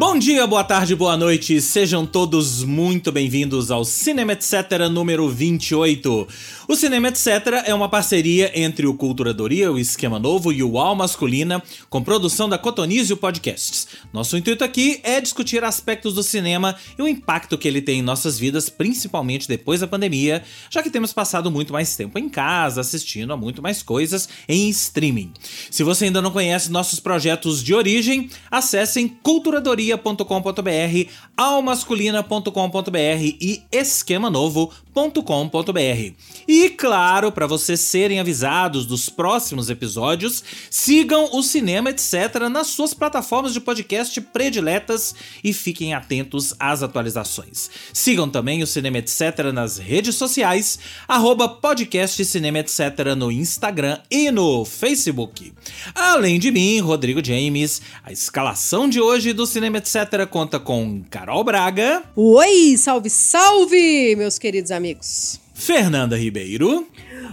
Bom 0.00 0.18
dia, 0.18 0.46
boa 0.46 0.64
tarde, 0.64 0.96
boa 0.96 1.14
noite, 1.14 1.60
sejam 1.60 2.06
todos 2.06 2.64
muito 2.64 3.12
bem-vindos 3.12 3.70
ao 3.70 3.84
Cinema 3.84 4.32
Etc. 4.32 4.88
número 4.90 5.28
28. 5.28 6.26
O 6.66 6.74
Cinema 6.74 7.08
Etc. 7.08 7.26
é 7.66 7.74
uma 7.74 7.86
parceria 7.86 8.50
entre 8.58 8.86
o 8.86 8.94
Culturadoria, 8.94 9.70
o 9.70 9.78
Esquema 9.78 10.18
Novo 10.18 10.54
e 10.54 10.62
o 10.62 10.78
Al 10.78 10.96
Masculina, 10.96 11.62
com 11.90 12.02
produção 12.02 12.48
da 12.48 12.56
Cotonizio 12.56 13.14
Podcasts. 13.14 13.88
Nosso 14.10 14.38
intuito 14.38 14.64
aqui 14.64 15.00
é 15.02 15.20
discutir 15.20 15.62
aspectos 15.62 16.14
do 16.14 16.22
cinema 16.22 16.74
e 16.98 17.02
o 17.02 17.08
impacto 17.08 17.58
que 17.58 17.68
ele 17.68 17.82
tem 17.82 17.98
em 17.98 18.02
nossas 18.02 18.38
vidas, 18.38 18.70
principalmente 18.70 19.46
depois 19.46 19.80
da 19.80 19.86
pandemia, 19.86 20.42
já 20.70 20.82
que 20.82 20.88
temos 20.88 21.12
passado 21.12 21.50
muito 21.50 21.74
mais 21.74 21.94
tempo 21.94 22.18
em 22.18 22.30
casa, 22.30 22.80
assistindo 22.80 23.34
a 23.34 23.36
muito 23.36 23.60
mais 23.60 23.82
coisas 23.82 24.30
em 24.48 24.70
streaming. 24.70 25.34
Se 25.70 25.82
você 25.82 26.06
ainda 26.06 26.22
não 26.22 26.30
conhece 26.30 26.72
nossos 26.72 27.00
projetos 27.00 27.62
de 27.62 27.74
origem, 27.74 28.30
acessem 28.50 29.06
culturadoria 29.06 29.89
culturadoria.com.br, 29.98 31.10
almasculina.com.br 31.36 33.36
e 33.40 33.62
esquemanovo.com.br. 34.90 36.14
E 36.46 36.70
claro, 36.70 37.30
para 37.30 37.46
vocês 37.46 37.80
serem 37.80 38.18
avisados 38.18 38.86
dos 38.86 39.08
próximos 39.08 39.70
episódios, 39.70 40.42
sigam 40.68 41.30
o 41.32 41.42
Cinema 41.42 41.90
Etc 41.90 42.14
nas 42.50 42.68
suas 42.68 42.92
plataformas 42.92 43.52
de 43.52 43.60
podcast 43.60 44.20
prediletas 44.20 45.14
e 45.42 45.52
fiquem 45.52 45.94
atentos 45.94 46.54
às 46.58 46.82
atualizações. 46.82 47.70
Sigam 47.92 48.28
também 48.28 48.62
o 48.62 48.66
Cinema 48.66 48.98
Etc 48.98 49.22
nas 49.52 49.78
redes 49.78 50.16
sociais, 50.16 50.78
arroba 51.06 51.48
podcast 51.48 52.24
Cinema 52.24 52.58
Etc 52.58 52.80
no 53.16 53.30
Instagram 53.30 53.98
e 54.10 54.30
no 54.30 54.64
Facebook. 54.64 55.52
Além 55.94 56.38
de 56.38 56.50
mim, 56.50 56.80
Rodrigo 56.80 57.24
James, 57.24 57.80
a 58.04 58.12
escalação 58.12 58.88
de 58.88 59.00
hoje 59.00 59.32
do 59.32 59.46
Cinema 59.46 59.78
etc. 59.78 60.26
conta 60.28 60.58
com 60.58 61.02
Carol 61.10 61.44
Braga. 61.44 62.02
Oi, 62.16 62.76
salve, 62.76 63.08
salve, 63.08 64.16
meus 64.16 64.38
queridos 64.38 64.70
amigos. 64.70 64.89
Fernanda 65.54 66.16
Ribeiro. 66.16 66.86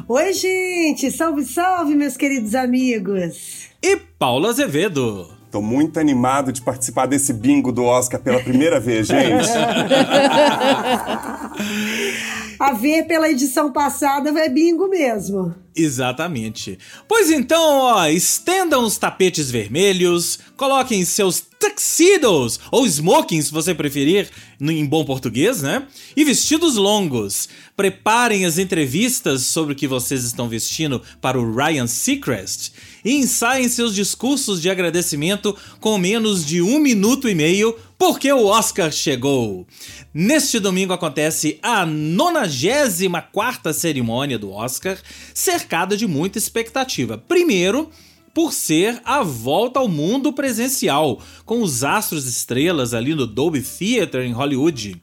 Oi, 0.08 0.34
gente, 0.34 1.12
salve, 1.12 1.46
salve, 1.46 1.96
meus 1.96 2.18
queridos 2.18 2.56
amigos. 2.56 3.68
E 3.82 3.96
Paula 3.96 4.50
Azevedo. 4.50 5.30
Tô 5.52 5.62
muito 5.62 6.00
animado 6.00 6.52
de 6.52 6.62
participar 6.62 7.06
desse 7.06 7.32
bingo 7.32 7.72
do 7.72 7.84
Oscar 7.84 8.20
pela 8.20 8.42
primeira 8.42 8.80
vez, 8.80 9.08
gente. 9.08 9.48
A 12.60 12.74
ver 12.74 13.04
pela 13.04 13.30
edição 13.30 13.72
passada 13.72 14.30
é 14.40 14.50
bingo 14.50 14.88
mesmo. 14.88 15.56
Exatamente. 15.76 16.80
Pois 17.08 17.30
então, 17.30 17.62
ó, 17.62 18.08
estendam 18.08 18.84
os 18.84 18.98
tapetes 18.98 19.52
vermelhos, 19.52 20.40
coloquem 20.56 21.06
seus 21.06 21.44
tuxedos, 21.60 22.60
ou 22.72 22.86
smoking 22.86 23.42
se 23.42 23.52
você 23.52 23.76
preferir, 23.76 24.30
em 24.60 24.86
bom 24.86 25.06
português, 25.06 25.62
né? 25.62 25.86
E 26.16 26.24
vestidos 26.24 26.76
longos. 26.76 27.48
Preparem 27.76 28.46
as 28.46 28.58
entrevistas 28.58 29.44
sobre 29.44 29.74
o 29.74 29.76
que 29.76 29.88
vocês 29.88 30.24
estão 30.24 30.50
vestindo 30.50 31.02
para 31.22 31.40
o 31.40 31.56
Ryan 31.56 31.86
Seacrest 31.86 32.72
e 33.08 33.14
ensaiem 33.14 33.70
seus 33.70 33.96
discursos 33.96 34.62
de 34.62 34.70
agradecimento 34.70 35.56
com 35.80 35.98
menos 35.98 36.46
de 36.46 36.62
um 36.62 36.78
minuto 36.78 37.30
e 37.30 37.34
meio, 37.34 37.74
porque 37.98 38.30
o 38.34 38.48
Oscar 38.48 38.92
chegou. 38.92 39.66
Neste 40.14 40.60
domingo 40.60 40.92
acontece 40.92 41.58
a 41.64 41.86
94 41.86 43.74
cerimônia 43.74 44.38
do 44.38 44.52
Oscar, 44.52 44.98
cercada 45.34 45.96
de 45.96 46.06
muita 46.06 46.38
expectativa. 46.38 47.18
Primeiro, 47.18 47.90
por 48.34 48.52
ser 48.52 49.02
a 49.06 49.24
volta 49.24 49.80
ao 49.80 49.88
mundo 49.88 50.34
presencial, 50.34 51.22
com 51.46 51.62
os 51.62 51.86
astros 51.86 52.28
estrelas 52.28 52.94
ali 52.94 53.16
no 53.16 53.26
Dolby 53.26 53.62
Theatre 53.62 54.28
em 54.28 54.34
Hollywood. 54.34 55.02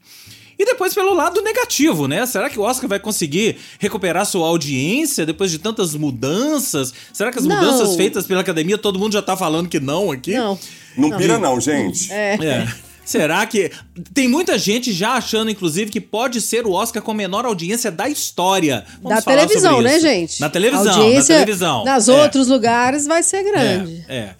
E 0.65 0.69
depois 0.69 0.95
pelo 0.95 1.13
lado 1.13 1.43
negativo, 1.43 2.07
né? 2.07 2.25
Será 2.25 2.49
que 2.49 2.59
o 2.59 2.63
Oscar 2.63 2.89
vai 2.89 2.99
conseguir 2.99 3.57
recuperar 3.77 4.25
sua 4.25 4.47
audiência 4.47 5.23
depois 5.23 5.51
de 5.51 5.59
tantas 5.59 5.93
mudanças? 5.93 6.91
Será 7.13 7.31
que 7.31 7.37
as 7.37 7.45
não. 7.45 7.55
mudanças 7.55 7.95
feitas 7.95 8.25
pela 8.25 8.41
academia, 8.41 8.75
todo 8.75 8.97
mundo 8.97 9.13
já 9.13 9.21
tá 9.21 9.37
falando 9.37 9.69
que 9.69 9.79
não 9.79 10.11
aqui? 10.11 10.33
Não. 10.33 10.57
Não, 10.97 11.09
não 11.09 11.17
pira 11.17 11.37
não, 11.37 11.61
gente. 11.61 12.11
É. 12.11 12.35
é. 12.43 12.67
Será 13.05 13.45
que. 13.45 13.71
Tem 14.11 14.27
muita 14.27 14.57
gente 14.57 14.91
já 14.91 15.11
achando, 15.11 15.51
inclusive, 15.51 15.91
que 15.91 16.01
pode 16.01 16.41
ser 16.41 16.65
o 16.65 16.71
Oscar 16.71 17.03
com 17.03 17.13
menor 17.13 17.45
audiência 17.45 17.91
da 17.91 18.09
história. 18.09 18.83
Vamos 19.03 19.17
da 19.17 19.21
televisão, 19.21 19.81
né, 19.81 19.99
gente? 19.99 20.41
Na 20.41 20.49
televisão, 20.49 20.91
audiência 20.91 21.35
na 21.35 21.41
televisão. 21.41 21.85
Nas 21.85 22.09
é. 22.09 22.23
outros 22.23 22.47
lugares 22.47 23.05
vai 23.05 23.21
ser 23.21 23.43
grande. 23.43 24.03
É. 24.09 24.15
é. 24.15 24.35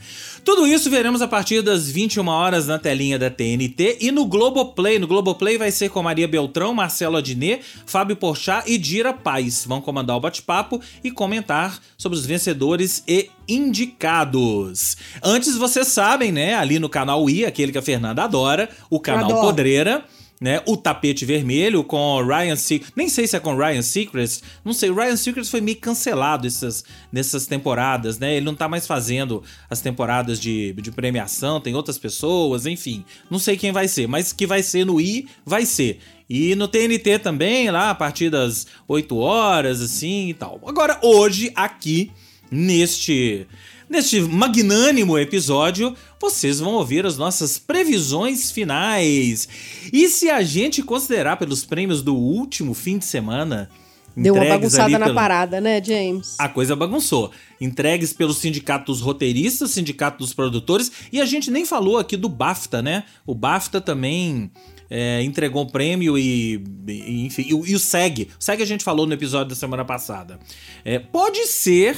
Tudo 0.45 0.67
isso 0.67 0.91
veremos 0.91 1.23
a 1.23 1.27
partir 1.27 1.63
das 1.63 1.89
21 1.89 2.27
horas 2.27 2.67
na 2.67 2.77
telinha 2.77 3.17
da 3.17 3.31
TNT 3.31 3.97
e 3.99 4.11
no 4.11 4.27
Globoplay. 4.27 4.99
No 4.99 5.07
Globoplay 5.07 5.57
vai 5.57 5.71
ser 5.71 5.89
com 5.89 6.03
Maria 6.03 6.27
Beltrão, 6.27 6.71
Marcelo 6.71 7.17
Adnet, 7.17 7.65
Fábio 7.83 8.15
Porchat 8.15 8.71
e 8.71 8.77
Dira 8.77 9.11
Paz. 9.11 9.65
Vão 9.65 9.81
comandar 9.81 10.15
o 10.15 10.19
bate-papo 10.19 10.79
e 11.03 11.09
comentar 11.09 11.81
sobre 11.97 12.15
os 12.15 12.27
vencedores 12.27 13.03
e 13.07 13.27
indicados. 13.47 14.95
Antes, 15.23 15.57
vocês 15.57 15.87
sabem, 15.87 16.31
né, 16.31 16.53
ali 16.53 16.77
no 16.77 16.89
canal 16.89 17.27
I, 17.27 17.43
aquele 17.43 17.71
que 17.71 17.79
a 17.79 17.81
Fernanda 17.81 18.23
adora, 18.23 18.69
o 18.87 18.99
canal. 18.99 19.41
Podreira 19.41 20.05
né? 20.39 20.61
O 20.65 20.75
tapete 20.75 21.25
vermelho 21.25 21.83
com 21.83 22.21
Ryan 22.21 22.55
Seacrest. 22.55 22.93
Nem 22.95 23.09
sei 23.09 23.27
se 23.27 23.35
é 23.35 23.39
com 23.39 23.55
Ryan 23.55 23.81
Seacrest. 23.81 24.43
Não 24.63 24.73
sei, 24.73 24.89
o 24.89 24.95
Ryan 24.95 25.15
Seacrest 25.15 25.49
foi 25.49 25.61
meio 25.61 25.77
cancelado 25.77 26.45
essas, 26.45 26.83
nessas 27.11 27.45
temporadas, 27.45 28.19
né? 28.19 28.35
Ele 28.35 28.45
não 28.45 28.55
tá 28.55 28.67
mais 28.67 28.85
fazendo 28.85 29.43
as 29.69 29.81
temporadas 29.81 30.39
de, 30.39 30.73
de 30.73 30.91
premiação, 30.91 31.61
tem 31.61 31.75
outras 31.75 31.97
pessoas, 31.97 32.65
enfim. 32.65 33.05
Não 33.29 33.39
sei 33.39 33.57
quem 33.57 33.71
vai 33.71 33.87
ser, 33.87 34.07
mas 34.07 34.33
que 34.33 34.45
vai 34.45 34.61
ser 34.61 34.85
no 34.85 34.99
I, 34.99 35.27
vai 35.45 35.65
ser. 35.65 35.99
E 36.29 36.55
no 36.55 36.67
TNT 36.67 37.19
também, 37.19 37.69
lá 37.69 37.91
a 37.91 37.95
partir 37.95 38.29
das 38.29 38.65
8 38.87 39.15
horas, 39.15 39.79
assim 39.81 40.29
e 40.29 40.33
tal. 40.33 40.59
Agora, 40.65 40.99
hoje, 41.03 41.51
aqui, 41.55 42.11
neste 42.51 43.47
Neste 43.89 44.19
magnânimo 44.21 45.17
episódio, 45.17 45.95
vocês 46.19 46.59
vão 46.59 46.73
ouvir 46.73 47.05
as 47.05 47.17
nossas 47.17 47.59
previsões 47.59 48.51
finais. 48.51 49.47
E 49.93 50.09
se 50.09 50.29
a 50.29 50.41
gente 50.41 50.81
considerar 50.81 51.37
pelos 51.37 51.63
prêmios 51.63 52.01
do 52.01 52.15
último 52.15 52.73
fim 52.73 52.97
de 52.97 53.05
semana, 53.05 53.69
Deu 54.17 54.33
uma 54.33 54.45
bagunçada 54.45 54.97
na 54.97 55.13
parada, 55.13 55.59
né, 55.59 55.83
James? 55.83 56.35
A 56.39 56.47
coisa 56.47 56.73
bagunçou. 56.73 57.31
Entregues 57.59 58.13
pelo 58.13 58.33
sindicato 58.33 58.85
dos 58.85 59.01
roteiristas, 59.01 59.71
sindicato 59.71 60.19
dos 60.19 60.33
produtores, 60.33 60.89
e 61.11 61.19
a 61.19 61.25
gente 61.25 61.51
nem 61.51 61.65
falou 61.65 61.97
aqui 61.97 62.15
do 62.15 62.29
BAFTA, 62.29 62.81
né? 62.81 63.03
O 63.25 63.35
BAFTA 63.35 63.81
também 63.81 64.49
é, 64.89 65.21
entregou 65.21 65.63
o 65.63 65.71
prêmio 65.71 66.17
e, 66.17 66.63
e 66.87 67.25
enfim, 67.25 67.41
e, 67.41 67.49
e, 67.49 67.75
o 67.75 67.79
SEG. 67.79 68.29
O 68.39 68.43
SEG 68.43 68.63
a 68.63 68.65
gente 68.65 68.85
falou 68.85 69.05
no 69.05 69.13
episódio 69.13 69.49
da 69.49 69.55
semana 69.55 69.83
passada. 69.83 70.39
É, 70.85 70.97
pode 70.97 71.45
ser 71.47 71.97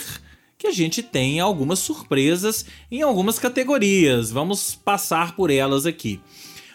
que 0.58 0.68
a 0.68 0.72
gente 0.72 1.04
tem 1.04 1.40
algumas 1.40 1.80
surpresas 1.80 2.66
em 2.92 3.02
algumas 3.02 3.38
categorias. 3.38 4.32
Vamos 4.32 4.74
passar 4.74 5.36
por 5.36 5.52
elas 5.52 5.86
aqui. 5.86 6.20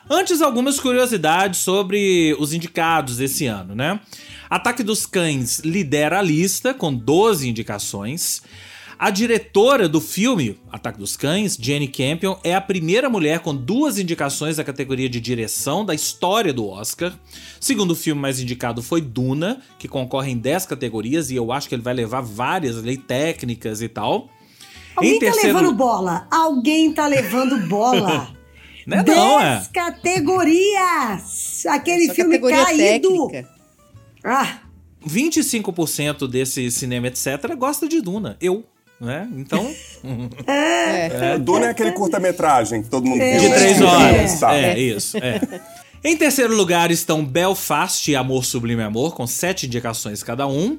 Antes, 0.09 0.41
algumas 0.41 0.79
curiosidades 0.79 1.61
sobre 1.61 2.37
os 2.39 2.53
indicados 2.53 3.17
desse 3.17 3.47
ano, 3.47 3.75
né? 3.75 4.01
Ataque 4.49 4.83
dos 4.83 5.07
Cães 5.07 5.61
lidera 5.61 6.19
a 6.19 6.23
lista 6.23 6.75
com 6.75 6.93
12 6.95 7.49
indicações. 7.49 8.43
A 9.03 9.11
diretora 9.11 9.89
do 9.89 10.01
filme 10.01 10.61
Ataque 10.71 10.97
dos 10.97 11.17
Cães, 11.17 11.59
Jenny 11.61 11.89
Campion, 11.89 12.37
é 12.45 12.55
a 12.55 12.61
primeira 12.61 13.11
mulher 13.11 13.41
com 13.41 13.53
duas 13.53 13.99
indicações 13.99 14.59
da 14.59 14.63
categoria 14.63 15.09
de 15.09 15.21
direção 15.21 15.85
da 15.85 15.93
história 15.93 16.53
do 16.53 16.69
Oscar. 16.69 17.13
Segundo 17.59 17.97
filme 17.97 18.21
mais 18.21 18.39
indicado 18.39 18.81
foi 18.81 19.01
Duna, 19.01 19.61
que 19.77 19.89
concorre 19.89 20.31
em 20.31 20.39
10 20.39 20.67
categorias 20.67 21.33
e 21.33 21.35
eu 21.35 21.51
acho 21.51 21.69
que 21.69 21.75
ele 21.75 21.83
vai 21.83 21.95
levar 21.95 22.21
várias 22.21 22.77
leis 22.77 23.01
técnicas 23.05 23.83
e 23.83 23.89
tal. 23.89 24.31
Alguém 24.95 25.19
tá 25.19 25.33
terceiro... 25.33 25.59
levando 25.59 25.75
bola. 25.75 26.29
Alguém 26.31 26.95
tá 26.95 27.09
levando 27.09 27.59
bola. 27.67 28.33
Não 28.87 28.99
é 28.99 29.03
não, 29.03 29.41
é. 29.41 29.67
categorias! 29.73 31.67
Aquele 31.67 32.05
Essa 32.05 32.15
filme 32.15 32.39
caído. 32.39 33.27
Técnica. 33.27 33.51
Ah. 34.23 34.61
25% 35.05 36.29
desse 36.29 36.71
cinema, 36.71 37.09
etc., 37.09 37.57
gosta 37.57 37.89
de 37.89 38.01
Duna. 38.01 38.37
Eu 38.41 38.65
né? 39.03 39.29
Então. 39.37 39.75
é. 40.47 41.35
é. 41.35 41.39
Duna 41.39 41.67
é 41.67 41.71
aquele 41.71 41.93
curta-metragem 41.93 42.83
que 42.83 42.89
todo 42.89 43.05
mundo 43.05 43.21
é. 43.21 43.39
viu. 43.39 43.51
De 43.51 43.55
três 43.57 43.81
horas. 43.83 44.43
É, 44.45 44.73
é 44.73 44.79
isso. 44.79 45.19
É. 45.19 45.41
Em 46.05 46.17
terceiro 46.17 46.55
lugar 46.55 46.91
estão 46.91 47.25
Belfast 47.25 48.11
e 48.11 48.17
Amor 48.17 48.45
Sublime 48.45 48.83
Amor, 48.83 49.15
com 49.15 49.27
sete 49.27 49.67
indicações 49.67 50.23
cada 50.23 50.47
um. 50.49 50.79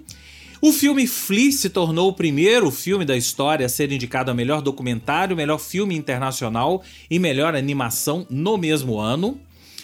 O 0.61 0.71
filme 0.71 1.05
Flea 1.07 1.51
se 1.51 1.69
tornou 1.69 2.09
o 2.09 2.13
primeiro 2.13 2.71
filme 2.71 3.05
da 3.05 3.15
história 3.15 3.65
a 3.65 3.69
ser 3.69 3.91
indicado 3.91 4.31
a 4.31 4.33
melhor 4.33 4.61
documentário, 4.61 5.35
melhor 5.35 5.59
filme 5.59 5.95
internacional 5.95 6.81
e 7.09 7.19
melhor 7.19 7.55
animação 7.55 8.25
no 8.29 8.57
mesmo 8.57 8.99
ano. 8.99 9.37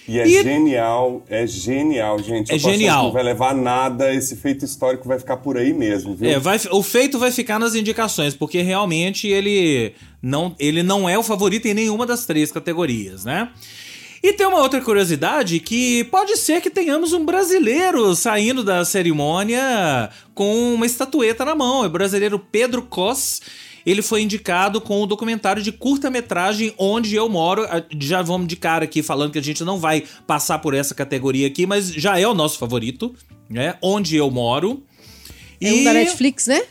E 0.09 0.19
é 0.19 0.27
e... 0.27 0.43
genial, 0.43 1.23
é 1.29 1.45
genial, 1.45 2.17
gente. 2.17 2.51
É 2.51 2.57
genial. 2.57 3.05
Não 3.05 3.11
vai 3.11 3.21
levar 3.21 3.53
nada, 3.53 4.11
esse 4.11 4.35
feito 4.35 4.65
histórico 4.65 5.07
vai 5.07 5.19
ficar 5.19 5.37
por 5.37 5.55
aí 5.55 5.71
mesmo, 5.71 6.15
viu? 6.15 6.31
É, 6.31 6.39
vai, 6.39 6.59
o 6.71 6.81
feito 6.81 7.19
vai 7.19 7.31
ficar 7.31 7.59
nas 7.59 7.75
indicações, 7.75 8.33
porque 8.33 8.63
realmente 8.63 9.27
ele 9.27 9.93
não, 10.19 10.55
ele 10.57 10.81
não 10.81 11.07
é 11.07 11.15
o 11.15 11.21
favorito 11.21 11.67
em 11.67 11.75
nenhuma 11.75 12.07
das 12.07 12.25
três 12.25 12.51
categorias, 12.51 13.23
né? 13.23 13.49
E 14.21 14.33
tem 14.33 14.47
uma 14.47 14.61
outra 14.61 14.81
curiosidade 14.81 15.59
que 15.59 16.03
pode 16.05 16.35
ser 16.37 16.59
que 16.59 16.69
tenhamos 16.69 17.13
um 17.13 17.23
brasileiro 17.23 18.13
saindo 18.15 18.63
da 18.63 18.83
cerimônia 18.83 20.09
com 20.33 20.73
uma 20.73 20.85
estatueta 20.85 21.45
na 21.45 21.55
mão. 21.55 21.85
É 21.85 21.87
o 21.87 21.91
brasileiro 21.91 22.37
Pedro 22.37 22.81
Cos. 22.81 23.41
Ele 23.89 24.03
foi 24.03 24.21
indicado 24.21 24.79
com 24.79 25.01
o 25.01 25.07
documentário 25.07 25.63
de 25.63 25.71
curta-metragem 25.71 26.71
Onde 26.77 27.15
Eu 27.15 27.27
Moro. 27.27 27.65
Já 27.99 28.21
vamos 28.21 28.47
de 28.47 28.55
cara 28.55 28.85
aqui 28.85 29.01
falando 29.01 29.31
que 29.31 29.39
a 29.39 29.43
gente 29.43 29.63
não 29.63 29.79
vai 29.79 30.03
passar 30.27 30.59
por 30.59 30.75
essa 30.75 30.93
categoria 30.93 31.47
aqui, 31.47 31.65
mas 31.65 31.91
já 31.91 32.19
é 32.19 32.27
o 32.27 32.35
nosso 32.35 32.59
favorito, 32.59 33.15
né? 33.49 33.77
Onde 33.81 34.15
Eu 34.15 34.29
Moro. 34.29 34.83
É 35.59 35.73
e... 35.73 35.81
um 35.81 35.83
da 35.85 35.93
Netflix, 35.93 36.45
né? 36.45 36.61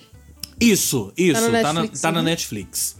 Isso, 0.60 1.12
isso. 1.16 1.40
Tá, 1.40 1.48
Netflix, 1.48 2.00
tá, 2.00 2.08
na, 2.08 2.12
tá 2.12 2.12
na 2.12 2.22
Netflix. 2.22 2.96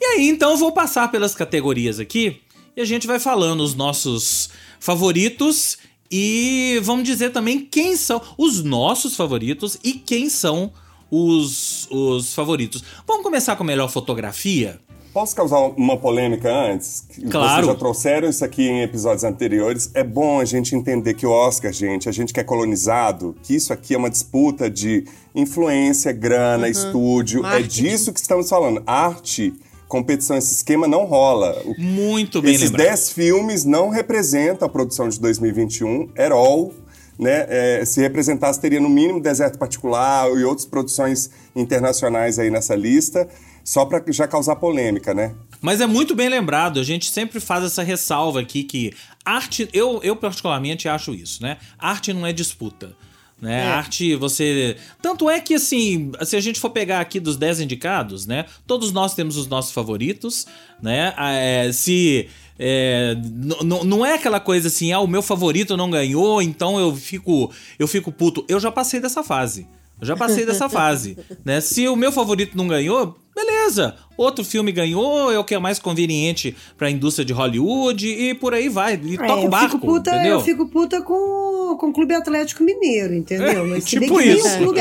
E 0.00 0.04
aí, 0.06 0.28
então, 0.30 0.52
eu 0.52 0.56
vou 0.56 0.72
passar 0.72 1.10
pelas 1.10 1.34
categorias 1.34 2.00
aqui 2.00 2.40
e 2.74 2.80
a 2.80 2.84
gente 2.86 3.06
vai 3.06 3.18
falando 3.18 3.60
os 3.60 3.74
nossos 3.74 4.48
favoritos 4.78 5.76
e 6.10 6.80
vamos 6.82 7.04
dizer 7.04 7.30
também 7.30 7.60
quem 7.60 7.94
são 7.94 8.22
os 8.38 8.64
nossos 8.64 9.14
favoritos 9.14 9.76
e 9.84 9.92
quem 9.92 10.30
são 10.30 10.72
os, 11.10 11.69
os 11.90 12.34
favoritos. 12.34 12.84
Vamos 13.06 13.22
começar 13.22 13.56
com 13.56 13.62
a 13.62 13.66
melhor 13.66 13.88
fotografia? 13.88 14.78
Posso 15.12 15.34
causar 15.34 15.58
uma 15.58 15.96
polêmica 15.96 16.48
antes? 16.48 17.04
Claro. 17.30 17.56
Vocês 17.56 17.66
já 17.66 17.74
trouxeram 17.74 18.28
isso 18.28 18.44
aqui 18.44 18.62
em 18.62 18.82
episódios 18.82 19.24
anteriores. 19.24 19.90
É 19.92 20.04
bom 20.04 20.38
a 20.38 20.44
gente 20.44 20.76
entender 20.76 21.14
que 21.14 21.26
o 21.26 21.30
Oscar, 21.30 21.72
gente, 21.72 22.08
a 22.08 22.12
gente 22.12 22.32
que 22.32 22.38
é 22.38 22.44
colonizado, 22.44 23.34
que 23.42 23.56
isso 23.56 23.72
aqui 23.72 23.94
é 23.94 23.98
uma 23.98 24.08
disputa 24.08 24.70
de 24.70 25.04
influência, 25.34 26.12
grana, 26.12 26.66
uhum. 26.66 26.70
estúdio. 26.70 27.40
É 27.40 27.42
Marketing. 27.42 27.86
É 27.86 27.90
disso 27.90 28.12
que 28.12 28.20
estamos 28.20 28.48
falando. 28.48 28.82
Arte 28.86 29.52
competição, 29.90 30.36
esse 30.36 30.54
esquema 30.54 30.86
não 30.86 31.04
rola. 31.04 31.60
Muito 31.76 32.40
bem 32.40 32.54
Esses 32.54 32.70
10 32.70 33.10
filmes 33.10 33.64
não 33.64 33.88
representam 33.88 34.64
a 34.64 34.70
produção 34.70 35.08
de 35.08 35.18
2021 35.18 36.10
at 36.16 36.30
all. 36.30 36.72
Né? 37.20 37.44
É, 37.48 37.84
se 37.84 38.00
representasse, 38.00 38.58
teria 38.58 38.80
no 38.80 38.88
mínimo 38.88 39.20
Deserto 39.20 39.58
Particular 39.58 40.26
e 40.38 40.42
outras 40.42 40.64
produções 40.64 41.30
internacionais 41.54 42.38
aí 42.38 42.50
nessa 42.50 42.74
lista, 42.74 43.28
só 43.62 43.84
para 43.84 44.02
já 44.10 44.26
causar 44.26 44.56
polêmica, 44.56 45.12
né? 45.12 45.34
Mas 45.60 45.82
é 45.82 45.86
muito 45.86 46.14
bem 46.14 46.30
lembrado, 46.30 46.80
a 46.80 46.82
gente 46.82 47.10
sempre 47.10 47.38
faz 47.38 47.62
essa 47.62 47.82
ressalva 47.82 48.40
aqui 48.40 48.64
que 48.64 48.94
arte, 49.22 49.68
eu, 49.74 50.00
eu 50.02 50.16
particularmente 50.16 50.88
acho 50.88 51.12
isso, 51.12 51.42
né? 51.42 51.58
Arte 51.78 52.10
não 52.14 52.26
é 52.26 52.32
disputa. 52.32 52.96
Né? 53.40 53.60
É. 53.60 53.66
Arte, 53.68 54.14
você. 54.16 54.76
Tanto 55.00 55.30
é 55.30 55.40
que, 55.40 55.54
assim, 55.54 56.12
se 56.24 56.36
a 56.36 56.40
gente 56.40 56.60
for 56.60 56.70
pegar 56.70 57.00
aqui 57.00 57.18
dos 57.18 57.36
10 57.38 57.60
indicados, 57.60 58.26
né? 58.26 58.44
Todos 58.66 58.92
nós 58.92 59.14
temos 59.14 59.36
os 59.36 59.46
nossos 59.46 59.72
favoritos, 59.72 60.46
né? 60.82 61.14
Ah, 61.16 61.32
é, 61.32 61.72
se. 61.72 62.28
É, 62.62 63.16
não 63.64 64.04
é 64.04 64.14
aquela 64.16 64.38
coisa 64.38 64.68
assim, 64.68 64.92
ah, 64.92 65.00
o 65.00 65.06
meu 65.06 65.22
favorito 65.22 65.78
não 65.78 65.90
ganhou, 65.90 66.42
então 66.42 66.78
eu 66.78 66.94
fico, 66.94 67.50
eu 67.78 67.88
fico 67.88 68.12
puto. 68.12 68.44
Eu 68.46 68.60
já 68.60 68.70
passei 68.70 69.00
dessa 69.00 69.22
fase. 69.22 69.66
Eu 69.98 70.06
já 70.06 70.14
passei 70.16 70.44
dessa 70.44 70.68
fase, 70.68 71.16
né? 71.42 71.60
Se 71.60 71.88
o 71.88 71.96
meu 71.96 72.12
favorito 72.12 72.56
não 72.56 72.68
ganhou, 72.68 73.18
beleza. 73.34 73.94
Outro 74.16 74.44
filme 74.44 74.70
ganhou, 74.72 75.32
é 75.32 75.38
o 75.38 75.44
que 75.44 75.54
é 75.54 75.58
mais 75.58 75.78
conveniente 75.78 76.56
para 76.76 76.88
a 76.88 76.90
indústria 76.90 77.24
de 77.24 77.32
Hollywood 77.32 78.06
e 78.06 78.34
por 78.34 78.52
aí 78.52 78.68
vai. 78.68 79.00
E 79.02 79.14
é, 79.14 79.16
toca 79.16 79.46
o 79.46 79.48
barco, 79.48 79.76
fico 79.76 79.86
puta, 79.86 80.10
entendeu? 80.10 80.32
Eu 80.32 80.40
fico 80.40 80.68
puta 80.68 81.02
com, 81.02 81.76
com 81.78 81.88
o 81.88 81.92
Clube 81.92 82.14
Atlético 82.14 82.62
Mineiro, 82.62 83.14
entendeu? 83.14 83.66
Mas 83.66 83.84
tipo 83.84 84.20
isso. 84.20 84.46
Nem 84.46 84.54
o, 84.54 84.58
Clube, 84.58 84.80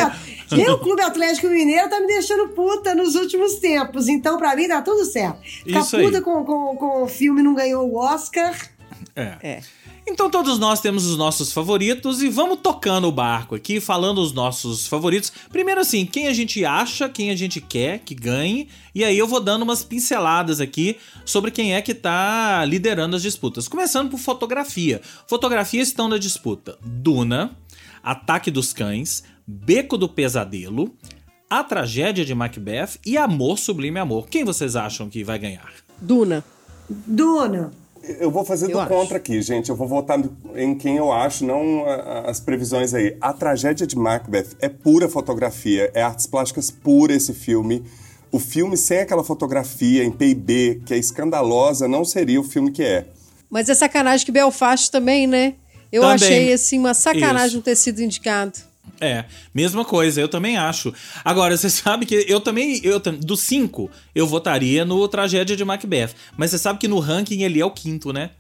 nem 0.51 0.69
o 0.69 0.79
Clube 0.79 1.01
Atlético 1.01 1.47
Mineiro 1.47 1.89
tá 1.89 1.99
me 1.99 2.07
deixando 2.07 2.49
puta 2.49 2.93
nos 2.95 3.15
últimos 3.15 3.55
tempos. 3.55 4.07
Então, 4.07 4.37
para 4.37 4.55
mim, 4.55 4.67
tá 4.67 4.81
tudo 4.81 5.05
certo. 5.05 5.39
Ficar 5.41 5.85
puta 5.85 6.21
com, 6.21 6.43
com, 6.43 6.75
com 6.75 7.03
o 7.03 7.07
filme 7.07 7.41
não 7.41 7.53
ganhou 7.53 7.87
o 7.87 7.97
Oscar. 7.97 8.53
É. 9.15 9.35
é. 9.41 9.61
Então 10.09 10.27
todos 10.27 10.57
nós 10.57 10.81
temos 10.81 11.06
os 11.06 11.15
nossos 11.15 11.53
favoritos 11.53 12.23
e 12.23 12.29
vamos 12.29 12.59
tocando 12.63 13.07
o 13.07 13.11
barco 13.11 13.53
aqui, 13.53 13.79
falando 13.79 14.19
os 14.19 14.33
nossos 14.33 14.88
favoritos. 14.88 15.31
Primeiro 15.51 15.79
assim, 15.79 16.03
quem 16.03 16.27
a 16.27 16.33
gente 16.33 16.65
acha, 16.65 17.07
quem 17.07 17.29
a 17.29 17.35
gente 17.35 17.61
quer 17.61 18.00
que 18.00 18.15
ganhe, 18.15 18.67
e 18.94 19.03
aí 19.03 19.15
eu 19.15 19.27
vou 19.27 19.39
dando 19.39 19.61
umas 19.61 19.83
pinceladas 19.83 20.59
aqui 20.59 20.97
sobre 21.23 21.51
quem 21.51 21.75
é 21.75 21.81
que 21.81 21.94
tá 21.94 22.65
liderando 22.65 23.15
as 23.15 23.21
disputas. 23.21 23.67
Começando 23.67 24.09
por 24.09 24.19
fotografia. 24.19 25.00
Fotografia 25.27 25.81
estão 25.81 26.09
na 26.09 26.17
disputa: 26.17 26.75
Duna, 26.83 27.56
Ataque 28.01 28.50
dos 28.50 28.73
Cães, 28.73 29.23
Beco 29.45 29.95
do 29.95 30.09
Pesadelo, 30.09 30.91
A 31.47 31.63
Tragédia 31.63 32.25
de 32.25 32.33
Macbeth 32.33 32.97
e 33.06 33.15
Amor 33.15 33.59
Sublime 33.59 34.00
Amor. 34.00 34.27
Quem 34.27 34.44
vocês 34.44 34.75
acham 34.75 35.07
que 35.07 35.23
vai 35.23 35.38
ganhar? 35.38 35.71
Duna. 36.01 36.44
Duna. 36.89 37.71
Eu 38.19 38.31
vou 38.31 38.44
fazer 38.44 38.71
eu 38.71 38.79
do 38.79 38.88
contra 38.88 39.17
aqui, 39.17 39.41
gente. 39.41 39.69
Eu 39.69 39.75
vou 39.75 39.88
votar 39.88 40.19
em 40.56 40.75
quem 40.75 40.97
eu 40.97 41.11
acho, 41.11 41.45
não 41.45 41.85
as 42.25 42.39
previsões 42.39 42.94
aí. 42.94 43.15
A 43.21 43.33
tragédia 43.33 43.85
de 43.85 43.95
Macbeth 43.95 44.56
é 44.59 44.69
pura 44.69 45.07
fotografia, 45.07 45.91
é 45.94 46.01
artes 46.01 46.25
plásticas 46.25 46.71
pura 46.71 47.13
esse 47.13 47.33
filme. 47.33 47.83
O 48.31 48.39
filme 48.39 48.77
sem 48.77 49.00
aquela 49.00 49.23
fotografia 49.23 50.03
em 50.03 50.11
PIB, 50.11 50.83
que 50.85 50.94
é 50.94 50.97
escandalosa, 50.97 51.88
não 51.88 52.06
seria 52.06 52.39
o 52.39 52.44
filme 52.44 52.71
que 52.71 52.83
é. 52.83 53.06
Mas 53.50 53.69
é 53.69 53.73
sacanagem 53.73 54.25
que 54.25 54.31
Belfast 54.31 54.91
também, 54.91 55.25
né? 55.25 55.56
Eu 55.91 56.01
também. 56.01 56.15
achei, 56.15 56.53
assim, 56.53 56.77
uma 56.77 56.94
sacanagem 56.94 57.47
Isso. 57.47 57.56
não 57.56 57.63
ter 57.63 57.75
sido 57.75 58.01
indicado. 58.01 58.69
É, 59.00 59.25
mesma 59.53 59.83
coisa, 59.86 60.21
eu 60.21 60.27
também 60.27 60.57
acho. 60.57 60.94
Agora, 61.24 61.56
você 61.56 61.69
sabe 61.71 62.06
que 62.06 62.25
eu 62.27 62.39
também, 62.39 62.80
eu 62.83 63.00
do 63.00 63.36
5, 63.36 63.89
eu 64.13 64.27
votaria 64.27 64.86
no 64.86 65.07
Tragédia 65.07 65.56
de 65.56 65.65
Macbeth. 65.65 66.12
Mas 66.38 66.51
você 66.51 66.57
sabe 66.57 66.80
que 66.80 66.88
no 66.88 67.00
ranking 67.00 67.44
ele 67.44 67.59
é 67.59 67.65
o 67.65 67.71
quinto, 67.71 68.13
né? 68.13 68.31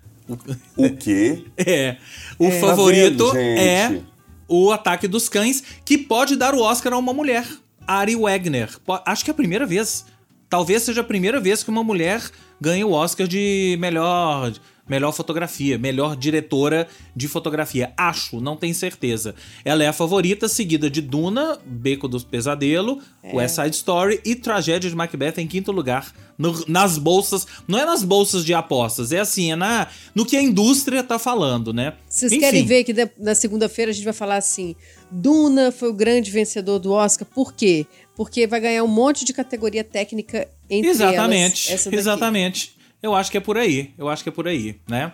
O 0.77 0.89
quê? 0.95 1.45
é. 1.57 1.97
O 2.37 2.45
é. 2.45 2.59
favorito 2.59 3.27
tá 3.27 3.33
vendo, 3.33 3.59
é 3.59 4.01
o 4.47 4.71
Ataque 4.71 5.07
dos 5.07 5.29
Cães, 5.29 5.63
que 5.85 5.97
pode 5.97 6.35
dar 6.35 6.55
o 6.55 6.61
Oscar 6.61 6.93
a 6.93 6.97
uma 6.97 7.13
mulher. 7.13 7.45
Ari 7.87 8.15
Wegner. 8.15 8.69
Acho 9.05 9.23
que 9.23 9.31
é 9.31 9.33
a 9.33 9.35
primeira 9.35 9.65
vez. 9.65 10.05
Talvez 10.47 10.83
seja 10.83 11.01
a 11.01 11.03
primeira 11.03 11.39
vez 11.39 11.63
que 11.63 11.69
uma 11.69 11.83
mulher 11.83 12.21
ganha 12.59 12.85
o 12.85 12.91
Oscar 12.91 13.27
de 13.27 13.77
melhor 13.79 14.51
melhor 14.89 15.11
fotografia, 15.11 15.77
melhor 15.77 16.15
diretora 16.15 16.87
de 17.15 17.27
fotografia. 17.27 17.93
Acho, 17.95 18.41
não 18.41 18.57
tenho 18.57 18.73
certeza. 18.73 19.35
Ela 19.63 19.83
é 19.83 19.87
a 19.87 19.93
favorita, 19.93 20.49
seguida 20.49 20.89
de 20.89 21.01
Duna, 21.01 21.59
Beco 21.63 22.07
do 22.07 22.19
Pesadelo, 22.19 22.99
é. 23.21 23.35
West 23.35 23.55
Side 23.55 23.75
Story 23.75 24.19
e 24.25 24.35
Tragédia 24.35 24.89
de 24.89 24.95
Macbeth 24.95 25.35
em 25.37 25.47
quinto 25.47 25.71
lugar. 25.71 26.11
No, 26.37 26.65
nas 26.69 26.97
bolsas, 26.97 27.45
não 27.67 27.77
é 27.77 27.85
nas 27.85 28.01
bolsas 28.01 28.45
de 28.45 28.53
apostas, 28.53 29.11
é 29.11 29.19
assim, 29.19 29.51
é 29.51 29.57
na, 29.57 29.89
no 30.15 30.25
que 30.25 30.37
a 30.37 30.41
indústria 30.41 31.03
tá 31.03 31.19
falando, 31.19 31.73
né? 31.73 31.95
Vocês 32.07 32.31
Enfim. 32.31 32.39
querem 32.39 32.65
ver 32.65 32.85
que 32.85 32.95
na 33.19 33.35
segunda-feira 33.35 33.91
a 33.91 33.93
gente 33.93 34.05
vai 34.05 34.13
falar 34.13 34.37
assim: 34.37 34.73
Duna 35.11 35.69
foi 35.69 35.89
o 35.89 35.93
grande 35.93 36.31
vencedor 36.31 36.79
do 36.79 36.93
Oscar, 36.93 37.27
por 37.27 37.53
quê? 37.53 37.85
Porque 38.15 38.47
vai 38.47 38.61
ganhar 38.61 38.85
um 38.85 38.87
monte 38.87 39.25
de 39.25 39.33
categoria 39.33 39.83
técnica 39.83 40.47
entre 40.69 40.89
exatamente, 40.89 41.71
elas. 41.71 41.87
Exatamente. 41.87 42.78
Eu 43.01 43.15
acho 43.15 43.31
que 43.31 43.37
é 43.37 43.41
por 43.41 43.57
aí, 43.57 43.93
eu 43.97 44.09
acho 44.09 44.23
que 44.23 44.29
é 44.29 44.31
por 44.31 44.45
aí, 44.45 44.75
né? 44.87 45.13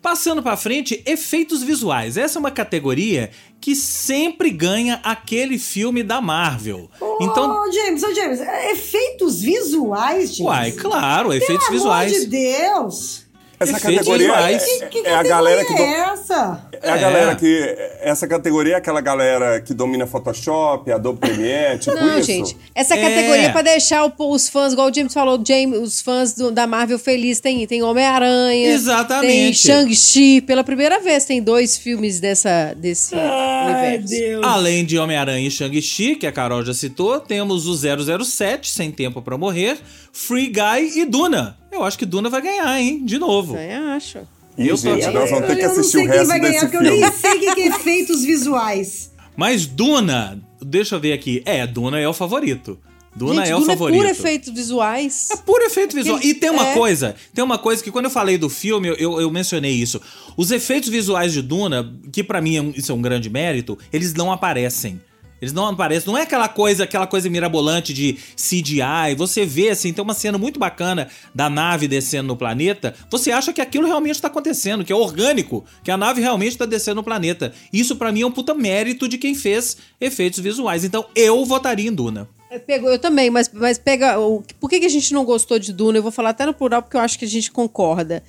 Passando 0.00 0.40
para 0.40 0.56
frente, 0.56 1.02
efeitos 1.04 1.64
visuais. 1.64 2.16
Essa 2.16 2.38
é 2.38 2.40
uma 2.40 2.50
categoria 2.50 3.30
que 3.60 3.74
sempre 3.74 4.50
ganha 4.50 5.00
aquele 5.02 5.58
filme 5.58 6.04
da 6.04 6.20
Marvel. 6.20 6.88
Oh, 7.00 7.18
então, 7.20 7.72
James, 7.72 8.04
oh 8.04 8.14
James, 8.14 8.40
efeitos 8.70 9.40
visuais, 9.40 10.36
James. 10.36 10.40
Uai, 10.40 10.72
claro, 10.72 11.32
efeitos 11.32 11.66
Pelo 11.66 11.78
visuais. 11.78 12.12
Pelo 12.12 12.24
amor 12.24 12.30
de 12.30 12.36
Deus. 12.36 13.23
Essa 13.64 13.80
categoria 13.80 14.32
é, 14.32 14.58
que, 14.58 14.86
que 15.02 15.08
é 15.08 15.14
a 15.14 15.22
galera 15.22 15.64
que 15.64 15.72
é 15.72 16.00
essa? 16.00 16.68
É 16.82 16.90
a 16.90 16.96
galera 16.96 17.34
que 17.34 17.76
essa 18.00 18.26
categoria 18.26 18.74
é 18.74 18.76
aquela 18.76 19.00
galera 19.00 19.60
que 19.60 19.72
domina 19.72 20.06
Photoshop, 20.06 20.90
Adobe 20.90 21.18
Premiere, 21.18 21.78
tipo 21.78 21.96
Não, 21.96 22.18
isso. 22.18 22.26
gente, 22.26 22.56
essa 22.74 22.96
categoria 22.96 23.46
é 23.46 23.48
para 23.50 23.62
deixar 23.62 24.04
os 24.18 24.48
fãs, 24.48 24.72
igual 24.72 24.88
o 24.90 24.94
James 24.94 25.12
falou, 25.12 25.42
James, 25.46 25.78
os 25.78 26.00
fãs 26.00 26.34
do, 26.34 26.50
da 26.50 26.66
Marvel 26.66 26.98
feliz 26.98 27.40
tem 27.40 27.66
tem 27.66 27.82
Homem-Aranha, 27.82 28.68
Exatamente. 28.68 29.26
Tem 29.26 29.52
Shang-Chi, 29.52 30.40
pela 30.42 30.62
primeira 30.62 31.00
vez 31.00 31.24
tem 31.24 31.42
dois 31.42 31.76
filmes 31.76 32.20
dessa 32.20 32.74
desse 32.76 33.14
Ai, 33.14 33.96
universo. 33.96 34.08
Deus. 34.08 34.44
Além 34.44 34.84
de 34.84 34.98
Homem-Aranha 34.98 35.48
e 35.48 35.50
Shang-Chi, 35.50 36.16
que 36.16 36.26
a 36.26 36.32
Carol 36.32 36.64
já 36.64 36.74
citou, 36.74 37.20
temos 37.20 37.66
o 37.66 37.74
007, 37.74 38.70
Sem 38.70 38.90
Tempo 38.90 39.22
para 39.22 39.38
Morrer, 39.38 39.78
Free 40.14 40.46
Guy 40.46 41.00
e 41.00 41.04
Duna. 41.04 41.58
Eu 41.72 41.82
acho 41.82 41.98
que 41.98 42.06
Duna 42.06 42.30
vai 42.30 42.40
ganhar, 42.40 42.80
hein? 42.80 43.04
De 43.04 43.18
novo. 43.18 43.56
Eu 43.56 43.88
acho. 43.88 44.20
E, 44.56 44.68
eu 44.68 44.76
gente, 44.76 45.04
nós 45.08 45.28
vamos 45.28 45.48
ter 45.48 45.56
que 45.56 45.64
assistir 45.64 45.98
o 45.98 46.06
resto 46.06 46.28
vai 46.28 46.38
ganhar, 46.38 46.52
desse 46.52 46.68
filme. 46.68 46.86
Eu 46.86 46.92
nem 47.00 47.12
sei 47.12 47.50
o 47.50 47.54
que 47.54 47.60
é 47.60 47.66
efeitos 47.66 48.22
visuais. 48.22 49.12
Mas 49.36 49.66
Duna, 49.66 50.40
deixa 50.62 50.94
eu 50.94 51.00
ver 51.00 51.12
aqui. 51.12 51.42
É, 51.44 51.66
Duna 51.66 51.98
é 51.98 52.08
o 52.08 52.12
favorito. 52.12 52.78
Duna 53.16 53.42
Gente, 53.42 53.50
é 53.50 53.56
o 53.56 53.60
Duna 53.60 53.72
favorito. 53.72 53.96
É 53.96 53.98
puro 53.98 54.10
efeitos 54.10 54.54
visuais. 54.54 55.28
É 55.32 55.36
puro 55.36 55.64
efeito 55.64 55.96
visual. 55.96 56.20
E 56.22 56.32
tem 56.32 56.50
uma 56.50 56.68
é. 56.68 56.74
coisa, 56.74 57.16
tem 57.34 57.42
uma 57.42 57.58
coisa 57.58 57.82
que 57.82 57.90
quando 57.90 58.04
eu 58.04 58.10
falei 58.10 58.38
do 58.38 58.48
filme, 58.48 58.88
eu, 58.88 58.94
eu, 58.94 59.20
eu 59.20 59.30
mencionei 59.32 59.72
isso. 59.72 60.00
Os 60.36 60.52
efeitos 60.52 60.88
visuais 60.88 61.32
de 61.32 61.42
Duna, 61.42 61.92
que 62.12 62.22
para 62.22 62.40
mim 62.40 62.56
é 62.56 62.62
um, 62.62 62.70
isso 62.70 62.92
é 62.92 62.94
um 62.94 63.02
grande 63.02 63.28
mérito, 63.28 63.76
eles 63.92 64.14
não 64.14 64.30
aparecem. 64.30 65.00
Eles 65.44 65.52
não 65.52 65.66
aparecem. 65.66 66.10
Não 66.10 66.18
é 66.18 66.22
aquela 66.22 66.48
coisa, 66.48 66.84
aquela 66.84 67.06
coisa 67.06 67.28
mirabolante 67.28 67.92
de 67.92 68.14
CGI. 68.34 69.14
Você 69.16 69.44
vê, 69.44 69.68
assim, 69.68 69.92
tem 69.92 70.02
uma 70.02 70.14
cena 70.14 70.38
muito 70.38 70.58
bacana 70.58 71.08
da 71.34 71.50
nave 71.50 71.86
descendo 71.86 72.28
no 72.28 72.36
planeta. 72.36 72.94
Você 73.10 73.30
acha 73.30 73.52
que 73.52 73.60
aquilo 73.60 73.86
realmente 73.86 74.20
tá 74.20 74.28
acontecendo, 74.28 74.84
que 74.84 74.92
é 74.92 74.96
orgânico, 74.96 75.64
que 75.82 75.90
a 75.90 75.96
nave 75.96 76.20
realmente 76.20 76.56
tá 76.56 76.64
descendo 76.64 76.96
no 76.96 77.04
planeta. 77.04 77.52
Isso 77.72 77.96
para 77.96 78.10
mim 78.10 78.22
é 78.22 78.26
um 78.26 78.32
puta 78.32 78.54
mérito 78.54 79.06
de 79.06 79.18
quem 79.18 79.34
fez 79.34 79.76
efeitos 80.00 80.40
visuais. 80.40 80.82
Então 80.82 81.04
eu 81.14 81.44
votaria 81.44 81.88
em 81.88 81.92
Duna. 81.92 82.26
Pegou, 82.66 82.90
eu 82.90 82.98
também, 82.98 83.30
mas, 83.30 83.50
mas 83.52 83.78
pega. 83.78 84.18
O, 84.18 84.42
por 84.60 84.70
que, 84.70 84.80
que 84.80 84.86
a 84.86 84.90
gente 84.90 85.12
não 85.12 85.24
gostou 85.24 85.58
de 85.58 85.72
Duna? 85.72 85.98
Eu 85.98 86.02
vou 86.02 86.12
falar 86.12 86.30
até 86.30 86.46
no 86.46 86.54
plural 86.54 86.82
porque 86.82 86.96
eu 86.96 87.00
acho 87.00 87.18
que 87.18 87.24
a 87.24 87.28
gente 87.28 87.50
concorda. 87.50 88.22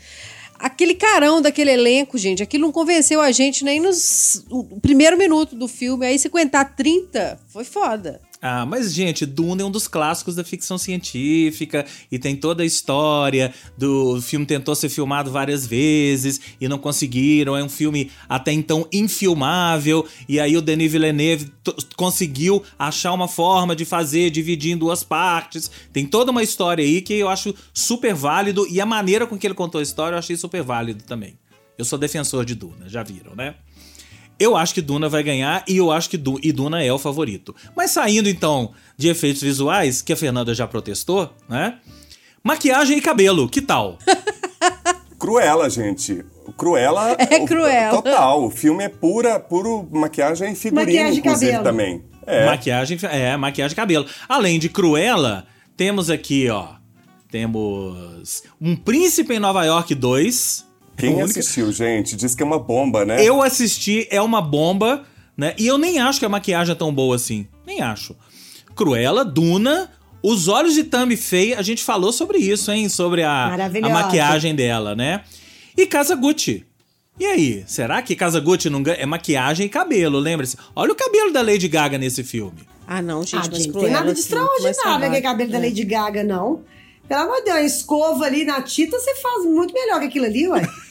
Aquele 0.66 0.96
carão 0.96 1.44
daquele 1.44 1.70
elenco, 1.70 2.18
gente, 2.18 2.42
aquilo 2.42 2.64
não 2.64 2.72
convenceu 2.72 3.22
a 3.22 3.32
gente 3.32 3.64
nem 3.64 3.80
nos 3.80 4.44
o 4.50 4.80
primeiro 4.82 5.16
minuto 5.16 5.56
do 5.56 5.68
filme. 5.68 6.08
Aí 6.08 6.18
se 6.18 6.28
aguentar 6.28 6.76
30, 6.76 7.40
foi 7.50 7.64
foda. 7.64 8.20
Ah, 8.48 8.64
mas, 8.64 8.94
gente, 8.94 9.26
Duna 9.26 9.64
é 9.64 9.66
um 9.66 9.72
dos 9.72 9.88
clássicos 9.88 10.36
da 10.36 10.44
ficção 10.44 10.78
científica 10.78 11.84
e 12.12 12.20
tem 12.20 12.36
toda 12.36 12.62
a 12.62 12.66
história 12.66 13.52
do 13.76 14.22
filme 14.22 14.46
tentou 14.46 14.76
ser 14.76 14.88
filmado 14.88 15.32
várias 15.32 15.66
vezes 15.66 16.40
e 16.62 16.68
não 16.68 16.78
conseguiram. 16.78 17.58
É 17.58 17.64
um 17.64 17.70
filme 17.70 18.12
até 18.30 18.52
então 18.52 18.88
infilmável. 18.94 20.08
E 20.30 20.40
aí 20.40 20.56
o 20.56 20.62
Denis 20.62 20.92
Villeneuve 20.92 21.52
conseguiu 21.96 22.62
achar 22.78 23.14
uma 23.14 23.28
forma 23.28 23.76
de 23.76 23.84
fazer, 23.84 24.30
dividir 24.30 24.74
em 24.74 24.78
duas 24.78 25.04
partes. 25.04 25.72
Tem 25.92 26.06
toda 26.06 26.30
uma 26.30 26.44
história 26.44 26.86
aí 26.86 27.02
que 27.02 27.16
eu 27.16 27.28
acho 27.28 27.52
super 27.74 28.14
válido 28.14 28.68
e 28.70 28.80
a 28.80 28.86
maneira 28.86 29.26
com 29.26 29.40
que 29.40 29.48
ele 29.48 29.56
contou 29.56 29.80
a 29.80 29.84
história 29.84 30.14
eu 30.14 30.20
achei 30.20 30.38
super 30.38 30.62
válido 30.62 31.04
também. 31.04 31.36
Eu 31.80 31.84
sou 31.84 31.98
defensor 31.98 32.46
de 32.46 32.54
Duna, 32.54 32.88
já 32.88 33.02
viram, 33.02 33.36
né? 33.36 33.56
Eu 34.40 34.56
acho 34.58 34.74
que 34.74 34.82
Duna 34.82 35.08
vai 35.08 35.24
ganhar 35.24 35.64
e 35.68 35.78
eu 35.78 35.92
acho 35.92 36.10
que 36.10 36.18
du 36.18 36.38
e 36.44 36.52
Duna 36.52 36.84
é 36.84 36.92
o 36.92 37.00
favorito. 37.00 37.56
Mas 37.76 37.92
saindo 37.92 38.28
então 38.28 38.74
de 38.98 39.08
efeitos 39.08 39.42
visuais, 39.42 40.02
que 40.02 40.12
a 40.12 40.18
Fernanda 40.18 40.54
já 40.54 40.68
protestou, 40.68 41.34
né? 41.48 41.76
Maquiagem 42.44 42.98
e 42.98 43.02
cabelo, 43.02 43.48
que 43.50 43.62
tal? 43.62 43.98
Cruela, 45.18 45.70
gente. 45.70 46.24
Cruela. 46.58 47.16
É 47.20 47.46
cruela. 47.46 47.96
Total. 47.96 48.44
O 48.44 48.50
filme 48.50 48.84
é 48.84 48.90
pura, 48.90 49.40
puro 49.40 49.88
maquiagem 49.92 50.52
e 50.52 50.56
figurino, 50.56 50.86
Maquiagem 50.86 51.16
e 51.16 51.20
inclusive, 51.20 51.52
cabelo. 51.52 51.64
também. 51.64 52.04
É. 52.28 52.46
Maquiagem, 52.46 52.98
é, 53.04 53.38
maquiagem 53.38 53.74
e 53.74 53.76
cabelo. 53.76 54.06
Além 54.28 54.60
de 54.60 54.68
Cruella, 54.70 55.46
temos 55.78 56.10
aqui, 56.10 56.50
ó. 56.50 56.76
Temos 57.32 58.44
Um 58.62 58.76
Príncipe 58.76 59.34
em 59.34 59.40
Nova 59.40 59.64
York 59.66 59.94
2. 59.96 60.65
Quem 60.98 61.14
única- 61.16 61.40
assistiu, 61.40 61.72
gente, 61.72 62.16
diz 62.16 62.34
que 62.36 62.42
é 62.42 62.46
uma 62.46 62.60
bomba, 62.60 63.04
né? 63.06 63.24
Eu 63.26 63.42
assisti, 63.42 64.08
é 64.10 64.22
uma 64.22 64.42
bomba, 64.42 65.04
né? 65.38 65.54
E 65.58 65.68
eu 65.68 65.78
nem 65.78 66.00
acho 66.00 66.20
que 66.20 66.26
a 66.26 66.30
maquiagem 66.30 66.72
é 66.72 66.76
tão 66.76 66.94
boa 66.94 67.16
assim. 67.16 67.48
Nem 67.66 67.82
acho. 67.82 68.16
Cruella, 68.76 69.24
Duna, 69.26 69.92
Os 70.24 70.48
Olhos 70.48 70.74
de 70.74 70.84
Tammy 70.86 71.16
Faye, 71.18 71.54
a 71.54 71.62
gente 71.62 71.84
falou 71.84 72.12
sobre 72.12 72.38
isso, 72.40 72.72
hein? 72.72 72.90
Sobre 72.90 73.24
a, 73.24 73.54
a 73.54 73.90
maquiagem 73.90 74.56
dela, 74.56 74.96
né? 74.96 75.22
E 75.78 75.86
Casa 75.86 76.16
Gucci. 76.16 76.66
E 77.20 77.26
aí, 77.26 77.64
será 77.68 78.02
que 78.02 78.16
Casa 78.16 78.40
Gucci 78.40 78.70
não 78.70 78.82
ganha? 78.84 78.98
É 78.98 79.06
maquiagem 79.06 79.68
e 79.68 79.70
cabelo, 79.70 80.18
lembre-se. 80.20 80.58
Olha 80.76 80.92
o 80.92 80.96
cabelo 80.96 81.32
da 81.32 81.42
Lady 81.42 81.68
Gaga 81.68 81.98
nesse 81.98 82.24
filme. 82.24 82.60
Ah, 82.88 83.02
não, 83.02 83.22
gente, 83.24 83.36
Ah, 83.36 83.50
mas 83.52 83.58
gente, 83.64 83.70
Cruella, 83.72 83.84
tem 83.88 83.94
nada 83.94 84.06
de 84.06 84.12
assim, 84.14 84.22
extraordinário 84.22 84.70
aquele 84.70 85.00
trabalho. 85.00 85.24
cabelo 85.24 85.52
da 85.52 85.58
É. 85.58 85.62
Lady 85.62 85.84
Gaga, 85.86 86.24
não. 86.24 86.62
Pelo 87.08 87.22
amor 87.22 87.38
de 87.38 87.44
Deus, 87.46 87.58
a 87.58 87.62
escova 87.64 88.26
ali 88.26 88.44
na 88.46 88.62
tinta, 88.64 89.00
você 89.00 89.16
faz 89.16 89.46
muito 89.46 89.74
melhor 89.74 90.00
que 90.00 90.08
aquilo 90.08 90.26
ali, 90.26 90.48
ué. 90.48 90.62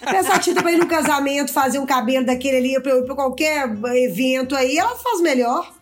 Essa 0.00 0.38
tinta 0.38 0.62
pra 0.62 0.72
ir 0.72 0.78
no 0.78 0.86
casamento, 0.86 1.52
fazer 1.52 1.78
um 1.78 1.86
cabelo 1.86 2.24
daquele 2.24 2.56
ali 2.58 2.80
pra, 2.82 3.02
pra 3.02 3.14
qualquer 3.14 3.68
evento 3.96 4.54
aí, 4.54 4.76
ela 4.78 4.94
faz 4.96 5.20
melhor. 5.20 5.72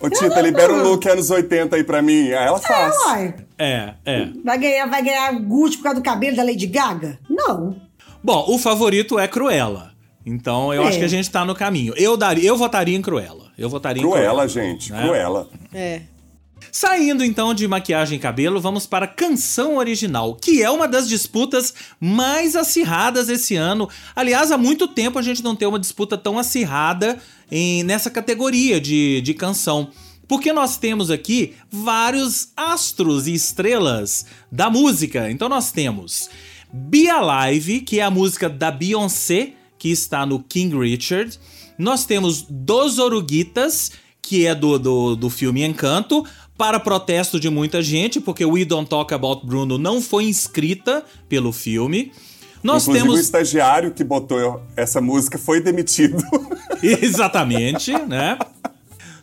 Ô, 0.00 0.10
Tita, 0.10 0.40
libera 0.40 0.72
um 0.72 0.82
look 0.82 1.08
anos 1.08 1.30
80 1.30 1.76
aí 1.76 1.84
pra 1.84 2.02
mim. 2.02 2.26
Aí 2.32 2.46
ela 2.46 2.58
É, 2.58 2.60
faz. 2.60 2.96
uai. 3.06 3.34
É, 3.58 3.94
é. 4.04 4.28
Vai 4.44 4.58
ganhar, 4.58 4.86
vai 4.86 5.02
ganhar 5.02 5.32
Gucci 5.40 5.76
por 5.76 5.84
causa 5.84 6.00
do 6.00 6.04
cabelo 6.04 6.36
da 6.36 6.42
Lady 6.42 6.66
Gaga? 6.66 7.18
Não. 7.30 7.76
Bom, 8.22 8.44
o 8.48 8.58
favorito 8.58 9.18
é 9.18 9.26
Cruella. 9.28 9.92
Então 10.26 10.72
eu 10.74 10.82
É. 10.84 10.88
acho 10.88 10.98
que 10.98 11.04
a 11.04 11.08
gente 11.08 11.30
tá 11.30 11.44
no 11.44 11.54
caminho. 11.54 11.94
Eu 11.96 12.16
daria, 12.16 12.48
eu 12.48 12.56
votaria 12.56 12.96
em 12.96 13.02
Cruella. 13.02 13.50
Eu 13.58 13.68
votaria 13.68 14.02
em 14.02 14.06
Cruela, 14.06 14.46
gente. 14.48 14.92
né? 14.92 15.02
Cruela. 15.02 15.48
É. 15.72 16.02
Saindo 16.70 17.24
então 17.24 17.52
de 17.52 17.66
maquiagem 17.66 18.18
e 18.18 18.20
cabelo, 18.20 18.60
vamos 18.60 18.86
para 18.86 19.06
canção 19.06 19.76
original, 19.76 20.36
que 20.36 20.62
é 20.62 20.70
uma 20.70 20.86
das 20.86 21.08
disputas 21.08 21.74
mais 22.00 22.54
acirradas 22.54 23.28
esse 23.28 23.56
ano. 23.56 23.88
Aliás, 24.14 24.50
há 24.52 24.58
muito 24.58 24.86
tempo 24.86 25.18
a 25.18 25.22
gente 25.22 25.42
não 25.42 25.56
tem 25.56 25.66
uma 25.66 25.78
disputa 25.78 26.16
tão 26.16 26.38
acirrada 26.38 27.18
em, 27.50 27.82
nessa 27.82 28.10
categoria 28.10 28.80
de, 28.80 29.20
de 29.20 29.34
canção. 29.34 29.90
Porque 30.28 30.52
nós 30.52 30.78
temos 30.78 31.10
aqui 31.10 31.54
vários 31.70 32.48
astros 32.56 33.26
e 33.26 33.34
estrelas 33.34 34.24
da 34.50 34.70
música. 34.70 35.30
Então 35.30 35.48
nós 35.48 35.72
temos 35.72 36.30
Be 36.72 37.10
Alive, 37.10 37.80
que 37.80 38.00
é 38.00 38.02
a 38.02 38.10
música 38.10 38.48
da 38.48 38.70
Beyoncé, 38.70 39.52
que 39.78 39.90
está 39.90 40.24
no 40.24 40.42
King 40.42 40.78
Richard. 40.78 41.38
Nós 41.76 42.06
temos 42.06 42.46
Dos 42.48 42.98
Oruguitas, 42.98 43.92
que 44.22 44.46
é 44.46 44.54
do, 44.54 44.78
do, 44.78 45.16
do 45.16 45.28
filme 45.28 45.64
Encanto, 45.64 46.24
para 46.62 46.78
protesto 46.78 47.40
de 47.40 47.50
muita 47.50 47.82
gente, 47.82 48.20
porque 48.20 48.44
We 48.44 48.64
Don't 48.64 48.88
Talk 48.88 49.12
About 49.12 49.44
Bruno 49.44 49.78
não 49.78 50.00
foi 50.00 50.26
inscrita 50.26 51.04
pelo 51.28 51.50
filme. 51.50 52.12
Nós 52.62 52.84
Inclusive, 52.84 53.08
o 53.08 53.10
temos. 53.10 53.20
estagiário 53.20 53.90
que 53.90 54.04
botou 54.04 54.62
essa 54.76 55.00
música 55.00 55.36
foi 55.38 55.60
demitido. 55.60 56.22
Exatamente, 56.80 57.90
né? 58.06 58.38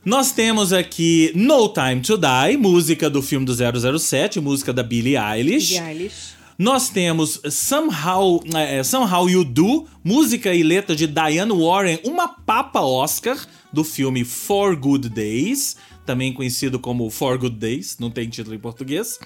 Nós 0.04 0.34
temos 0.34 0.74
aqui 0.74 1.32
No 1.34 1.70
Time 1.70 2.02
to 2.02 2.18
Die, 2.18 2.58
música 2.58 3.10
do 3.10 3.22
filme 3.22 3.46
do 3.46 3.56
007, 3.98 4.42
música 4.42 4.74
da 4.74 4.84
Billie 4.84 5.16
Eilish. 5.16 5.76
Billie 5.76 5.90
Eilish. 5.92 6.40
Nós 6.58 6.90
temos 6.90 7.40
Somehow, 7.50 8.44
é, 8.54 8.84
Somehow 8.84 9.30
You 9.30 9.46
Do, 9.46 9.88
música 10.04 10.54
e 10.54 10.62
letra 10.62 10.94
de 10.94 11.08
Diane 11.08 11.54
Warren, 11.54 12.02
uma 12.04 12.28
papa 12.28 12.82
Oscar 12.82 13.38
do 13.72 13.86
filme 13.86 14.26
Four 14.26 14.76
Good 14.76 15.08
Days, 15.08 15.78
também 16.10 16.34
conhecido 16.34 16.80
como 16.80 17.08
Four 17.12 17.38
Good 17.38 17.58
Days, 17.58 17.98
não 18.00 18.10
tem 18.10 18.28
título 18.28 18.56
em 18.56 18.60
português. 18.60 19.20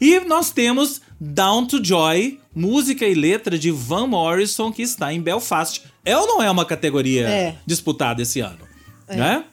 E 0.00 0.18
nós 0.18 0.50
temos 0.50 1.00
Down 1.20 1.64
to 1.64 1.78
Joy, 1.84 2.40
música 2.52 3.06
e 3.06 3.14
letra 3.14 3.56
de 3.56 3.70
Van 3.70 4.08
Morrison, 4.08 4.72
que 4.72 4.82
está 4.82 5.12
em 5.12 5.20
Belfast. 5.20 5.82
É 6.04 6.18
ou 6.18 6.26
não 6.26 6.42
é 6.42 6.50
uma 6.50 6.64
categoria 6.64 7.28
É. 7.28 7.56
disputada 7.64 8.20
esse 8.20 8.40
ano? 8.40 8.66
Né? 9.08 9.44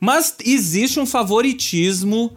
Mas 0.00 0.34
existe 0.42 0.98
um 0.98 1.04
favoritismo 1.04 2.34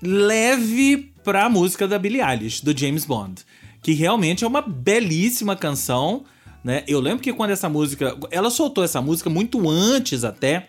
leve 0.00 1.12
pra 1.24 1.48
música 1.48 1.88
da 1.88 1.98
Billie 1.98 2.22
Eilish, 2.22 2.64
do 2.64 2.76
James 2.78 3.04
Bond, 3.04 3.42
que 3.82 3.94
realmente 3.94 4.44
é 4.44 4.46
uma 4.46 4.62
belíssima 4.62 5.56
canção, 5.56 6.22
né? 6.62 6.84
Eu 6.86 7.00
lembro 7.00 7.18
que 7.20 7.32
quando 7.32 7.50
essa 7.50 7.68
música, 7.68 8.16
ela 8.30 8.48
soltou 8.48 8.84
essa 8.84 9.02
música 9.02 9.28
muito 9.28 9.68
antes 9.68 10.22
até 10.22 10.68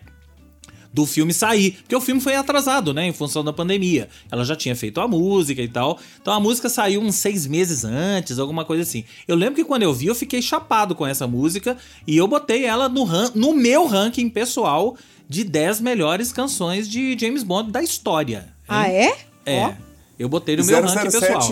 do 0.96 1.04
filme 1.04 1.30
sair, 1.34 1.72
porque 1.82 1.94
o 1.94 2.00
filme 2.00 2.22
foi 2.22 2.34
atrasado, 2.36 2.94
né, 2.94 3.06
em 3.06 3.12
função 3.12 3.44
da 3.44 3.52
pandemia. 3.52 4.08
Ela 4.32 4.44
já 4.46 4.56
tinha 4.56 4.74
feito 4.74 4.98
a 4.98 5.06
música 5.06 5.60
e 5.60 5.68
tal, 5.68 5.98
então 6.20 6.32
a 6.32 6.40
música 6.40 6.70
saiu 6.70 7.02
uns 7.02 7.16
seis 7.16 7.46
meses 7.46 7.84
antes, 7.84 8.38
alguma 8.38 8.64
coisa 8.64 8.82
assim. 8.82 9.04
Eu 9.28 9.36
lembro 9.36 9.56
que 9.56 9.64
quando 9.64 9.82
eu 9.82 9.92
vi, 9.92 10.06
eu 10.06 10.14
fiquei 10.14 10.40
chapado 10.40 10.94
com 10.94 11.06
essa 11.06 11.26
música 11.26 11.76
e 12.06 12.16
eu 12.16 12.26
botei 12.26 12.64
ela 12.64 12.88
no, 12.88 13.04
ran- 13.04 13.30
no 13.34 13.52
meu 13.52 13.86
ranking 13.86 14.30
pessoal 14.30 14.96
de 15.28 15.44
10 15.44 15.82
melhores 15.82 16.32
canções 16.32 16.88
de 16.88 17.14
James 17.20 17.42
Bond 17.42 17.70
da 17.70 17.82
história. 17.82 18.38
hein? 18.38 18.54
Ah, 18.66 18.88
é? 18.88 19.16
É. 19.44 19.58
Ó. 19.66 19.72
Eu 20.18 20.30
botei 20.30 20.56
no 20.56 20.64
meu 20.64 20.80
ranking 20.82 21.10
pessoal. 21.10 21.42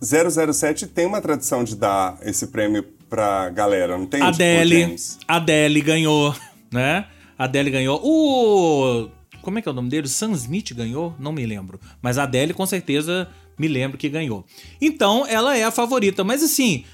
007, 0.00 0.52
007 0.54 0.86
tem 0.86 1.04
uma 1.04 1.20
tradição 1.20 1.62
de 1.62 1.76
dar 1.76 2.16
esse 2.22 2.46
prêmio 2.46 2.82
pra 3.10 3.50
galera, 3.50 3.98
não 3.98 4.06
tem? 4.06 4.20
Tipo, 4.20 4.32
Adele, 4.32 4.80
James? 4.80 5.18
Adele 5.28 5.80
ganhou, 5.82 6.34
né? 6.72 7.04
Adele 7.38 7.70
ganhou. 7.70 8.00
O. 8.02 9.08
Como 9.40 9.58
é 9.58 9.62
que 9.62 9.68
é 9.68 9.72
o 9.72 9.74
nome 9.74 9.88
dele? 9.88 10.06
O 10.06 10.10
Sam 10.10 10.32
Smith 10.32 10.74
ganhou? 10.74 11.14
Não 11.18 11.32
me 11.32 11.46
lembro. 11.46 11.78
Mas 12.02 12.18
a 12.18 12.24
Adele 12.24 12.52
com 12.52 12.66
certeza 12.66 13.28
me 13.58 13.68
lembro 13.68 13.96
que 13.96 14.08
ganhou. 14.08 14.44
Então 14.80 15.24
ela 15.26 15.56
é 15.56 15.64
a 15.64 15.70
favorita. 15.70 16.24
Mas 16.24 16.42
assim, 16.42 16.84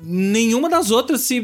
nenhuma 0.00 0.68
das 0.68 0.90
outras, 0.90 1.20
se. 1.22 1.40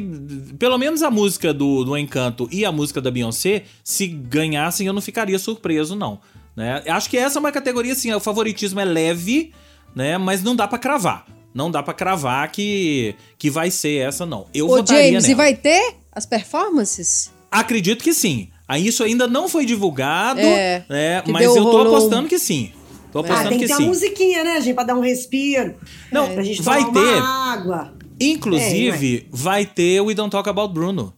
Pelo 0.59 0.79
menos 0.79 1.03
a 1.03 1.11
música 1.11 1.55
do, 1.55 1.85
do 1.85 1.97
Encanto 1.97 2.49
e 2.51 2.65
a 2.65 2.73
música 2.73 3.01
da 3.01 3.11
Beyoncé, 3.11 3.65
se 3.85 4.07
ganhassem, 4.07 4.87
eu 4.87 4.93
não 4.93 5.01
ficaria 5.01 5.39
surpreso, 5.39 5.95
não. 5.95 6.21
Né? 6.57 6.83
Acho 6.89 7.09
que 7.09 7.17
essa 7.17 7.39
é 7.39 7.41
uma 7.41 7.53
categoria 7.53 7.93
assim, 7.93 8.13
o 8.13 8.21
favoritismo 8.21 8.81
é 8.81 8.85
leve, 8.85 9.53
né? 9.95 10.19
Mas 10.19 10.43
não 10.43 10.55
dá 10.57 10.67
pra 10.67 10.79
cravar. 10.79 11.27
Não 11.55 11.71
dá 11.71 11.83
pra 11.83 11.95
cravar 11.95 12.51
que, 12.51 13.15
que 13.39 13.51
vai 13.51 13.71
ser 13.71 14.07
essa, 14.07 14.25
não. 14.25 14.47
Eu 14.55 14.67
Ô, 14.67 14.77
votaria 14.77 15.05
James, 15.09 15.25
e 15.25 15.29
nela. 15.29 15.37
vai 15.37 15.55
ter 15.55 15.97
as 16.13 16.25
performances? 16.27 17.33
Acredito 17.51 18.03
que 18.05 18.15
sim. 18.15 18.49
Aí 18.69 18.87
isso 18.87 19.03
ainda 19.03 19.27
não 19.27 19.49
foi 19.49 19.67
divulgado, 19.67 20.41
É, 20.41 20.85
né? 20.89 21.23
Mas 21.27 21.45
eu 21.45 21.55
tô 21.55 21.63
rolou 21.63 21.97
apostando 21.97 22.29
que 22.29 22.39
sim. 22.39 22.73
Tô 23.13 23.19
apostando 23.19 23.47
ah, 23.47 23.51
tem 23.51 23.59
que, 23.59 23.65
que 23.65 23.71
ter 23.71 23.77
sim. 23.77 23.83
uma 23.83 23.89
musiquinha, 23.89 24.45
né, 24.45 24.61
gente? 24.61 24.75
Pra 24.75 24.85
dar 24.85 24.95
um 24.95 25.01
respiro. 25.01 25.75
Não, 26.13 26.33
pra 26.33 26.43
gente 26.45 26.63
vai 26.63 26.85
tomar 26.85 26.93
ter. 26.93 27.17
uma 27.17 27.53
água. 27.53 27.95
Inclusive, 28.21 29.27
vai 29.31 29.67
ter 29.67 30.01
o 30.01 30.05
We 30.07 30.15
Don't 30.15 30.31
Talk 30.31 30.49
About 30.49 30.73
Bruno. 30.73 31.13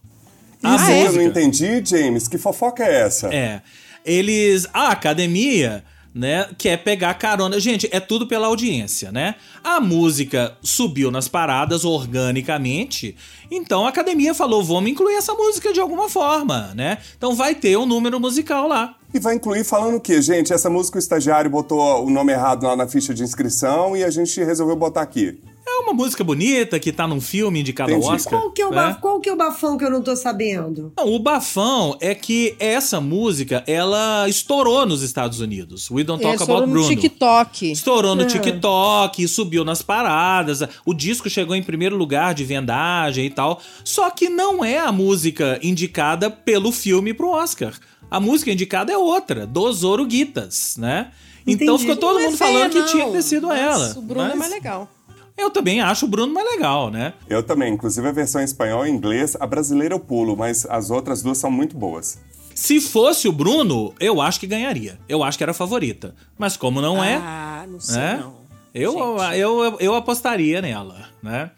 A 0.63 0.75
Isso 0.75 0.85
Ah, 0.85 0.91
é? 0.91 1.07
eu 1.07 1.13
não 1.13 1.21
entendi, 1.21 1.83
James. 1.85 2.27
Que 2.27 2.37
fofoca 2.37 2.83
é 2.83 3.01
essa? 3.01 3.27
É. 3.33 3.61
Eles. 4.05 4.67
A 4.73 4.89
academia, 4.89 5.83
né, 6.13 6.47
quer 6.57 6.77
pegar 6.77 7.13
carona. 7.15 7.59
Gente, 7.59 7.89
é 7.91 7.99
tudo 7.99 8.27
pela 8.27 8.47
audiência, 8.47 9.11
né? 9.11 9.35
A 9.63 9.79
música 9.79 10.55
subiu 10.61 11.09
nas 11.09 11.27
paradas 11.27 11.83
organicamente. 11.83 13.15
Então 13.49 13.85
a 13.85 13.89
academia 13.89 14.33
falou: 14.33 14.63
vamos 14.63 14.91
incluir 14.91 15.15
essa 15.15 15.33
música 15.33 15.73
de 15.73 15.79
alguma 15.79 16.09
forma, 16.09 16.73
né? 16.75 16.99
Então 17.17 17.35
vai 17.35 17.55
ter 17.55 17.77
um 17.77 17.85
número 17.85 18.19
musical 18.19 18.67
lá. 18.67 18.95
E 19.13 19.19
vai 19.19 19.35
incluir 19.35 19.63
falando 19.63 19.95
o 19.97 20.01
quê, 20.01 20.21
gente? 20.21 20.51
Essa 20.51 20.69
música 20.69 20.97
o 20.97 20.99
estagiário 20.99 21.49
botou 21.49 22.03
o 22.05 22.09
nome 22.09 22.31
errado 22.33 22.63
lá 22.65 22.75
na 22.75 22.87
ficha 22.87 23.13
de 23.13 23.21
inscrição 23.23 23.95
e 23.95 24.03
a 24.03 24.09
gente 24.09 24.43
resolveu 24.43 24.75
botar 24.75 25.01
aqui. 25.01 25.39
É 25.65 25.79
uma 25.83 25.93
música 25.93 26.23
bonita 26.23 26.79
que 26.79 26.91
tá 26.91 27.07
num 27.07 27.21
filme 27.21 27.59
indicado 27.61 27.91
ao 27.93 27.97
Entendi. 27.99 28.15
Oscar. 28.15 28.39
Qual 28.39 28.51
que, 28.51 28.61
é 28.61 28.67
o 28.67 28.69
né? 28.71 28.75
baf- 28.75 28.99
qual 28.99 29.19
que 29.19 29.29
é 29.29 29.33
o 29.33 29.35
bafão 29.35 29.77
que 29.77 29.85
eu 29.85 29.89
não 29.89 30.01
tô 30.01 30.15
sabendo? 30.15 30.91
Não, 30.97 31.13
o 31.13 31.19
bafão 31.19 31.95
é 32.01 32.13
que 32.13 32.55
essa 32.59 32.99
música, 32.99 33.63
ela 33.65 34.27
estourou 34.27 34.85
nos 34.85 35.01
Estados 35.01 35.39
Unidos. 35.39 35.89
We 35.89 36.03
Don't 36.03 36.21
É, 36.23 36.27
Talk 36.27 36.41
estourou 36.41 36.63
About 36.63 36.73
no 36.73 36.79
Bruno. 36.85 37.01
TikTok. 37.01 37.71
Estourou 37.71 38.15
no 38.15 38.23
Ah. 38.23 38.27
TikTok, 38.27 39.27
subiu 39.27 39.63
nas 39.63 39.81
paradas. 39.81 40.61
O 40.85 40.93
disco 40.93 41.29
chegou 41.29 41.55
em 41.55 41.63
primeiro 41.63 41.95
lugar 41.95 42.33
de 42.33 42.43
vendagem 42.43 43.25
e 43.25 43.29
tal. 43.29 43.59
Só 43.83 44.09
que 44.09 44.27
não 44.29 44.65
é 44.65 44.79
a 44.79 44.91
música 44.91 45.59
indicada 45.63 46.29
pelo 46.29 46.71
filme 46.71 47.13
pro 47.13 47.29
Oscar. 47.29 47.73
A 48.13 48.19
música 48.19 48.51
indicada 48.51 48.93
é 48.93 48.97
outra, 48.97 49.47
dos 49.47 49.83
Oruguitas, 49.83 50.77
né? 50.77 51.11
Então 51.47 51.73
Entendi. 51.75 51.79
ficou 51.79 51.95
todo 51.95 52.13
Não 52.13 52.19
é 52.19 52.25
mundo 52.25 52.37
feia, 52.37 52.51
falando 52.53 52.71
que 52.71 52.79
não, 52.79 52.85
tinha 52.85 53.05
que 53.07 53.11
ter 53.11 53.23
sido 53.23 53.47
mas 53.47 53.59
ela. 53.59 53.93
O 53.97 54.01
Bruno 54.03 54.25
é 54.25 54.29
Mas 54.29 54.37
mais 54.37 54.51
legal. 54.51 54.87
Eu 55.35 55.49
também 55.49 55.81
acho 55.81 56.05
o 56.05 56.07
Bruno 56.07 56.31
mais 56.31 56.47
legal, 56.47 56.91
né? 56.91 57.13
Eu 57.27 57.41
também, 57.41 57.73
inclusive 57.73 58.07
a 58.07 58.11
versão 58.11 58.39
em 58.39 58.43
espanhol 58.43 58.85
e 58.85 58.89
inglês, 58.91 59.35
a 59.39 59.47
brasileira 59.47 59.95
eu 59.95 59.99
pulo, 59.99 60.37
mas 60.37 60.63
as 60.67 60.91
outras 60.91 61.23
duas 61.23 61.39
são 61.39 61.49
muito 61.49 61.75
boas. 61.75 62.19
Se 62.53 62.79
fosse 62.79 63.27
o 63.27 63.31
Bruno, 63.31 63.95
eu 63.99 64.21
acho 64.21 64.39
que 64.39 64.45
ganharia. 64.45 64.99
Eu 65.09 65.23
acho 65.23 65.35
que 65.35 65.43
era 65.43 65.49
a 65.49 65.55
favorita. 65.55 66.13
Mas 66.37 66.55
como 66.55 66.81
não 66.81 67.03
é, 67.03 67.15
Ah, 67.15 67.65
não 67.67 67.79
sei 67.79 67.95
né? 67.97 68.19
não. 68.21 68.43
Eu, 68.75 68.95
eu, 69.33 69.63
eu, 69.63 69.77
eu 69.79 69.95
apostaria 69.95 70.61
nela, 70.61 71.09
né? 71.21 71.49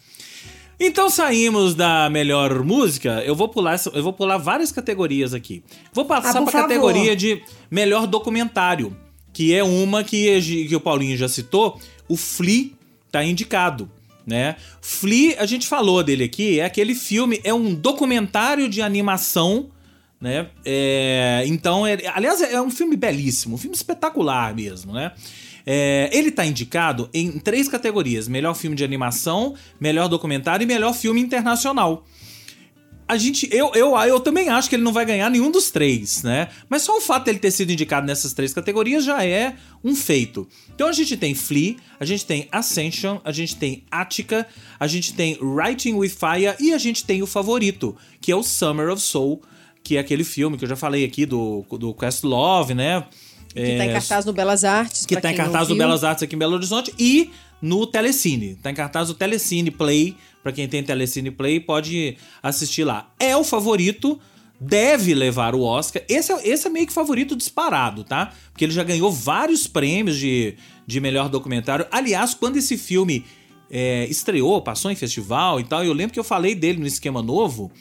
Então 0.80 1.10
saímos 1.10 1.74
da 1.74 2.10
melhor 2.10 2.64
música. 2.64 3.22
Eu 3.26 3.36
vou 3.36 3.48
pular, 3.48 3.80
eu 3.94 4.04
vou 4.04 4.14
pular 4.14 4.38
várias 4.38 4.72
categorias 4.72 5.34
aqui. 5.34 5.64
Vou 5.94 6.06
passar 6.06 6.30
Ah, 6.30 6.34
para 6.42 6.46
favor. 6.52 6.68
categoria 6.68 7.16
de 7.16 7.42
melhor 7.72 8.06
documentário, 8.08 8.96
que 9.32 9.54
é 9.54 9.64
uma 9.64 10.04
que, 10.04 10.68
que 10.68 10.76
o 10.76 10.80
Paulinho 10.80 11.18
já 11.18 11.28
citou. 11.30 11.80
O 12.10 12.18
Flea 12.18 12.72
tá 13.12 13.24
indicado, 13.24 13.90
né? 14.28 14.58
Flea, 14.82 15.38
a 15.40 15.46
gente 15.46 15.68
falou 15.68 16.04
dele 16.04 16.26
aqui, 16.26 16.60
é 16.60 16.66
aquele 16.66 16.94
filme, 16.94 17.40
é 17.44 17.54
um 17.54 17.74
documentário 17.74 18.68
de 18.68 18.82
animação 18.82 19.70
né? 20.20 20.48
É, 20.64 21.44
então, 21.46 21.86
é- 21.86 22.00
aliás, 22.08 22.42
é 22.42 22.60
um 22.60 22.72
filme 22.72 22.96
belíssimo, 22.96 23.56
um 23.56 23.58
filme 23.58 23.76
espetacular 23.76 24.56
mesmo, 24.56 24.94
né? 24.94 25.12
É, 25.66 26.10
ele 26.14 26.32
tá 26.32 26.46
indicado 26.46 27.10
em 27.14 27.40
três 27.40 27.68
categorias: 27.68 28.28
melhor 28.28 28.54
filme 28.54 28.76
de 28.76 28.84
animação, 28.84 29.56
melhor 29.80 30.08
documentário 30.08 30.64
e 30.64 30.68
melhor 30.68 30.94
filme 30.94 31.20
internacional. 31.20 32.06
A 33.08 33.18
gente, 33.18 33.48
eu, 33.52 33.72
eu, 33.76 33.96
eu 33.96 34.20
também 34.20 34.50
acho 34.50 34.68
que 34.68 34.76
ele 34.76 34.84
não 34.84 34.92
vai 34.92 35.06
ganhar 35.06 35.30
nenhum 35.30 35.52
dos 35.52 35.70
três, 35.70 36.24
né? 36.24 36.48
Mas 36.68 36.82
só 36.82 36.98
o 36.98 37.02
fato 37.02 37.26
dele 37.26 37.38
ter 37.38 37.52
sido 37.52 37.72
indicado 37.72 38.08
nessas 38.08 38.34
três 38.34 38.52
categorias 38.52 39.06
já 39.06 39.24
é 39.24 39.56
um 39.84 39.96
feito. 39.96 40.48
Então 40.74 40.88
a 40.88 40.92
gente 40.92 41.16
tem 41.16 41.36
Flea, 41.36 41.76
a 42.00 42.06
gente 42.06 42.26
tem 42.26 42.48
Ascension, 42.52 43.20
a 43.24 43.32
gente 43.32 43.58
tem 43.58 43.84
Attica, 43.92 44.48
a 44.80 44.88
gente 44.88 45.14
tem 45.14 45.38
Writing 45.40 45.94
with 45.94 46.10
Fire 46.10 46.56
e 46.60 46.74
a 46.74 46.80
gente 46.80 47.06
tem 47.06 47.22
o 47.22 47.28
favorito, 47.28 47.96
que 48.20 48.32
é 48.32 48.36
o 48.36 48.42
Summer 48.42 48.90
of 48.90 49.00
Soul, 49.00 49.40
que 49.84 49.98
é 49.98 50.00
aquele 50.00 50.24
filme 50.24 50.58
que 50.58 50.66
eu 50.66 50.70
já 50.70 50.76
falei 50.76 51.06
aqui 51.06 51.28
do, 51.28 51.64
do 51.78 51.94
Quest 51.94 52.24
Love, 52.24 52.74
né? 52.74 53.06
Que 53.56 53.78
tá 53.78 53.86
em 53.86 53.94
cartaz 53.94 54.26
no 54.26 54.34
Belas 54.34 54.64
Artes. 54.64 55.06
que 55.06 55.16
tá 55.20 55.32
em 55.32 55.36
cartaz 55.36 55.68
viu. 55.68 55.78
Belas 55.78 56.04
Artes 56.04 56.24
aqui 56.24 56.36
em 56.36 56.40
Belo 56.40 56.56
Horizonte 56.56 56.94
e 57.00 57.32
no 57.62 57.88
Telecine. 57.88 58.56
Tá 58.56 58.70
em 58.70 58.76
cartaz 58.76 59.08
do 59.08 59.14
Telecine 59.14 59.72
Play. 59.72 60.16
Pra 60.44 60.52
quem 60.52 60.68
tem 60.68 60.84
Telecine 60.84 61.32
Play, 61.32 61.60
pode 61.60 62.18
assistir 62.44 62.84
lá. 62.84 63.10
É 63.20 63.36
o 63.36 63.44
favorito, 63.44 64.20
deve 64.60 65.14
levar 65.14 65.56
o 65.56 65.62
Oscar. 65.62 66.04
Esse 66.08 66.32
é, 66.32 66.48
esse 66.48 66.68
é 66.68 66.70
meio 66.70 66.86
que 66.86 66.94
favorito 66.94 67.36
disparado, 67.36 68.04
tá? 68.04 68.32
Porque 68.52 68.66
ele 68.66 68.74
já 68.74 68.84
ganhou 68.84 69.12
vários 69.12 69.66
prêmios 69.66 70.18
de, 70.18 70.56
de 70.86 71.00
melhor 71.00 71.30
documentário. 71.30 71.88
Aliás, 71.90 72.34
quando 72.34 72.58
esse 72.58 72.78
filme 72.78 73.26
é, 73.72 74.06
estreou, 74.06 74.62
passou 74.62 74.92
em 74.92 74.96
festival 74.96 75.60
e 75.60 75.64
tal, 75.64 75.84
eu 75.84 75.94
lembro 75.94 76.14
que 76.14 76.20
eu 76.20 76.24
falei 76.24 76.54
dele 76.54 76.80
no 76.80 76.86
Esquema 76.86 77.24
Novo 77.24 77.72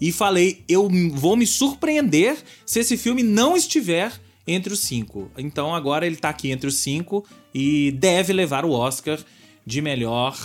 e 0.00 0.10
falei, 0.10 0.64
eu 0.68 0.88
vou 1.12 1.36
me 1.36 1.46
surpreender 1.46 2.36
se 2.64 2.80
esse 2.80 2.96
filme 2.96 3.22
não 3.22 3.56
estiver 3.56 4.12
entre 4.46 4.72
os 4.72 4.80
cinco. 4.80 5.30
Então 5.36 5.74
agora 5.74 6.06
ele 6.06 6.16
tá 6.16 6.28
aqui 6.28 6.50
entre 6.50 6.68
os 6.68 6.76
cinco 6.76 7.24
e 7.54 7.92
deve 7.92 8.32
levar 8.32 8.64
o 8.64 8.70
Oscar 8.70 9.18
de 9.66 9.80
melhor 9.80 10.36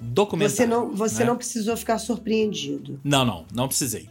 documentário. 0.00 0.56
Você 0.56 0.66
não, 0.66 0.94
você 0.94 1.20
né? 1.20 1.26
não 1.26 1.36
precisou 1.36 1.76
ficar 1.76 1.98
surpreendido. 1.98 3.00
Não, 3.02 3.24
não, 3.24 3.46
não 3.52 3.68
precisei. 3.68 4.08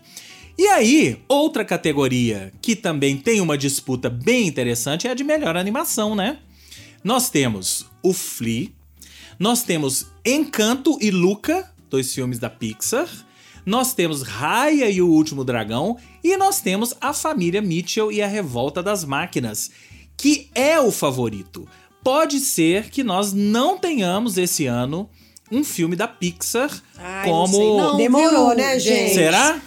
E 0.57 0.67
aí, 0.67 1.21
outra 1.27 1.65
categoria 1.65 2.51
que 2.61 2.75
também 2.75 3.17
tem 3.17 3.41
uma 3.41 3.57
disputa 3.57 4.09
bem 4.09 4.47
interessante 4.47 5.07
é 5.07 5.11
a 5.11 5.13
de 5.13 5.23
melhor 5.23 5.57
animação, 5.57 6.15
né? 6.15 6.39
Nós 7.03 7.29
temos 7.29 7.85
o 8.01 8.13
Flea, 8.13 8.69
nós 9.37 9.63
temos 9.63 10.07
Encanto 10.25 10.97
e 11.01 11.11
Luca, 11.11 11.71
dois 11.89 12.13
filmes 12.13 12.39
da 12.39 12.49
Pixar. 12.49 13.07
Nós 13.65 13.93
temos 13.93 14.21
Raya 14.21 14.89
e 14.89 15.01
o 15.01 15.07
Último 15.09 15.43
Dragão 15.43 15.97
e 16.23 16.37
nós 16.37 16.61
temos 16.61 16.93
A 17.01 17.13
Família 17.13 17.61
Mitchell 17.61 18.11
e 18.11 18.21
a 18.21 18.27
Revolta 18.27 18.83
das 18.83 19.03
Máquinas, 19.03 19.71
que 20.15 20.49
é 20.53 20.79
o 20.79 20.91
favorito. 20.91 21.67
Pode 22.03 22.39
ser 22.39 22.89
que 22.89 23.03
nós 23.03 23.33
não 23.33 23.77
tenhamos 23.77 24.37
esse 24.37 24.67
ano 24.67 25.09
um 25.51 25.63
filme 25.63 25.95
da 25.95 26.07
Pixar 26.07 26.69
Ai, 26.97 27.27
como 27.29 27.39
não 27.47 27.47
sei 27.47 27.77
não, 27.77 27.97
Demorou, 27.97 28.47
viu, 28.49 28.57
né, 28.57 28.79
gente? 28.79 29.13
Será? 29.13 29.59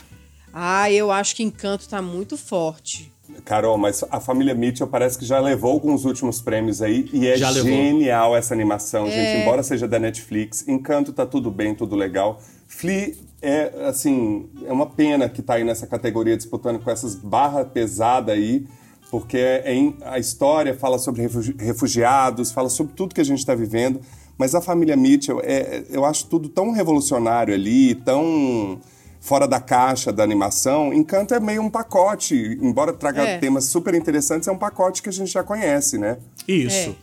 Ah, 0.53 0.91
eu 0.91 1.11
acho 1.11 1.35
que 1.37 1.43
Encanto 1.43 1.89
tá 1.89 2.01
muito 2.01 2.37
forte. 2.37 3.13
Carol, 3.45 3.77
mas 3.77 4.03
a 4.11 4.19
família 4.21 4.55
Mitchell 4.55 4.87
parece 4.87 5.19
que 5.19 5.25
já 5.25 5.39
levou 5.39 5.71
alguns 5.73 6.05
últimos 6.05 6.41
prêmios 6.41 6.81
aí 6.81 7.09
e 7.13 7.27
é 7.27 7.37
Já 7.37 7.51
levou. 7.51 7.71
genial 7.71 8.35
essa 8.37 8.55
animação, 8.55 9.07
É. 9.07 9.11
gente. 9.11 9.43
Embora 9.43 9.63
seja 9.63 9.87
da 9.87 9.99
Netflix, 9.99 10.67
Encanto 10.67 11.13
tá 11.13 11.27
tudo 11.27 11.51
bem, 11.51 11.75
tudo 11.75 11.95
legal. 11.95 12.41
Flea 12.67 13.15
é, 13.41 13.73
assim, 13.89 14.49
é 14.67 14.73
uma 14.73 14.87
pena 14.87 15.29
que 15.29 15.41
tá 15.43 15.55
aí 15.55 15.65
nessa 15.65 15.87
categoria 15.87 16.37
disputando 16.37 16.79
com 16.81 16.91
essas 16.91 17.15
barras 17.15 17.67
pesadas 17.73 18.35
aí, 18.35 18.67
porque 19.11 19.39
é 19.39 19.75
em- 19.75 19.97
a 20.05 20.19
história 20.19 20.75
fala 20.75 20.99
sobre 20.99 21.23
refugi- 21.23 21.55
refugiados, 21.59 22.51
fala 22.53 22.69
sobre 22.69 22.93
tudo 22.95 23.15
que 23.15 23.21
a 23.21 23.25
gente 23.25 23.39
está 23.39 23.55
vivendo, 23.55 24.01
mas 24.37 24.55
a 24.55 24.61
família 24.61 24.97
Mitchell, 24.97 25.41
é, 25.43 25.85
eu 25.91 26.05
acho 26.05 26.27
tudo 26.27 26.49
tão 26.49 26.71
revolucionário 26.73 27.55
ali, 27.55 27.95
tão 27.95 28.79
fora 29.21 29.49
da 29.49 29.59
caixa 29.61 30.13
da 30.13 30.23
animação. 30.23 30.93
Encanto 30.93 31.35
é 31.35 31.41
meio 31.41 31.61
um 31.63 31.69
pacote, 31.71 32.35
embora 32.63 32.93
traga 32.93 33.23
É. 33.23 33.39
temas 33.39 33.65
super 33.65 33.95
interessantes, 33.95 34.47
é 34.47 34.53
um 34.53 34.57
pacote 34.59 35.03
que 35.03 35.09
a 35.09 35.13
gente 35.13 35.33
já 35.33 35.43
conhece, 35.43 35.99
né? 35.99 36.19
Isso. 36.47 36.91
É. 36.91 36.95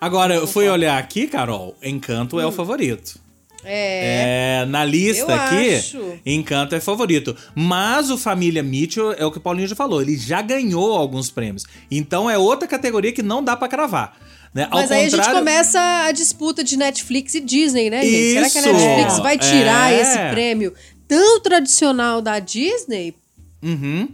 Agora, 0.00 0.34
eu 0.34 0.46
fui 0.46 0.68
olhar 0.68 0.98
aqui, 0.98 1.26
Carol, 1.26 1.74
Encanto 1.82 2.38
é 2.38 2.46
o 2.46 2.52
favorito. 2.52 3.18
É. 3.64 4.60
É, 4.62 4.66
na 4.66 4.84
lista 4.84 5.34
aqui, 5.34 5.74
acho. 5.76 6.18
Encanto 6.24 6.74
é 6.74 6.80
favorito. 6.80 7.36
Mas 7.54 8.10
o 8.10 8.18
Família 8.18 8.62
Mitchell 8.62 9.12
é 9.12 9.24
o 9.24 9.30
que 9.30 9.38
o 9.38 9.40
Paulinho 9.40 9.68
já 9.68 9.76
falou, 9.76 10.00
ele 10.02 10.16
já 10.16 10.42
ganhou 10.42 10.92
alguns 10.96 11.30
prêmios. 11.30 11.64
Então 11.90 12.28
é 12.28 12.36
outra 12.38 12.68
categoria 12.68 13.12
que 13.12 13.22
não 13.22 13.42
dá 13.42 13.56
pra 13.56 13.68
cravar. 13.68 14.16
Né? 14.54 14.68
Mas 14.70 14.90
Ao 14.90 14.96
aí 14.96 15.06
a 15.06 15.08
gente 15.08 15.30
começa 15.30 15.80
a 16.04 16.12
disputa 16.12 16.62
de 16.62 16.76
Netflix 16.76 17.34
e 17.34 17.40
Disney, 17.40 17.90
né, 17.90 18.02
gente? 18.02 18.32
Será 18.34 18.50
que 18.50 18.58
a 18.58 18.60
Isso! 18.60 18.72
Netflix 18.72 19.18
vai 19.18 19.38
tirar 19.38 19.92
É. 19.92 20.00
esse 20.00 20.18
prêmio 20.30 20.72
tão 21.08 21.40
tradicional 21.40 22.22
da 22.22 22.38
Disney? 22.38 23.14
Uhum. 23.62 24.08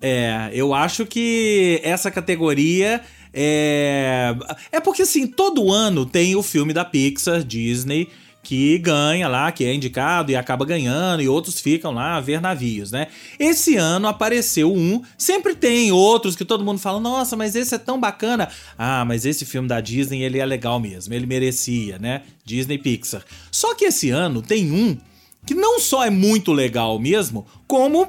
É, 0.00 0.50
eu 0.52 0.72
acho 0.72 1.04
que 1.04 1.80
essa 1.82 2.10
categoria 2.10 3.02
é. 3.32 4.34
É 4.72 4.80
porque 4.80 5.02
assim, 5.02 5.26
todo 5.26 5.70
ano 5.70 6.06
tem 6.06 6.34
o 6.36 6.42
filme 6.42 6.72
da 6.72 6.84
Pixar, 6.84 7.42
Disney, 7.42 8.08
que 8.46 8.78
ganha 8.78 9.26
lá, 9.26 9.50
que 9.50 9.64
é 9.64 9.74
indicado 9.74 10.30
e 10.30 10.36
acaba 10.36 10.64
ganhando, 10.64 11.20
e 11.20 11.28
outros 11.28 11.58
ficam 11.58 11.90
lá 11.90 12.14
a 12.14 12.20
ver 12.20 12.40
navios, 12.40 12.92
né? 12.92 13.08
Esse 13.40 13.74
ano 13.74 14.06
apareceu 14.06 14.72
um, 14.72 15.02
sempre 15.18 15.52
tem 15.52 15.90
outros 15.90 16.36
que 16.36 16.44
todo 16.44 16.64
mundo 16.64 16.78
fala, 16.78 17.00
nossa, 17.00 17.34
mas 17.34 17.56
esse 17.56 17.74
é 17.74 17.78
tão 17.78 17.98
bacana. 17.98 18.48
Ah, 18.78 19.04
mas 19.04 19.26
esse 19.26 19.44
filme 19.44 19.66
da 19.66 19.80
Disney, 19.80 20.22
ele 20.22 20.38
é 20.38 20.46
legal 20.46 20.78
mesmo, 20.78 21.12
ele 21.12 21.26
merecia, 21.26 21.98
né? 21.98 22.22
Disney 22.44 22.78
Pixar. 22.78 23.24
Só 23.50 23.74
que 23.74 23.86
esse 23.86 24.10
ano 24.10 24.40
tem 24.40 24.70
um 24.70 24.96
que 25.44 25.52
não 25.52 25.80
só 25.80 26.04
é 26.04 26.10
muito 26.10 26.52
legal 26.52 27.00
mesmo, 27.00 27.44
como 27.66 28.06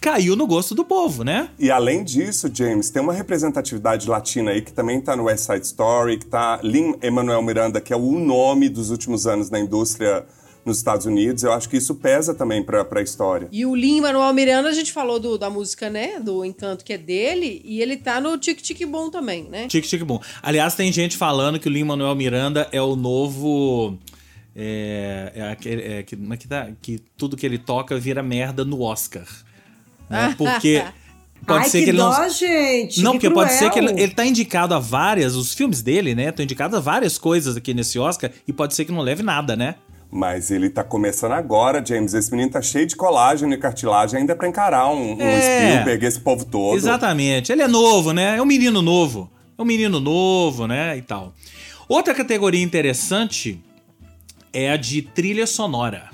caiu 0.00 0.36
no 0.36 0.46
gosto 0.46 0.74
do 0.74 0.84
povo, 0.84 1.24
né? 1.24 1.48
E 1.58 1.70
além 1.70 2.04
disso, 2.04 2.50
James, 2.52 2.90
tem 2.90 3.02
uma 3.02 3.12
representatividade 3.12 4.08
latina 4.08 4.52
aí 4.52 4.62
que 4.62 4.72
também 4.72 5.00
tá 5.00 5.16
no 5.16 5.24
West 5.24 5.46
Side 5.46 5.66
Story, 5.66 6.18
que 6.18 6.26
tá 6.26 6.60
Lin 6.62 6.94
Emanuel 7.02 7.42
Miranda, 7.42 7.80
que 7.80 7.92
é 7.92 7.96
o 7.96 8.18
nome 8.18 8.68
dos 8.68 8.90
últimos 8.90 9.26
anos 9.26 9.50
na 9.50 9.58
indústria 9.58 10.24
nos 10.66 10.78
Estados 10.78 11.06
Unidos. 11.06 11.44
Eu 11.44 11.52
acho 11.52 11.68
que 11.68 11.76
isso 11.76 11.94
pesa 11.94 12.34
também 12.34 12.62
pra, 12.62 12.84
pra 12.84 13.00
história. 13.00 13.48
E 13.52 13.64
o 13.64 13.74
Lin 13.74 14.00
Manuel 14.00 14.32
Miranda, 14.34 14.68
a 14.68 14.72
gente 14.72 14.92
falou 14.92 15.20
do, 15.20 15.38
da 15.38 15.48
música, 15.48 15.88
né? 15.88 16.18
Do 16.18 16.44
Encanto, 16.44 16.84
que 16.84 16.92
é 16.92 16.98
dele, 16.98 17.62
e 17.64 17.80
ele 17.80 17.96
tá 17.96 18.20
no 18.20 18.36
Tic 18.36 18.60
Tic 18.60 18.84
Boom 18.84 19.08
também, 19.08 19.44
né? 19.44 19.68
Tic 19.68 19.86
Tic 19.86 20.02
Boom. 20.02 20.18
Aliás, 20.42 20.74
tem 20.74 20.92
gente 20.92 21.16
falando 21.16 21.60
que 21.60 21.68
o 21.68 21.72
Lin 21.72 21.84
Manuel 21.84 22.16
Miranda 22.16 22.68
é 22.72 22.82
o 22.82 22.96
novo. 22.96 23.96
É, 24.56 25.32
é 25.36 25.42
aquele, 25.52 25.82
é, 25.82 26.02
que, 26.02 26.16
como 26.16 26.34
é 26.34 26.36
que, 26.36 26.48
tá? 26.48 26.68
que 26.82 26.98
tudo 27.16 27.36
que 27.36 27.46
ele 27.46 27.58
toca 27.58 27.96
vira 27.98 28.22
merda 28.22 28.64
no 28.64 28.80
Oscar. 28.82 29.26
Né? 30.08 30.34
Porque. 30.38 30.84
Pode 31.46 31.64
Ai, 31.64 31.70
ser 31.70 31.78
que, 31.78 31.84
que 31.84 31.90
ele 31.90 31.98
não. 31.98 32.10
dó, 32.10 32.28
gente. 32.28 33.02
Não, 33.02 33.12
que 33.12 33.28
porque 33.28 33.34
pode 33.34 33.52
ser 33.52 33.70
que 33.70 33.78
ele, 33.78 33.88
cruel. 33.88 34.02
ele 34.02 34.12
tá 34.12 34.26
indicado 34.26 34.74
a 34.74 34.80
várias, 34.80 35.36
os 35.36 35.54
filmes 35.54 35.80
dele, 35.80 36.12
né? 36.12 36.30
Estão 36.30 36.42
indicados 36.42 36.76
a 36.76 36.80
várias 36.80 37.18
coisas 37.18 37.56
aqui 37.56 37.72
nesse 37.72 38.00
Oscar 38.00 38.32
e 38.48 38.52
pode 38.52 38.74
ser 38.74 38.84
que 38.84 38.90
não 38.90 39.00
leve 39.00 39.22
nada, 39.22 39.54
né? 39.54 39.76
Mas 40.10 40.50
ele 40.50 40.68
tá 40.68 40.82
começando 40.82 41.32
agora, 41.32 41.84
James. 41.86 42.14
Esse 42.14 42.32
menino 42.32 42.50
tá 42.50 42.60
cheio 42.60 42.84
de 42.84 42.96
colágeno 42.96 43.52
e 43.54 43.58
cartilagem 43.58 44.18
ainda 44.20 44.34
pra 44.34 44.48
encarar 44.48 44.88
um, 44.88 45.12
um 45.12 45.20
É. 45.20 45.70
Spielberg, 45.70 46.06
esse 46.06 46.18
povo 46.18 46.44
todo. 46.44 46.76
Exatamente. 46.76 47.52
Ele 47.52 47.62
é 47.62 47.68
novo, 47.68 48.12
né? 48.12 48.36
É 48.38 48.42
um 48.42 48.46
menino 48.46 48.82
novo. 48.82 49.30
É 49.56 49.62
um 49.62 49.64
menino 49.64 50.00
novo, 50.00 50.66
né? 50.66 50.96
E 50.96 51.02
tal. 51.02 51.32
Outra 51.88 52.12
categoria 52.12 52.62
interessante 52.62 53.60
é 54.52 54.72
a 54.72 54.76
de 54.76 55.00
trilha 55.02 55.46
sonora. 55.46 56.10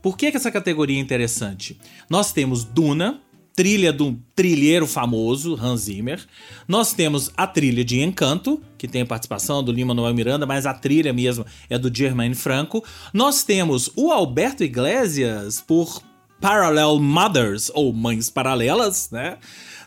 Por 0.00 0.16
que, 0.16 0.30
que 0.30 0.36
essa 0.36 0.52
categoria 0.52 0.96
é 0.98 1.00
interessante? 1.00 1.76
Nós 2.08 2.32
temos 2.32 2.62
Duna, 2.62 3.20
trilha 3.58 3.92
do 3.92 4.16
trilheiro 4.36 4.86
famoso, 4.86 5.58
Hans 5.60 5.80
Zimmer. 5.80 6.24
Nós 6.68 6.92
temos 6.92 7.32
a 7.36 7.44
trilha 7.44 7.84
de 7.84 8.00
Encanto, 8.00 8.62
que 8.78 8.86
tem 8.86 9.02
a 9.02 9.06
participação 9.06 9.64
do 9.64 9.72
Lima 9.72 9.92
Manuel 9.92 10.14
Miranda, 10.14 10.46
mas 10.46 10.64
a 10.64 10.72
trilha 10.72 11.12
mesmo 11.12 11.44
é 11.68 11.76
do 11.76 11.92
Germaine 11.92 12.36
Franco. 12.36 12.84
Nós 13.12 13.42
temos 13.42 13.90
o 13.96 14.12
Alberto 14.12 14.62
Iglesias 14.62 15.60
por 15.60 16.00
Parallel 16.40 17.00
Mothers, 17.00 17.68
ou 17.74 17.92
Mães 17.92 18.30
Paralelas, 18.30 19.10
né? 19.10 19.38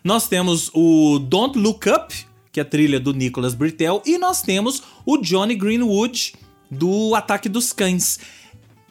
Nós 0.03 0.27
temos 0.27 0.69
o 0.73 1.17
Don't 1.17 1.57
Look 1.57 1.87
Up, 1.87 2.13
que 2.51 2.59
é 2.59 2.63
a 2.63 2.65
trilha 2.65 2.99
do 2.99 3.13
Nicholas 3.13 3.53
Britell, 3.53 4.03
e 4.05 4.17
nós 4.17 4.41
temos 4.41 4.83
o 5.05 5.15
Johnny 5.15 5.55
Greenwood 5.55 6.33
do 6.69 7.15
Ataque 7.15 7.47
dos 7.47 7.71
Cães. 7.71 8.19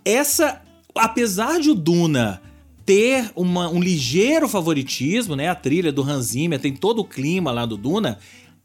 Essa, 0.06 0.62
apesar 0.94 1.60
de 1.60 1.68
o 1.68 1.74
Duna 1.74 2.40
ter 2.90 3.30
uma- 3.36 3.68
um 3.70 3.80
ligeiro 3.80 4.48
favoritismo, 4.48 5.36
né? 5.36 5.48
A 5.48 5.54
trilha 5.54 5.92
do 5.92 6.02
Hans 6.02 6.26
Zimmer 6.26 6.58
tem 6.58 6.74
todo 6.74 6.98
o 6.98 7.04
clima 7.04 7.52
lá 7.52 7.64
do 7.64 7.76
Duna. 7.76 8.18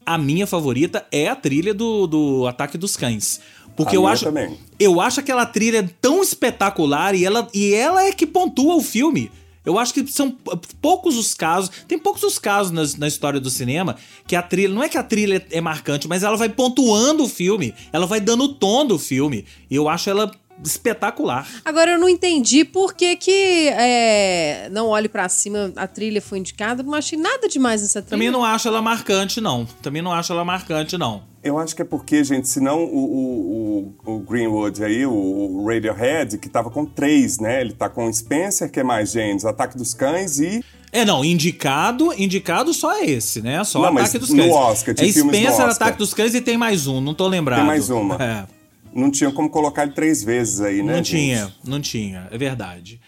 A 0.03 0.17
minha 0.17 0.47
favorita 0.47 1.05
é 1.11 1.27
a 1.27 1.35
trilha 1.35 1.75
do, 1.75 2.07
do 2.07 2.47
Ataque 2.47 2.75
dos 2.75 2.97
Cães. 2.97 3.39
Porque 3.75 3.95
A 3.95 3.99
eu 3.99 4.07
acho, 4.07 4.25
também. 4.25 4.57
eu 4.79 4.99
acho 4.99 5.19
aquela 5.19 5.45
trilha 5.45 5.87
tão 6.01 6.23
espetacular 6.23 7.13
e 7.13 7.23
ela, 7.23 7.47
e 7.53 7.71
ela 7.75 8.03
é 8.03 8.11
que 8.11 8.25
pontua 8.25 8.73
o 8.75 8.81
filme. 8.81 9.29
Eu 9.63 9.77
acho 9.77 9.93
que 9.93 10.07
são 10.11 10.35
poucos 10.81 11.15
os 11.17 11.35
casos, 11.35 11.69
tem 11.87 11.99
poucos 11.99 12.23
os 12.23 12.39
casos 12.39 12.71
nas- 12.71 12.95
na, 12.95 13.07
história 13.07 13.39
do 13.39 13.49
cinema 13.51 13.95
que 14.27 14.35
a 14.35 14.41
trilha, 14.41 14.73
não 14.73 14.81
é 14.81 14.89
que 14.89 14.97
a 14.97 15.03
trilha 15.03 15.45
é 15.51 15.61
marcante, 15.61 16.07
mas 16.07 16.23
ela 16.23 16.37
vai 16.37 16.49
pontuando 16.49 17.23
o 17.23 17.29
filme, 17.29 17.73
ela 17.93 18.05
vai 18.07 18.19
dando 18.19 18.43
o 18.45 18.53
tom 18.55 18.85
do 18.87 18.97
filme. 18.97 19.45
E 19.69 19.75
eu 19.75 19.87
acho 19.87 20.09
ela 20.09 20.31
espetacular. 20.63 21.47
Agora 21.63 21.91
eu 21.91 21.99
não 21.99 22.07
entendi 22.09 22.63
por 22.63 22.93
que 22.93 23.15
que 23.15 23.67
é, 23.69 24.69
Não 24.71 24.87
Olhe 24.87 25.09
Pra 25.09 25.27
Cima, 25.29 25.71
a 25.75 25.87
trilha 25.87 26.21
foi 26.21 26.39
indicada, 26.39 26.81
não 26.83 26.93
achei 26.93 27.17
nada 27.17 27.47
demais 27.47 27.81
nessa 27.81 28.01
trilha. 28.01 28.11
Também 28.11 28.31
não 28.31 28.43
acho 28.43 28.67
ela 28.67 28.81
marcante, 28.81 29.41
não. 29.41 29.65
Também 29.81 30.01
não 30.01 30.11
acho 30.11 30.31
ela 30.31 30.45
marcante, 30.45 30.97
não. 30.97 31.23
Eu 31.43 31.59
acho 31.59 31.75
que 31.75 31.81
é 31.83 31.85
porque, 31.85 32.23
gente, 32.23 32.49
senão 32.49 32.83
o, 32.83 32.97
o, 32.97 33.95
o, 34.05 34.15
o 34.15 34.19
Greenwood 34.21 34.83
aí, 34.83 35.05
o, 35.05 35.63
Radiohead, 35.67 36.39
que 36.39 36.49
tava 36.49 36.71
com 36.71 36.85
três, 36.85 37.37
né? 37.37 37.61
Ele 37.61 37.73
tá 37.73 37.87
com 37.87 38.11
Spencer, 38.11 38.71
que 38.71 38.79
é 38.79 38.83
mais 38.83 39.11
James, 39.11 39.45
Ataque 39.45 39.77
dos 39.77 39.93
Cães 39.93 40.39
e 40.39 40.63
É, 40.91 41.05
não, 41.05 41.23
indicado, 41.23 42.11
indicado 42.17 42.73
só 42.73 42.93
é 42.93 43.05
esse, 43.05 43.41
né? 43.43 43.63
Só 43.63 43.79
Não, 43.79 43.95
Ataque 43.95 44.17
dos 44.17 44.29
no 44.31 44.37
Cães. 44.41 44.53
Oscar, 44.53 44.93
de 44.95 45.03
é 45.03 45.05
no 45.05 45.13
Spencer, 45.13 45.51
Oscar. 45.51 45.69
Ataque 45.69 45.97
dos 45.99 46.13
Cães 46.15 46.33
e 46.33 46.41
tem 46.41 46.57
mais 46.57 46.87
um, 46.87 46.99
não 46.99 47.13
tô 47.13 47.27
lembrado. 47.27 47.59
tem 47.59 47.67
mais 47.67 47.89
uma. 47.91 48.15
É. 48.15 48.45
Não 48.95 49.11
tinha 49.11 49.29
como 49.31 49.49
colocar 49.49 49.83
ele 49.83 49.91
três 49.91 50.23
vezes 50.23 50.61
aí, 50.61 50.81
né? 50.81 50.93
Não 50.93 51.03
gente? 51.03 51.09
tinha, 51.11 51.53
não 51.65 51.81
tinha, 51.81 52.27
é 52.31 52.37
verdade. 52.37 52.99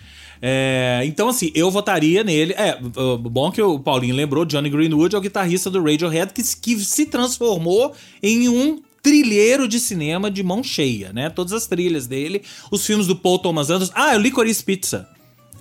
É, 0.41 1.01
então, 1.05 1.29
assim, 1.29 1.51
eu 1.55 1.71
votaria 1.71 2.23
nele. 2.23 2.53
É, 2.53 2.77
bom 3.19 3.49
que 3.51 3.61
o 3.61 3.79
Paulinho 3.79 4.13
lembrou, 4.13 4.45
Johnny 4.45 4.69
Greenwood 4.69 5.15
é 5.15 5.17
o 5.17 5.21
guitarrista 5.21 5.69
do 5.69 5.81
Radiohead 5.81 6.33
que, 6.33 6.43
que 6.43 6.79
se 6.79 7.05
transformou 7.05 7.93
em 8.21 8.49
um 8.49 8.81
trilheiro 9.01 9.67
de 9.67 9.79
cinema 9.79 10.29
de 10.29 10.43
mão 10.43 10.61
cheia, 10.61 11.13
né? 11.13 11.29
Todas 11.29 11.53
as 11.53 11.65
trilhas 11.65 12.05
dele, 12.05 12.43
os 12.69 12.85
filmes 12.85 13.07
do 13.07 13.15
Paul 13.15 13.39
Thomas 13.39 13.69
Anderson. 13.69 13.93
Ah, 13.95 14.13
é 14.13 14.17
o 14.17 14.19
Licorice 14.19 14.63
Pizza. 14.63 15.07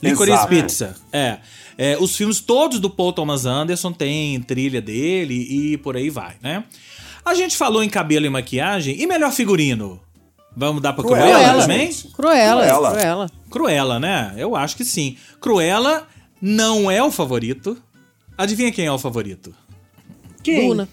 Licorice 0.03 0.37
Exato. 0.37 0.49
Pizza, 0.49 0.97
é. 1.13 1.39
É, 1.79 1.97
Os 2.01 2.17
filmes 2.17 2.41
todos 2.41 2.81
do 2.81 2.89
Paul 2.89 3.13
Thomas 3.13 3.45
Anderson 3.47 3.93
têm 3.93 4.41
trilha 4.41 4.81
dele 4.81 5.35
e 5.35 5.77
por 5.79 5.97
aí 5.97 6.11
vai, 6.11 6.37
né? 6.43 6.65
A 7.25 7.35
gente 7.35 7.57
falou 7.57 7.83
em 7.83 7.89
cabelo 7.89 8.25
e 8.25 8.31
maquiagem 8.31 9.01
e 9.01 9.07
melhor 9.07 9.33
figurino. 9.33 10.01
Vamos 10.57 10.81
dar 10.81 10.95
pra 10.95 11.05
Cruella, 11.05 11.27
Cruella, 11.33 11.61
também? 11.63 11.93
gente. 11.93 12.09
Cruela, 12.09 12.63
Cruella. 12.63 12.91
Cruela. 12.91 13.31
Cruella, 13.51 14.01
né? 14.01 14.33
Eu 14.39 14.57
acho 14.57 14.75
que 14.75 14.85
sim. 14.85 15.19
Cruella 15.39 16.07
não 16.41 16.91
é 16.91 17.03
o 17.03 17.11
favorito. 17.11 17.77
Adivinha 18.39 18.73
quem 18.73 18.87
é 18.87 18.93
o 18.93 18.99
favorito? 18.99 19.55
Quem? 20.43 20.69
Duna. 20.69 20.89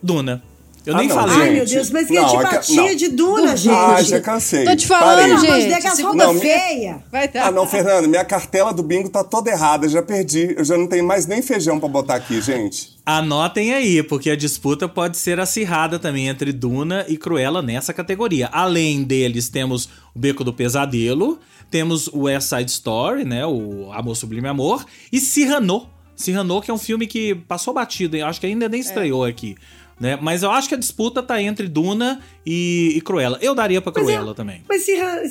Duna. 0.00 0.42
Eu 0.88 0.94
Ah, 0.94 0.98
nem 1.00 1.08
não, 1.08 1.16
falei. 1.16 1.36
Ai, 1.36 1.50
meu 1.50 1.66
Deus, 1.66 1.90
mas 1.90 2.06
que 2.06 2.14
não, 2.14 2.24
antipatia 2.24 2.80
é 2.82 2.88
que- 2.88 2.94
de 2.96 3.08
Duna, 3.08 3.54
gente. 3.54 3.74
Ah, 3.74 4.02
já 4.02 4.20
cansei. 4.22 4.64
Tô 4.64 4.74
te 4.74 4.86
falando, 4.86 5.16
Parei. 5.18 5.34
Não, 5.34 5.42
mas 5.42 5.62
gente, 5.64 5.72
é 5.74 5.80
que 5.82 5.86
a 5.86 5.90
segunda- 5.94 6.24
solda 6.24 6.32
Não, 6.32 6.40
feia. 6.40 7.04
Vai 7.12 7.28
dar. 7.28 7.46
Ah, 7.48 7.50
não, 7.50 7.66
Fernando, 7.66 8.08
minha 8.08 8.24
cartela 8.24 8.72
do 8.72 8.82
bingo 8.82 9.10
tá 9.10 9.22
toda 9.22 9.50
errada, 9.50 9.86
já 9.86 10.02
perdi. 10.02 10.54
Eu 10.56 10.64
já 10.64 10.78
não 10.78 10.86
tenho 10.86 11.04
mais 11.06 11.26
nem 11.26 11.42
feijão 11.42 11.78
pra 11.78 11.90
botar 11.90 12.14
aqui, 12.14 12.40
gente. 12.40 12.96
Anotem 13.04 13.74
aí, 13.74 14.02
porque 14.02 14.30
a 14.30 14.36
disputa 14.36 14.88
pode 14.88 15.18
ser 15.18 15.38
acirrada 15.38 15.98
também 15.98 16.26
entre 16.28 16.52
Duna 16.52 17.04
e 17.06 17.18
Cruella 17.18 17.60
nessa 17.60 17.92
categoria. 17.92 18.48
Além 18.50 19.02
deles, 19.04 19.50
temos 19.50 19.90
o 20.14 20.18
Beco 20.18 20.42
do 20.42 20.54
Pesadelo, 20.54 21.38
temos 21.70 22.06
o 22.08 22.20
West 22.22 22.48
Side 22.48 22.70
Story, 22.70 23.24
né? 23.26 23.44
O 23.44 23.92
Amor 23.92 24.16
Sublime 24.16 24.48
Amor, 24.48 24.86
e 25.12 25.20
Cyrano. 25.20 25.86
Cyrano, 26.16 26.60
que 26.60 26.68
é 26.68 26.74
um 26.74 26.78
filme 26.78 27.06
que 27.06 27.34
passou 27.34 27.72
batido, 27.72 28.16
eu 28.16 28.26
acho 28.26 28.40
que 28.40 28.46
ainda 28.46 28.68
nem 28.68 28.80
estreou 28.80 29.24
aqui. 29.24 29.54
Né? 30.00 30.16
Mas 30.20 30.42
eu 30.42 30.50
acho 30.50 30.68
que 30.68 30.74
a 30.74 30.78
disputa 30.78 31.22
tá 31.22 31.42
entre 31.42 31.66
Duna 31.66 32.20
e, 32.46 32.92
e 32.96 33.00
Cruella. 33.00 33.38
Eu 33.42 33.54
daria 33.54 33.80
pra 33.82 33.92
Mas 33.94 34.02
é- 34.04 34.06
Cruella 34.12 34.34
também. 34.34 34.62
Mas 34.68 34.84
Cira- 34.84 35.28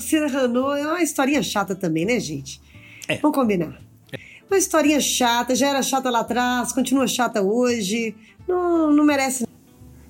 Cyrano 0.00 0.72
é 0.76 0.86
uma 0.86 1.02
historinha 1.02 1.42
chata 1.42 1.74
também, 1.74 2.04
né, 2.04 2.18
gente? 2.18 2.60
É. 3.06 3.16
Vamos 3.18 3.36
combinar. 3.36 3.78
Uma 4.50 4.58
historinha 4.58 5.00
chata, 5.00 5.54
já 5.54 5.68
era 5.68 5.82
chata 5.82 6.10
lá 6.10 6.20
atrás, 6.20 6.72
continua 6.72 7.06
chata 7.06 7.42
hoje. 7.42 8.14
Não, 8.48 8.90
não 8.92 9.04
merece. 9.04 9.46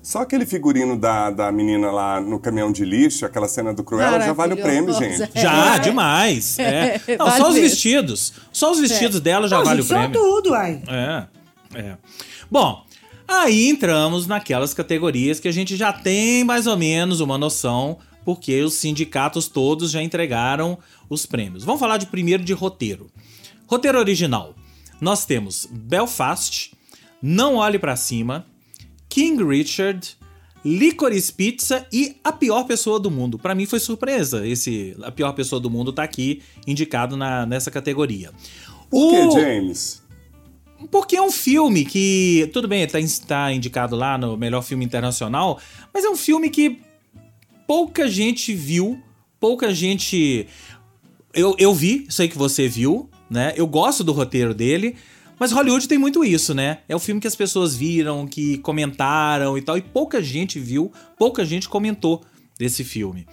Só 0.01 0.21
aquele 0.21 0.45
figurino 0.45 0.97
da, 0.97 1.29
da 1.29 1.51
menina 1.51 1.91
lá 1.91 2.19
no 2.21 2.39
caminhão 2.39 2.71
de 2.71 2.83
lixo, 2.85 3.25
aquela 3.25 3.47
cena 3.49 3.73
do 3.73 3.83
Cruella, 3.83 4.19
já 4.21 4.31
vale 4.33 4.53
o 4.53 4.57
prêmio, 4.57 4.93
gente. 4.93 5.29
Já, 5.39 5.75
É. 5.75 5.79
demais. 5.79 6.57
É. 6.57 7.01
Não, 7.19 7.25
Vale 7.27 7.37
só 7.37 7.49
os 7.49 7.55
vestidos. 7.55 8.33
Só 8.51 8.71
os 8.71 8.79
vestidos 8.79 9.19
dela 9.19 9.47
já 9.47 9.57
Não, 9.57 9.65
vale 9.65 9.81
gente, 9.81 9.91
o 9.91 9.95
prêmio. 9.95 10.19
Só 10.19 10.25
tudo, 10.41 10.53
ai. 10.55 10.81
É, 10.87 11.25
é. 11.77 11.97
Bom, 12.49 12.83
aí 13.29 13.67
entramos 13.69 14.27
naquelas 14.27 14.73
categorias 14.73 15.39
que 15.39 15.47
a 15.47 15.51
gente 15.51 15.75
já 15.75 15.93
tem 15.93 16.43
mais 16.43 16.67
ou 16.67 16.77
menos 16.77 17.19
uma 17.19 17.37
noção, 17.37 17.97
porque 18.25 18.61
os 18.61 18.73
sindicatos 18.75 19.47
todos 19.47 19.91
já 19.91 20.01
entregaram 20.01 20.77
os 21.09 21.25
prêmios. 21.25 21.63
Vamos 21.63 21.79
falar 21.79 21.97
de 21.97 22.07
primeiro 22.07 22.43
de 22.43 22.53
roteiro. 22.53 23.07
Roteiro 23.67 23.99
original. 23.99 24.55
Nós 24.99 25.25
temos 25.25 25.67
Belfast, 25.71 26.71
Não 27.21 27.55
Olhe 27.55 27.79
Pra 27.79 27.95
Cima, 27.95 28.45
King 29.07 29.43
Richard, 29.43 30.17
Licorice 30.65 31.31
Pizza 31.31 31.87
e 31.91 32.17
A 32.23 32.31
Pior 32.33 32.65
Pessoa 32.65 32.99
do 32.99 33.09
Mundo. 33.09 33.39
Pra 33.39 33.55
mim 33.55 33.65
foi 33.65 33.79
surpresa 33.79 34.45
esse 34.45 34.95
A 35.03 35.11
Pior 35.11 35.31
Pessoa 35.33 35.59
do 35.59 35.69
Mundo 35.69 35.93
tá 35.93 36.03
aqui 36.03 36.41
indicado 36.67 37.15
na, 37.15 37.45
nessa 37.45 37.71
categoria. 37.71 38.31
Por 38.89 39.27
O- 39.27 39.29
que, 39.35 39.39
James? 39.41 39.98
Porque 40.91 41.15
é 41.15 41.21
um 41.21 41.31
filme 41.31 41.85
que, 41.85 42.49
tudo 42.53 42.67
bem, 42.67 42.85
tá, 42.87 42.97
tá 43.27 43.51
indicado 43.51 43.95
lá 43.95 44.17
no 44.17 44.37
melhor 44.37 44.61
filme 44.61 44.85
internacional, 44.85 45.59
mas 45.93 46.05
é 46.05 46.09
um 46.09 46.15
filme 46.15 46.49
que 46.49 46.79
pouca 47.67 48.07
gente 48.07 48.53
viu, 48.53 48.99
pouca 49.39 49.73
gente. 49.73 50.47
Eu, 51.33 51.55
eu 51.59 51.73
vi, 51.73 52.05
sei 52.09 52.27
que 52.27 52.37
você 52.37 52.67
viu, 52.67 53.09
né? 53.29 53.53
Eu 53.55 53.67
gosto 53.67 54.03
do 54.03 54.11
roteiro 54.11 54.53
dele, 54.53 54.95
mas 55.39 55.51
Hollywood 55.51 55.87
tem 55.87 55.97
muito 55.97 56.23
isso, 56.25 56.53
né? 56.53 56.79
É 56.89 56.95
o 56.95 56.99
filme 56.99 57.21
que 57.21 57.27
as 57.27 57.35
pessoas 57.35 57.75
viram, 57.75 58.25
que 58.25 58.57
comentaram 58.59 59.57
e 59.57 59.61
tal, 59.61 59.77
e 59.77 59.81
pouca 59.81 60.21
gente 60.21 60.59
viu, 60.59 60.91
pouca 61.17 61.45
gente 61.45 61.69
comentou 61.69 62.23
desse 62.57 62.83
filme. 62.83 63.27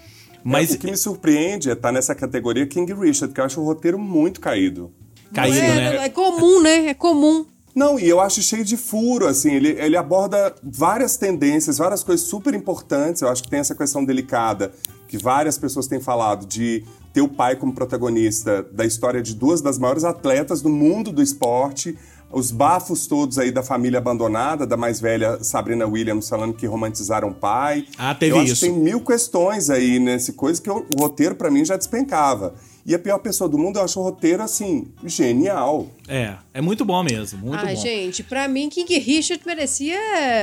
Mas 0.44 0.70
É, 0.70 0.74
o 0.74 0.78
que 0.78 0.90
me 0.90 0.96
surpreende 0.96 1.68
é 1.68 1.72
estar 1.72 1.90
nessa 1.90 2.14
categoria 2.14 2.66
King 2.66 2.92
Richard, 2.94 3.34
que 3.34 3.40
eu 3.40 3.44
acho 3.44 3.60
o 3.60 3.64
roteiro 3.64 3.98
muito 3.98 4.40
caído. 4.40 4.92
Caído, 5.36 5.58
é, 5.58 5.74
né? 5.74 6.06
É 6.06 6.08
comum, 6.08 6.62
né? 6.62 6.86
É 6.88 6.94
comum. 6.94 7.46
Não, 7.74 7.98
e 7.98 8.08
eu 8.08 8.20
acho 8.20 8.40
cheio 8.40 8.64
de 8.64 8.74
furo, 8.74 9.26
assim, 9.26 9.52
ele, 9.52 9.68
ele 9.78 9.98
aborda 9.98 10.54
várias 10.62 11.18
tendências, 11.18 11.76
várias 11.76 12.02
coisas 12.02 12.26
super 12.26 12.54
importantes. 12.54 13.20
Eu 13.20 13.28
acho 13.28 13.42
que 13.42 13.50
tem 13.50 13.58
essa 13.58 13.74
questão 13.74 14.02
delicada 14.02 14.72
que 15.06 15.18
várias 15.18 15.58
pessoas 15.58 15.86
têm 15.86 16.00
falado 16.00 16.46
de 16.46 16.82
ter 17.12 17.20
o 17.20 17.28
pai 17.28 17.54
como 17.54 17.74
protagonista 17.74 18.62
da 18.72 18.86
história 18.86 19.22
de 19.22 19.34
duas 19.34 19.60
das 19.60 19.78
maiores 19.78 20.04
atletas 20.04 20.62
do 20.62 20.70
mundo 20.70 21.12
do 21.12 21.22
esporte, 21.22 21.96
os 22.32 22.50
bafos 22.50 23.06
todos 23.06 23.38
aí 23.38 23.50
da 23.50 23.62
família 23.62 23.98
abandonada, 23.98 24.66
da 24.66 24.76
mais 24.76 24.98
velha 24.98 25.42
Sabrina 25.44 25.86
Williams 25.86 26.28
falando 26.28 26.54
que 26.54 26.66
romantizaram 26.66 27.28
o 27.28 27.34
pai. 27.34 27.86
Ah, 27.98 28.14
teve 28.14 28.34
Eu 28.34 28.40
acho 28.40 28.52
isso. 28.52 28.64
que 28.64 28.72
tem 28.72 28.80
mil 28.80 29.00
questões 29.00 29.68
aí 29.68 29.98
nesse 29.98 30.32
coisa 30.32 30.60
que 30.60 30.70
o, 30.70 30.86
o 30.96 31.00
roteiro 31.00 31.34
para 31.34 31.50
mim 31.50 31.64
já 31.64 31.76
despencava. 31.76 32.54
E 32.86 32.94
a 32.94 32.98
pior 33.00 33.18
pessoa 33.18 33.50
do 33.50 33.58
mundo, 33.58 33.78
eu 33.80 33.84
acho 33.84 33.98
o 33.98 34.02
roteiro 34.04 34.42
assim 34.42 34.86
genial. 35.04 35.88
É, 36.06 36.34
é 36.54 36.60
muito 36.60 36.84
bom 36.84 37.02
mesmo, 37.02 37.40
muito 37.44 37.58
ah, 37.66 37.74
bom. 37.74 37.74
gente, 37.76 38.22
pra 38.22 38.46
mim, 38.46 38.68
King 38.68 38.96
Richard 38.98 39.42
merecia 39.44 39.98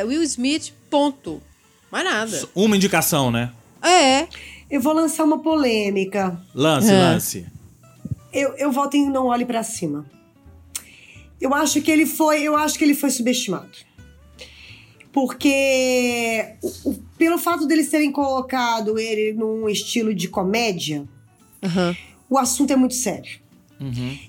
Will 0.05 0.21
Smith, 0.23 0.73
ponto. 0.89 1.41
Mais 1.89 2.03
nada. 2.03 2.49
Uma 2.53 2.75
indicação, 2.75 3.31
né? 3.31 3.51
É. 3.81 4.27
Eu 4.69 4.81
vou 4.81 4.91
lançar 4.93 5.23
uma 5.23 5.39
polêmica. 5.39 6.37
Lance, 6.53 6.89
É. 6.91 6.93
lance. 6.99 7.45
Eu, 8.33 8.53
eu 8.57 8.71
voto 8.71 8.97
em 8.97 9.09
Não 9.09 9.27
Olhe 9.27 9.45
Pra 9.45 9.63
Cima. 9.63 10.05
Eu 11.39 11.53
acho 11.53 11.81
que 11.81 11.91
ele 11.91 12.05
foi, 12.05 12.41
eu 12.41 12.57
acho 12.57 12.77
que 12.77 12.83
ele 12.83 12.95
foi 12.95 13.09
subestimado. 13.11 13.69
Porque 15.11 16.55
o- 16.61 16.89
o- 16.89 17.03
pelo 17.17 17.37
fato 17.37 17.67
deles 17.67 17.89
terem 17.89 18.11
colocado 18.11 18.97
ele 18.97 19.33
num 19.33 19.69
estilo 19.69 20.13
de 20.13 20.27
comédia, 20.27 21.05
Aham. 21.61 21.95
O 22.33 22.37
assunto 22.37 22.71
é 22.71 22.75
muito 22.75 22.95
sério. 22.95 23.43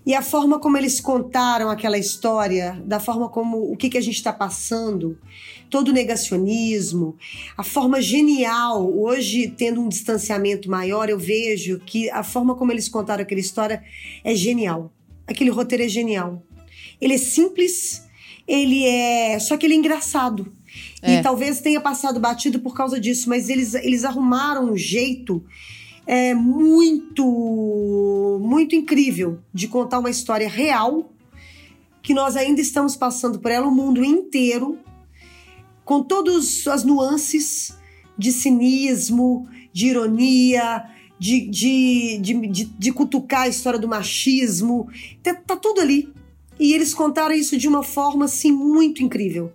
E 0.05 0.15
a 0.15 0.21
forma 0.21 0.59
como 0.59 0.77
eles 0.77 1.01
contaram 1.01 1.71
aquela 1.71 1.97
história, 1.97 2.83
da 2.85 2.99
forma 2.99 3.29
como 3.29 3.73
o 3.73 3.77
que, 3.77 3.89
que 3.89 3.97
a 3.97 4.01
gente 4.01 4.17
está 4.17 4.33
passando, 4.33 5.19
todo 5.71 5.89
o 5.89 5.93
negacionismo, 5.93 7.17
a 7.57 7.63
forma 7.63 8.03
genial. 8.03 8.93
Hoje, 8.95 9.49
tendo 9.57 9.81
um 9.81 9.89
distanciamento 9.89 10.69
maior, 10.69 11.09
eu 11.09 11.19
vejo 11.19 11.81
que 11.87 12.11
a 12.11 12.23
forma 12.23 12.55
como 12.55 12.73
eles 12.73 12.89
contaram 12.89 13.23
aquela 13.23 13.41
história 13.41 13.83
é 14.23 14.35
genial. 14.35 14.93
Aquele 15.27 15.51
roteiro 15.51 15.85
é 15.85 15.89
genial. 15.89 16.43
Ele 17.01 17.15
é 17.15 17.19
simples, 17.19 18.07
ele 18.47 18.85
é. 18.85 19.39
Só 19.39 19.57
que 19.57 19.67
ele 19.67 19.75
é 19.75 19.79
engraçado. 19.79 20.53
É. 21.01 21.21
E 21.21 21.23
talvez 21.23 21.61
tenha 21.61 21.81
passado 21.81 22.19
batido 22.19 22.59
por 22.59 22.75
causa 22.75 22.99
disso, 22.99 23.29
mas 23.29 23.49
eles, 23.49 23.75
eles 23.75 24.05
arrumaram 24.05 24.73
um 24.73 24.77
jeito 24.77 25.45
é, 26.07 26.35
muito, 26.35 28.39
muito 28.43 28.75
incrível 28.75 29.39
de 29.53 29.69
contar 29.69 29.99
uma 29.99 30.11
história 30.11 30.49
real 30.49 31.11
que 32.03 32.13
nós 32.13 32.37
ainda 32.37 32.61
estamos 32.61 32.95
passando 32.95 33.39
por 33.39 33.51
ela, 33.51 33.67
o 33.67 33.75
mundo 33.75 34.05
inteiro, 34.05 34.79
com 35.85 36.03
todas 36.03 36.67
as 36.67 36.85
nuances 36.85 37.77
de 38.17 38.31
cinismo, 38.31 39.49
de 39.73 39.87
ironia, 39.87 40.85
de, 41.19 41.49
de, 41.49 42.19
de, 42.19 42.65
de, 42.65 42.93
cutucar 42.93 43.43
a 43.43 43.49
história 43.49 43.79
do 43.79 43.89
machismo. 43.89 44.89
Tá, 45.23 45.35
tá 45.35 45.57
tudo 45.57 45.81
ali. 45.81 46.13
E 46.61 46.75
eles 46.75 46.95
contaram 46.95 47.35
isso 47.35 47.57
de 47.57 47.67
uma 47.67 47.83
forma 47.83 48.27
assim 48.27 48.53
muito 48.53 49.03
incrível. 49.03 49.53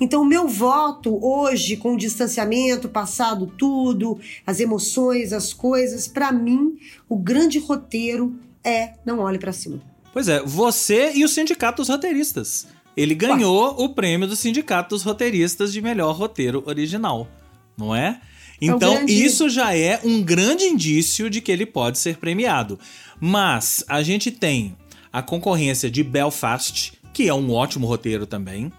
Então, 0.00 0.22
o 0.22 0.24
meu 0.24 0.48
voto 0.48 1.18
hoje, 1.24 1.76
com 1.76 1.94
o 1.94 1.96
distanciamento, 1.96 2.88
passado 2.88 3.46
tudo, 3.56 4.18
as 4.46 4.58
emoções, 4.60 5.32
as 5.32 5.52
coisas, 5.52 6.08
pra 6.08 6.32
mim, 6.32 6.76
o 7.08 7.16
grande 7.16 7.58
roteiro 7.58 8.34
é 8.64 8.94
Não 9.06 9.20
Olhe 9.20 9.38
Pra 9.38 9.52
Cima. 9.52 9.80
Pois 10.12 10.28
é, 10.28 10.40
você 10.42 11.12
e 11.14 11.24
o 11.24 11.28
Sindicato 11.28 11.82
dos 11.82 11.88
Roteiristas. 11.88 12.66
Ele 12.96 13.14
ganhou 13.14 13.74
o 13.82 13.88
prêmio 13.88 14.26
do 14.28 14.36
Sindicato 14.36 14.90
dos 14.90 15.02
Roteiristas 15.02 15.72
de 15.72 15.80
melhor 15.82 16.14
roteiro 16.16 16.62
original, 16.66 17.28
não 17.76 17.94
é? 17.94 18.20
Então, 18.60 18.78
grande- 18.94 19.24
isso 19.24 19.48
já 19.48 19.76
é 19.76 20.00
um 20.04 20.22
grande 20.22 20.64
indício 20.64 21.28
de 21.28 21.40
que 21.40 21.50
ele 21.50 21.66
pode 21.66 21.98
ser 21.98 22.18
premiado. 22.18 22.78
Mas 23.20 23.84
a 23.88 24.02
gente 24.02 24.30
tem 24.30 24.76
a 25.12 25.20
concorrência 25.22 25.90
de 25.90 26.02
Belfast, 26.04 26.92
que 27.12 27.28
é 27.28 27.34
um 27.34 27.50
ótimo 27.52 27.86
roteiro 27.86 28.26
também. 28.26 28.72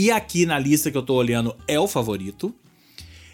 E 0.00 0.10
aqui 0.10 0.46
na 0.46 0.58
lista 0.58 0.90
que 0.90 0.96
eu 0.96 1.02
tô 1.02 1.12
olhando 1.12 1.54
é 1.68 1.78
o 1.78 1.86
favorito. 1.86 2.54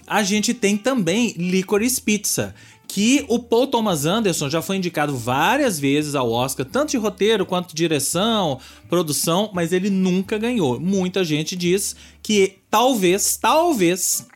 A 0.05 0.25
gente 0.25 0.53
tem 0.53 0.77
também 0.77 1.29
Licorice 1.39 2.03
Pizza, 2.03 2.57
que 2.89 3.25
o 3.29 3.39
Paul 3.39 3.69
Thomas 3.69 4.05
Anderson 4.05 4.51
já 4.51 4.61
foi 4.61 4.75
indicado 4.75 5.17
várias 5.17 5.79
vezes 5.79 6.17
ao 6.17 6.29
Oscar, 6.29 6.67
tanto 6.67 6.91
de 6.91 6.97
roteiro 6.97 7.47
quanto 7.47 7.69
de 7.69 7.75
direção, 7.77 8.59
produção, 8.89 9.49
mas 9.55 9.73
ele 9.73 9.89
nunca 9.91 10.39
ganhou. 10.39 10.81
Muita 10.81 11.23
gente 11.23 11.55
diz 11.55 11.95
que 12.21 12.59
talvez, 12.69 13.37
talvez 13.37 14.27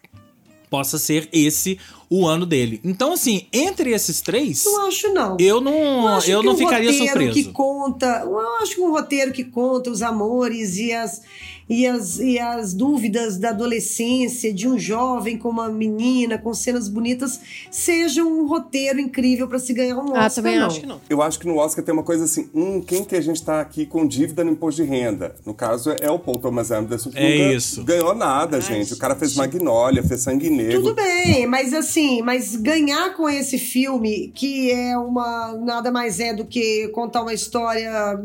possa 0.70 0.98
ser 1.00 1.28
esse 1.32 1.80
o 2.08 2.26
ano 2.26 2.46
dele. 2.46 2.80
Então, 2.84 3.12
assim, 3.12 3.46
entre 3.52 3.90
esses 3.90 4.20
três, 4.20 4.64
Não 4.64 4.86
acho, 4.86 5.12
não. 5.12 5.36
eu 5.40 5.60
não, 5.60 6.08
acho 6.08 6.30
eu 6.30 6.40
que 6.40 6.46
não 6.46 6.54
um 6.54 6.56
ficaria 6.56 6.90
roteiro 6.90 7.12
surpreso. 7.12 7.32
que 7.34 7.52
conta, 7.52 8.22
eu 8.24 8.38
acho 8.58 8.74
que 8.76 8.80
um 8.80 8.90
roteiro 8.90 9.32
que 9.32 9.44
conta 9.44 9.90
os 9.90 10.00
amores 10.02 10.76
e 10.76 10.92
as, 10.92 11.22
e 11.70 11.86
as, 11.86 12.18
e 12.18 12.36
as 12.36 12.74
dúvidas 12.74 13.38
da 13.38 13.50
adolescência 13.50 14.52
de 14.52 14.66
um 14.66 14.76
jovem 14.76 15.38
com 15.38 15.48
uma 15.48 15.68
menina, 15.68 16.36
com 16.36 16.52
cenas 16.52 16.88
bonitas, 16.88 17.40
seja 17.70 18.24
um 18.24 18.44
roteiro 18.48 18.98
incrível 18.98 19.46
para 19.46 19.60
se 19.60 19.72
ganhar 19.72 19.96
um 19.96 20.10
Oscar. 20.10 20.24
Ah, 20.24 20.30
também 20.30 20.58
não. 20.58 20.66
acho 20.66 20.80
que 20.80 20.86
não. 20.86 21.00
Eu 21.08 21.22
acho 21.22 21.38
que 21.38 21.46
no 21.46 21.56
Oscar 21.58 21.84
tem 21.84 21.94
uma 21.94 22.02
coisa 22.02 22.24
assim, 22.24 22.50
hum, 22.52 22.82
quem 22.84 23.04
que 23.04 23.14
a 23.14 23.20
gente 23.20 23.40
tá 23.44 23.60
aqui 23.60 23.86
com 23.86 24.04
dívida 24.04 24.42
no 24.42 24.50
imposto 24.50 24.82
de 24.82 24.88
renda? 24.88 25.36
No 25.46 25.54
caso, 25.54 25.94
é 26.00 26.10
o 26.10 26.18
Paul 26.18 26.38
Thomas 26.38 26.72
Anderson, 26.72 27.10
que 27.10 27.18
É 27.18 27.38
nunca 27.44 27.56
isso. 27.56 27.84
ganhou 27.84 28.16
nada, 28.16 28.60
gente. 28.60 28.92
O 28.92 28.98
cara 28.98 29.14
fez 29.14 29.36
Magnolia, 29.36 30.02
fez 30.02 30.22
Sangue 30.22 30.50
Negro. 30.50 30.82
Tudo 30.82 30.94
bem, 30.96 31.46
mas 31.46 31.72
assim, 31.72 32.20
mas 32.20 32.56
ganhar 32.56 33.14
com 33.14 33.28
esse 33.28 33.58
filme, 33.58 34.32
que 34.34 34.72
é 34.72 34.98
uma. 34.98 35.56
nada 35.56 35.92
mais 35.92 36.18
é 36.18 36.34
do 36.34 36.44
que 36.44 36.88
contar 36.88 37.22
uma 37.22 37.32
história. 37.32 38.18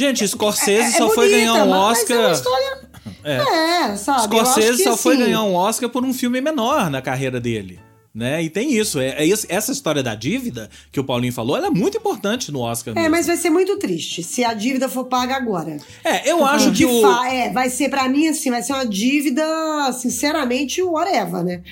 Gente, 0.00 0.26
Scorsese 0.26 0.94
é 0.94 0.98
só 0.98 1.10
foi 1.10 1.28
bonita, 1.28 1.50
ganhar 1.52 1.64
um 1.64 1.68
mas 1.70 1.98
Oscar. 1.98 2.16
É 2.16 2.20
uma 2.26 2.32
história. 2.32 2.78
É, 3.22 3.96
sabe? 3.96 4.34
Eu 4.36 4.40
acho 4.42 4.50
Scorsese 4.52 4.82
só 4.84 4.96
foi 4.96 5.16
ganhar 5.16 5.42
um 5.42 5.54
Oscar 5.54 5.90
por 5.90 6.04
um 6.04 6.12
filme 6.14 6.40
menor 6.40 6.88
na 6.90 7.02
carreira 7.02 7.38
dele. 7.40 7.78
Né? 8.12 8.42
E 8.42 8.50
tem 8.50 8.72
isso, 8.74 8.98
é, 8.98 9.10
é 9.10 9.24
isso- 9.24 9.46
essa 9.48 9.70
história 9.70 10.02
da 10.02 10.16
dívida 10.16 10.68
que 10.90 10.98
o 10.98 11.04
Paulinho 11.04 11.32
falou, 11.32 11.56
ela 11.56 11.68
é 11.68 11.70
muito 11.70 11.96
importante 11.96 12.50
no 12.50 12.58
Oscar. 12.60 12.92
É, 12.92 13.02
mesmo. 13.02 13.10
mas 13.12 13.26
vai 13.28 13.36
ser 13.36 13.50
muito 13.50 13.76
triste 13.78 14.20
se 14.24 14.42
a 14.42 14.52
dívida 14.52 14.88
for 14.88 15.04
paga 15.04 15.36
agora. 15.36 15.76
É, 16.02 16.28
eu 16.28 16.44
acho 16.44 16.72
De 16.72 16.78
que 16.84 16.90
o. 16.90 17.24
é, 17.26 17.50
vai 17.52 17.70
ser 17.70 17.88
pra 17.88 18.08
mim 18.08 18.26
assim, 18.26 18.50
vai 18.50 18.62
ser 18.64 18.72
uma 18.72 18.84
dívida, 18.86 19.44
sinceramente, 19.92 20.82
whatever, 20.82 21.44
né? 21.44 21.62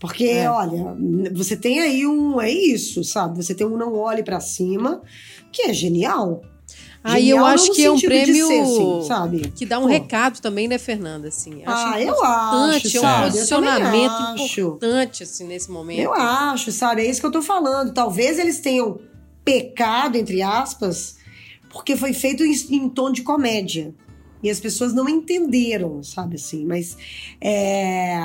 Porque, 0.00 0.24
É. 0.24 0.50
olha, 0.50 0.96
você 1.32 1.56
tem 1.56 1.78
aí 1.80 2.04
um. 2.04 2.40
É 2.40 2.50
isso, 2.50 3.04
sabe? 3.04 3.36
Você 3.36 3.54
tem 3.54 3.64
um 3.66 3.76
Não 3.76 3.94
Olhe 3.94 4.24
Pra 4.24 4.40
Cima, 4.40 5.00
que 5.52 5.62
é 5.62 5.72
genial. 5.72 6.42
Aí 7.04 7.28
eu 7.28 7.44
acho 7.44 7.70
que 7.72 7.84
é 7.84 7.90
um 7.90 8.00
prêmio 8.00 8.46
ser, 8.46 8.60
assim, 8.60 9.04
sabe? 9.06 9.52
que 9.54 9.66
dá 9.66 9.78
um 9.78 9.82
Pô. 9.82 9.88
recado 9.88 10.40
também, 10.40 10.66
né, 10.66 10.78
Fernanda? 10.78 11.28
Assim, 11.28 11.62
Ah, 11.66 12.00
eu 12.00 12.24
acho, 12.24 12.96
é 12.96 13.00
um 13.00 13.02
sabe? 13.02 13.30
Posicionamento 13.32 14.10
acho. 14.10 14.60
importante 14.60 15.22
assim 15.22 15.46
nesse 15.46 15.70
momento. 15.70 16.00
Eu 16.00 16.14
acho, 16.14 16.72
sabe? 16.72 17.02
É 17.02 17.10
isso 17.10 17.20
que 17.20 17.26
eu 17.26 17.30
tô 17.30 17.42
falando. 17.42 17.92
Talvez 17.92 18.38
eles 18.38 18.58
tenham 18.60 18.98
pecado, 19.44 20.16
entre 20.16 20.40
aspas, 20.40 21.16
porque 21.70 21.94
foi 21.94 22.14
feito 22.14 22.42
em, 22.42 22.54
em 22.70 22.88
tom 22.88 23.12
de 23.12 23.22
comédia. 23.22 23.94
E 24.42 24.48
as 24.48 24.58
pessoas 24.58 24.94
não 24.94 25.08
entenderam, 25.08 26.02
sabe 26.02 26.36
assim? 26.36 26.64
Mas 26.64 26.96
é, 27.40 28.18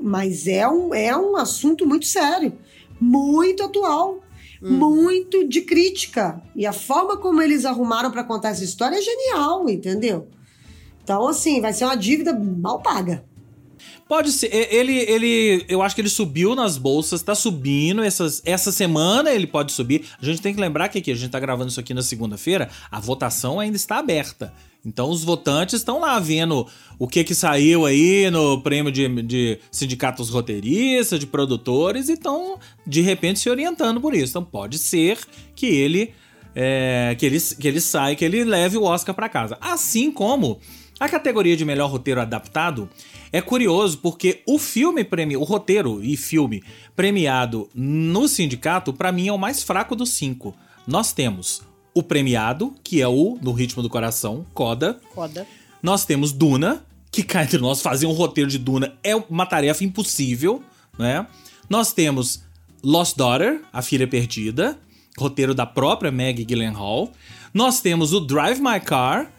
mas 0.00 0.46
é, 0.48 0.66
um, 0.68 0.94
é 0.94 1.16
um 1.16 1.36
assunto 1.36 1.86
muito 1.86 2.06
sério, 2.06 2.52
muito 3.00 3.62
atual, 3.62 4.20
muito 4.60 5.46
de 5.48 5.62
crítica. 5.62 6.42
E 6.54 6.66
a 6.66 6.72
forma 6.72 7.16
como 7.16 7.40
eles 7.40 7.64
arrumaram 7.64 8.10
pra 8.10 8.24
contar 8.24 8.50
essa 8.50 8.64
história 8.64 8.96
é 8.96 9.02
genial, 9.02 9.68
entendeu? 9.68 10.28
Então, 11.02 11.26
assim, 11.26 11.60
vai 11.60 11.72
ser 11.72 11.84
uma 11.84 11.96
dívida 11.96 12.32
mal 12.32 12.80
paga. 12.80 13.24
Pode 14.10 14.32
ser. 14.32 14.52
Ele, 14.52 14.98
ele. 14.98 15.64
Eu 15.68 15.80
acho 15.82 15.94
que 15.94 16.00
ele 16.00 16.08
subiu 16.08 16.56
nas 16.56 16.76
bolsas, 16.76 17.22
tá 17.22 17.32
subindo. 17.32 18.02
Essas, 18.02 18.42
essa 18.44 18.72
semana 18.72 19.30
ele 19.30 19.46
pode 19.46 19.70
subir. 19.70 20.04
A 20.20 20.24
gente 20.24 20.42
tem 20.42 20.52
que 20.52 20.60
lembrar 20.60 20.88
que 20.88 20.98
aqui, 20.98 21.12
a 21.12 21.14
gente 21.14 21.30
tá 21.30 21.38
gravando 21.38 21.70
isso 21.70 21.78
aqui 21.78 21.94
na 21.94 22.02
segunda-feira, 22.02 22.68
a 22.90 22.98
votação 22.98 23.60
ainda 23.60 23.76
está 23.76 23.98
aberta. 23.98 24.52
Então 24.84 25.08
os 25.08 25.22
votantes 25.22 25.74
estão 25.76 26.00
lá 26.00 26.18
vendo 26.18 26.66
o 26.98 27.06
que 27.06 27.22
que 27.22 27.36
saiu 27.36 27.86
aí 27.86 28.28
no 28.32 28.60
prêmio 28.60 28.90
de, 28.90 29.22
de 29.22 29.60
sindicatos 29.70 30.28
roteiristas, 30.28 31.20
de 31.20 31.26
produtores, 31.28 32.08
e 32.08 32.14
estão 32.14 32.58
de 32.84 33.02
repente 33.02 33.38
se 33.38 33.48
orientando 33.48 34.00
por 34.00 34.12
isso. 34.12 34.32
Então 34.32 34.44
pode 34.44 34.76
ser 34.78 35.18
que 35.54 35.66
ele 35.66 36.12
é, 36.52 37.14
que 37.16 37.24
ele, 37.24 37.40
que 37.40 37.68
ele 37.68 37.80
saia, 37.80 38.16
que 38.16 38.24
ele 38.24 38.42
leve 38.42 38.76
o 38.76 38.82
Oscar 38.82 39.14
para 39.14 39.28
casa. 39.28 39.56
Assim 39.60 40.10
como 40.10 40.58
a 41.00 41.08
categoria 41.08 41.56
de 41.56 41.64
melhor 41.64 41.90
roteiro 41.90 42.20
adaptado 42.20 42.88
é 43.32 43.40
curioso 43.40 43.98
porque 43.98 44.42
o 44.46 44.58
filme 44.58 45.02
premi 45.02 45.34
o 45.34 45.42
roteiro 45.42 46.04
e 46.04 46.14
filme 46.14 46.62
premiado 46.94 47.70
no 47.74 48.28
sindicato, 48.28 48.92
para 48.92 49.10
mim, 49.10 49.28
é 49.28 49.32
o 49.32 49.38
mais 49.38 49.62
fraco 49.62 49.96
dos 49.96 50.10
cinco. 50.10 50.54
Nós 50.86 51.12
temos 51.12 51.62
o 51.94 52.02
premiado, 52.02 52.74
que 52.84 53.00
é 53.00 53.08
o 53.08 53.38
No 53.40 53.52
Ritmo 53.52 53.82
do 53.82 53.88
Coração, 53.88 54.44
Coda. 54.52 55.00
Foda. 55.14 55.46
Nós 55.82 56.04
temos 56.04 56.32
Duna, 56.32 56.84
que 57.10 57.22
cá 57.22 57.42
entre 57.42 57.58
nós 57.58 57.80
fazer 57.80 58.06
um 58.06 58.12
roteiro 58.12 58.50
de 58.50 58.58
Duna 58.58 58.92
é 59.02 59.16
uma 59.16 59.46
tarefa 59.46 59.82
impossível, 59.82 60.62
né? 60.98 61.26
Nós 61.68 61.92
temos 61.92 62.42
Lost 62.84 63.16
Daughter, 63.16 63.62
A 63.72 63.80
Filha 63.80 64.06
Perdida, 64.06 64.78
roteiro 65.16 65.54
da 65.54 65.64
própria 65.64 66.12
Maggie 66.12 66.44
Gyllenhaal. 66.44 67.10
Nós 67.54 67.80
temos 67.80 68.12
o 68.12 68.20
Drive 68.20 68.60
My 68.60 68.80
Car, 68.80 69.32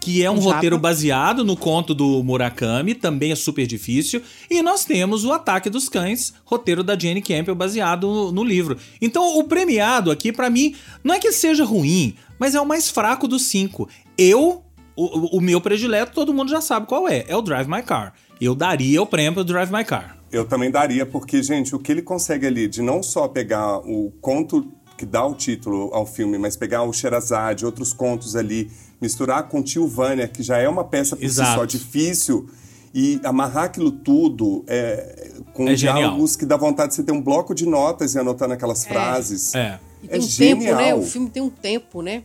que 0.00 0.22
é 0.22 0.30
um 0.30 0.36
japa. 0.36 0.54
roteiro 0.54 0.78
baseado 0.78 1.44
no 1.44 1.56
conto 1.56 1.94
do 1.94 2.22
Murakami, 2.22 2.94
também 2.94 3.32
é 3.32 3.36
super 3.36 3.66
difícil. 3.66 4.22
E 4.50 4.62
nós 4.62 4.84
temos 4.84 5.24
o 5.24 5.32
Ataque 5.32 5.68
dos 5.68 5.88
Cães, 5.88 6.32
roteiro 6.44 6.82
da 6.82 6.98
Jane 6.98 7.22
Campbell, 7.22 7.54
baseado 7.54 8.06
no, 8.06 8.32
no 8.32 8.44
livro. 8.44 8.76
Então, 9.00 9.38
o 9.38 9.44
premiado 9.44 10.10
aqui, 10.10 10.32
pra 10.32 10.48
mim, 10.48 10.74
não 11.02 11.14
é 11.14 11.18
que 11.18 11.32
seja 11.32 11.64
ruim, 11.64 12.14
mas 12.38 12.54
é 12.54 12.60
o 12.60 12.66
mais 12.66 12.88
fraco 12.90 13.26
dos 13.26 13.46
cinco. 13.46 13.88
Eu, 14.16 14.62
o, 14.96 15.38
o 15.38 15.40
meu 15.40 15.60
predileto, 15.60 16.12
todo 16.12 16.32
mundo 16.34 16.50
já 16.50 16.60
sabe 16.60 16.86
qual 16.86 17.08
é. 17.08 17.24
É 17.28 17.36
o 17.36 17.42
Drive 17.42 17.68
My 17.68 17.82
Car. 17.82 18.14
Eu 18.40 18.54
daria 18.54 19.02
o 19.02 19.06
prêmio 19.06 19.34
pro 19.34 19.44
Drive 19.44 19.72
My 19.72 19.84
Car. 19.84 20.16
Eu 20.30 20.44
também 20.44 20.70
daria, 20.70 21.06
porque, 21.06 21.42
gente, 21.42 21.74
o 21.74 21.78
que 21.78 21.90
ele 21.90 22.02
consegue 22.02 22.46
ali 22.46 22.68
de 22.68 22.82
não 22.82 23.02
só 23.02 23.26
pegar 23.26 23.78
o 23.78 24.12
conto 24.20 24.72
que 24.96 25.06
dá 25.06 25.24
o 25.24 25.34
título 25.34 25.90
ao 25.94 26.04
filme, 26.04 26.36
mas 26.36 26.56
pegar 26.56 26.82
o 26.82 26.92
Sherazade, 26.92 27.64
outros 27.64 27.92
contos 27.92 28.34
ali, 28.34 28.68
misturar 29.00 29.48
com 29.48 29.62
Tio 29.62 29.86
Vânia, 29.86 30.26
que 30.28 30.42
já 30.42 30.58
é 30.58 30.68
uma 30.68 30.84
peça 30.84 31.14
por 31.16 31.24
Exato. 31.24 31.50
si 31.50 31.56
só 31.56 31.64
difícil, 31.64 32.48
e 32.94 33.20
amarrar 33.22 33.64
aquilo 33.64 33.90
tudo 33.92 34.64
é, 34.66 35.30
com 35.52 35.68
É 35.68 35.76
genial. 35.76 35.98
diálogos 35.98 36.34
que 36.36 36.46
dá 36.46 36.56
vontade 36.56 36.90
de 36.90 36.94
você 36.96 37.02
ter 37.04 37.12
um 37.12 37.20
bloco 37.22 37.54
de 37.54 37.66
notas 37.66 38.14
e 38.14 38.18
anotando 38.18 38.54
aquelas 38.54 38.84
frases. 38.84 39.54
É. 39.54 39.78
E 40.02 40.08
tem 40.08 40.18
É 40.20 40.22
um 40.22 40.26
tempo, 40.28 40.62
né? 40.62 40.68
genial. 40.78 40.98
O 40.98 41.02
filme 41.02 41.28
tem 41.30 41.42
um 41.42 41.50
tempo, 41.50 42.02
né? 42.02 42.22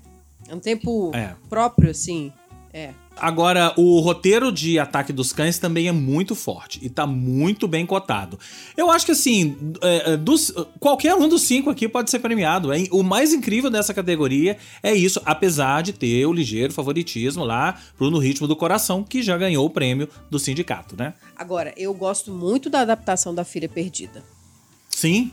É 0.47 0.55
um 0.55 0.59
tempo 0.59 1.11
É. 1.13 1.33
próprio, 1.49 1.91
assim. 1.91 2.31
É. 2.73 2.91
Agora, 3.15 3.73
o 3.77 3.99
roteiro 3.99 4.51
de 4.51 4.79
Ataque 4.79 5.13
dos 5.13 5.31
Cães 5.31 5.59
também 5.59 5.87
é 5.87 5.91
muito 5.91 6.35
forte 6.35 6.79
e 6.81 6.89
tá 6.89 7.05
muito 7.05 7.67
bem 7.67 7.85
cotado. 7.85 8.39
Eu 8.75 8.91
acho 8.91 9.05
que, 9.05 9.11
assim, 9.11 9.55
é, 9.81 10.13
é, 10.13 10.17
dos, 10.17 10.53
qualquer 10.79 11.15
um 11.15 11.29
dos 11.29 11.43
cinco 11.43 11.69
aqui 11.69 11.87
pode 11.87 12.09
ser 12.09 12.19
premiado. 12.19 12.69
O 12.91 13.03
mais 13.03 13.31
incrível 13.31 13.69
dessa 13.69 13.93
categoria 13.93 14.57
é 14.81 14.93
isso, 14.93 15.21
apesar 15.25 15.81
de 15.83 15.93
ter 15.93 16.25
o 16.25 16.33
ligeiro 16.33 16.73
favoritismo 16.73 17.43
lá 17.43 17.79
pro 17.97 18.09
No 18.09 18.17
Ritmo 18.17 18.47
do 18.47 18.55
Coração, 18.55 19.03
que 19.03 19.21
já 19.21 19.37
ganhou 19.37 19.65
o 19.65 19.69
prêmio 19.69 20.09
do 20.29 20.39
sindicato, 20.39 20.95
né? 20.97 21.13
Agora, 21.35 21.73
eu 21.77 21.93
gosto 21.93 22.31
muito 22.31 22.69
da 22.69 22.81
adaptação 22.81 23.33
da 23.33 23.45
Filha 23.45 23.69
Perdida. 23.69 24.23
Sim, 24.89 25.31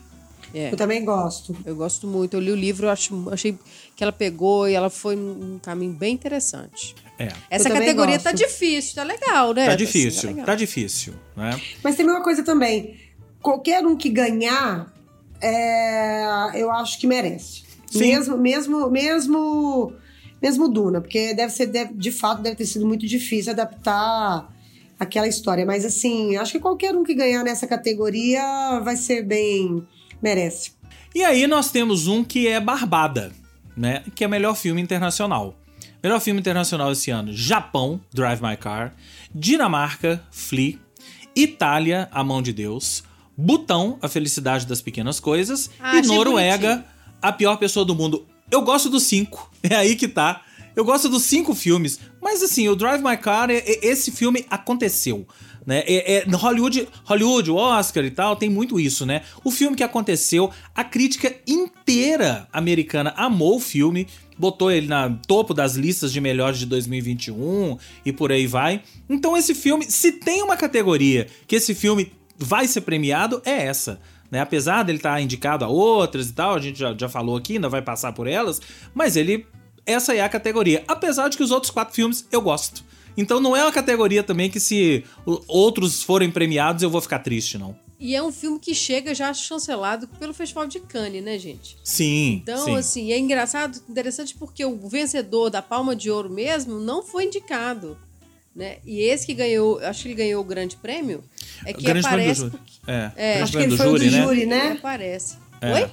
É. 0.53 0.73
Eu 0.73 0.77
também 0.77 1.05
gosto. 1.05 1.57
Eu 1.65 1.77
gosto 1.77 2.07
muito. 2.07 2.35
Eu 2.35 2.41
li 2.41 2.51
o 2.51 2.57
livro, 2.57 2.87
eu 2.87 2.91
acho, 2.91 3.29
achei 3.31 3.57
que 3.95 4.03
ela 4.03 4.13
pegou 4.13 4.69
e 4.69 4.75
ela 4.75 4.91
foi 4.91 5.15
num 5.17 5.59
caminho 5.61 5.93
bem 5.93 6.13
interessante. 6.15 6.95
é. 7.19 7.29
Essa 7.51 7.69
categoria 7.71 8.17
gosto. 8.17 8.25
tá 8.25 8.33
difícil, 8.33 8.95
tá 8.97 9.03
legal, 9.05 9.53
né? 9.55 9.67
Tá 9.67 9.75
assim, 9.75 9.85
difícil, 9.85 10.29
legal. 10.31 10.47
tá 10.47 10.55
difícil, 10.55 11.15
né? 11.37 11.61
Mas 11.85 11.95
tem 11.97 12.05
uma 12.07 12.23
coisa 12.23 12.43
também. 12.43 12.97
Qualquer 13.43 13.85
um 13.87 13.97
que 13.97 14.09
ganhar, 14.09 14.93
é, 15.41 16.51
eu 16.55 16.71
acho 16.71 16.99
que 16.99 17.07
merece. 17.07 17.63
Sim. 17.87 17.99
Mesmo, 18.01 18.37
mesmo, 18.37 18.91
mesmo, 18.91 19.93
mesmo 20.41 20.69
Duna, 20.69 21.01
porque 21.01 21.35
deve 21.35 21.53
ser, 21.53 21.67
deve- 21.67 21.95
de 21.95 22.13
fato, 22.13 22.41
deve 22.43 22.57
ter 22.57 22.67
sido 22.67 22.87
muito 22.87 23.07
difícil 23.07 23.53
adaptar 23.53 24.49
aquela 24.99 25.27
história. 25.27 25.65
Mas 25.67 25.85
assim, 25.85 26.37
acho 26.37 26.53
que 26.53 26.61
qualquer 26.61 26.95
um 26.95 27.03
que 27.03 27.15
ganhar 27.15 27.43
nessa 27.43 27.67
categoria 27.67 28.81
vai 28.85 28.97
ser 28.97 29.23
bem. 29.25 29.87
Merece. 30.23 30.73
E 31.15 31.23
aí 31.25 31.47
nós 31.47 31.71
temos 31.71 32.07
um 32.07 32.23
que 32.23 32.47
é 32.47 32.61
Barbada, 32.61 33.33
né? 33.77 34.03
Que 34.15 34.25
é 34.25 34.29
melhor 34.29 34.55
filme 34.55 34.81
internacional. 34.81 35.57
Melhor 36.03 36.21
filme 36.21 36.41
internacional 36.41 36.93
esse 36.93 37.11
ano: 37.11 37.33
Japão, 37.33 38.01
Drive 38.13 38.41
My 38.41 38.57
Car, 38.57 38.95
Dinamarca, 39.35 40.23
Flea, 40.31 40.79
Itália, 41.35 42.09
A 42.13 42.23
Mão 42.23 42.41
de 42.43 42.53
Deus, 42.53 43.03
Butão, 43.37 43.99
A 44.01 44.09
Felicidade 44.09 44.67
das 44.67 44.81
Pequenas 44.81 45.19
Coisas 45.21 45.71
Ah, 45.81 45.97
e 45.97 46.03
Noruega, 46.03 46.69
bonitinho. 46.69 46.91
A 47.23 47.33
Pior 47.33 47.57
Pessoa 47.57 47.85
do 47.85 47.95
Mundo. 47.95 48.27
Eu 48.51 48.63
gosto 48.63 48.89
dos 48.89 49.05
cinco, 49.05 49.51
é 49.63 49.75
aí 49.75 49.97
que 49.97 50.09
tá. 50.09 50.43
Eu 50.75 50.85
gosto 50.85 51.09
dos 51.09 51.25
cinco 51.25 51.55
filmes, 51.55 51.99
mas 52.23 52.43
assim, 52.43 52.69
o 52.69 52.77
Drive 52.77 53.03
My 53.03 53.17
Car, 53.17 53.51
esse 53.51 54.13
filme 54.13 54.47
aconteceu. 54.49 55.27
Né? 55.71 55.85
É, 55.87 56.17
é- 56.17 56.25
Hollywood, 56.29 56.89
Hollywood, 57.05 57.49
o 57.49 57.55
Oscar 57.55 58.05
e 58.05 58.11
tal, 58.11 58.35
tem 58.35 58.51
muito 58.51 58.81
isso, 58.81 59.07
né? 59.07 59.23
O 59.45 59.53
filme 59.53 59.77
que 59.77 59.85
aconteceu, 59.85 60.51
a 60.75 60.83
crítica 60.83 61.33
inteira 61.47 62.49
americana 62.53 63.15
amou 63.17 63.55
o 63.55 63.61
filme, 63.61 64.09
botou 64.37 64.73
ele 64.73 64.89
na 64.89 65.09
topo 65.29 65.55
das 65.55 65.77
listas 65.77 66.13
de 66.13 66.21
melhores 66.21 66.59
de 66.59 66.67
2021 66.67 67.79
e 68.05 68.13
por 68.13 68.33
aí 68.33 68.49
vai. 68.49 68.83
Então 69.09 69.37
esse 69.37 69.55
filme, 69.55 69.89
se 69.89 70.11
tem 70.11 70.43
uma 70.43 70.57
categoria 70.57 71.29
que 71.47 71.55
esse 71.55 71.73
filme 71.73 72.13
vai 72.37 72.67
ser 72.67 72.81
premiado, 72.81 73.41
é 73.45 73.67
essa. 73.67 74.01
Né? 74.29 74.41
Apesar 74.41 74.83
dele 74.83 74.99
estar 74.99 75.21
indicado 75.21 75.65
a 75.65 75.69
outras 75.69 76.31
e 76.31 76.33
tal, 76.33 76.57
a 76.57 76.61
gente 76.61 76.81
já, 76.81 76.97
já 76.99 77.09
falou 77.09 77.37
aqui, 77.37 77.55
ainda 77.55 77.69
vai 77.69 77.81
passar 77.81 78.13
por 78.13 78.27
elas, 78.27 78.61
mas 78.93 79.15
ele. 79.15 79.47
Essa 79.87 80.15
é 80.15 80.21
a 80.21 80.29
categoria. 80.29 80.83
Apesar 80.89 81.29
de 81.29 81.37
que 81.37 81.43
os 81.45 81.53
outros 81.53 81.71
quatro 81.71 81.95
filmes 81.95 82.27
eu 82.33 82.43
gosto. 82.43 82.90
Então 83.17 83.41
não 83.41 83.57
é 83.57 83.63
uma 83.63 83.73
categoria 83.73 84.23
também 84.23 84.51
que 84.51 84.61
se 84.61 85.05
outros 85.47 86.03
forem 86.03 86.31
premiados 86.31 86.83
eu 86.83 86.91
vou 86.91 87.01
ficar 87.01 87.19
triste, 87.21 87.59
não. 87.59 87.77
E 87.99 88.17
é 88.17 88.23
um 88.23 88.33
filme 88.33 88.59
que 88.59 88.75
chega 88.75 89.15
já 89.15 89.33
chancelado 89.35 90.09
pelo 90.09 90.33
Festival 90.33 90.67
de 90.67 90.81
Cannes, 90.81 91.23
né, 91.23 91.39
gente? 91.39 91.77
Sim. 91.85 92.41
Então, 92.43 92.65
sim. 92.65 92.77
assim, 92.77 93.13
é 93.13 93.19
engraçado, 93.19 93.79
interessante 93.91 94.35
porque 94.35 94.65
o 94.65 94.89
vencedor 94.89 95.51
da 95.51 95.61
Palma 95.61 95.95
de 95.95 96.11
Ouro 96.11 96.31
mesmo 96.31 96.81
não 96.81 97.03
foi 97.03 97.27
indicado. 97.27 97.99
Né? 98.57 98.79
E 98.87 99.01
esse 99.01 99.27
que 99.27 99.35
ganhou, 99.35 99.79
acho 99.81 100.03
que 100.03 100.09
ele 100.09 100.15
ganhou 100.15 100.41
o 100.41 100.45
grande 100.45 100.77
prêmio, 100.77 101.23
é 101.65 101.75
que 101.75 101.83
Grande 101.85 102.03
prêmio 102.03 102.03
do 102.03 102.09
aparece 102.09 102.41
júri. 102.41 102.51
porque 102.51 102.73
É, 102.87 103.13
É. 103.17 103.43
Acho 103.43 103.53
que 103.53 103.59
ele 103.59 103.77
foi 103.77 103.87
júri, 103.87 104.07
do 104.07 104.17
né? 104.17 104.23
júri, 104.23 104.41
ele 104.41 104.47
né? 104.47 104.73
aparece. 104.73 105.37
É. 105.61 105.73
Oi? 105.75 105.91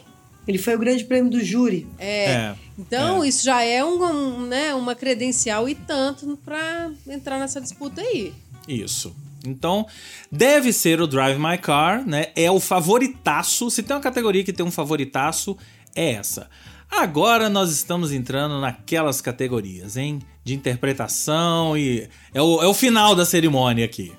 Ele 0.47 0.57
foi 0.57 0.75
o 0.75 0.79
grande 0.79 1.03
prêmio 1.03 1.29
do 1.29 1.43
júri. 1.43 1.85
É. 1.99 2.53
Então, 2.79 3.25
isso 3.25 3.43
já 3.43 3.63
é 3.63 3.83
um, 3.83 4.01
um, 4.03 4.45
né, 4.47 4.73
uma 4.73 4.95
credencial 4.95 5.67
e 5.67 5.75
tanto 5.75 6.37
pra 6.45 6.89
entrar 7.07 7.37
nessa 7.39 7.59
disputa 7.59 8.01
aí. 8.01 8.33
Isso. 8.67 9.15
Então, 9.45 9.85
deve 10.31 10.71
ser 10.73 11.01
o 11.01 11.07
Drive 11.07 11.37
My 11.37 11.57
Car, 11.57 12.05
né? 12.07 12.27
É 12.35 12.49
o 12.49 12.59
favoritaço. 12.59 13.69
Se 13.69 13.83
tem 13.83 13.95
uma 13.95 14.01
categoria 14.01 14.43
que 14.43 14.53
tem 14.53 14.65
um 14.65 14.71
favoritaço, 14.71 15.57
é 15.95 16.13
essa. 16.13 16.49
Agora 16.89 17.49
nós 17.49 17.69
estamos 17.71 18.11
entrando 18.11 18.59
naquelas 18.61 19.19
categorias, 19.21 19.97
hein? 19.97 20.19
De 20.43 20.53
interpretação 20.53 21.77
e. 21.77 22.07
É 22.33 22.41
o, 22.41 22.61
é 22.63 22.67
o 22.67 22.73
final 22.73 23.15
da 23.15 23.25
cerimônia 23.25 23.83
aqui. 23.85 24.13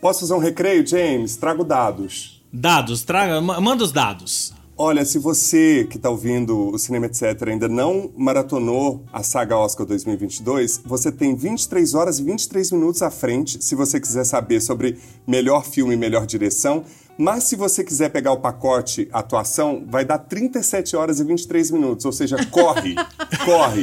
Posso 0.00 0.20
fazer 0.20 0.32
um 0.34 0.38
recreio, 0.38 0.86
James? 0.86 1.36
Trago 1.36 1.62
dados. 1.64 2.42
Dados, 2.52 3.02
traga, 3.02 3.40
ma- 3.40 3.60
manda 3.60 3.84
os 3.84 3.92
dados. 3.92 4.52
Olha, 4.82 5.04
se 5.04 5.18
você 5.18 5.86
que 5.90 5.98
está 5.98 6.08
ouvindo 6.08 6.70
o 6.70 6.78
Cinema 6.78 7.04
Etc. 7.04 7.22
ainda 7.46 7.68
não 7.68 8.10
maratonou 8.16 9.04
a 9.12 9.22
saga 9.22 9.54
Oscar 9.54 9.84
2022, 9.84 10.80
você 10.86 11.12
tem 11.12 11.36
23 11.36 11.94
horas 11.94 12.18
e 12.18 12.24
23 12.24 12.72
minutos 12.72 13.02
à 13.02 13.10
frente 13.10 13.62
se 13.62 13.74
você 13.74 14.00
quiser 14.00 14.24
saber 14.24 14.58
sobre 14.58 14.98
melhor 15.26 15.66
filme 15.66 15.92
e 15.92 15.98
melhor 15.98 16.24
direção. 16.24 16.82
Mas 17.18 17.44
se 17.44 17.54
você 17.56 17.84
quiser 17.84 18.08
pegar 18.08 18.32
o 18.32 18.38
pacote 18.38 19.06
atuação, 19.12 19.84
vai 19.86 20.04
dar 20.04 20.18
37 20.18 20.96
horas 20.96 21.20
e 21.20 21.24
23 21.24 21.70
minutos. 21.70 22.06
Ou 22.06 22.12
seja, 22.12 22.36
corre, 22.46 22.94
corre. 23.44 23.82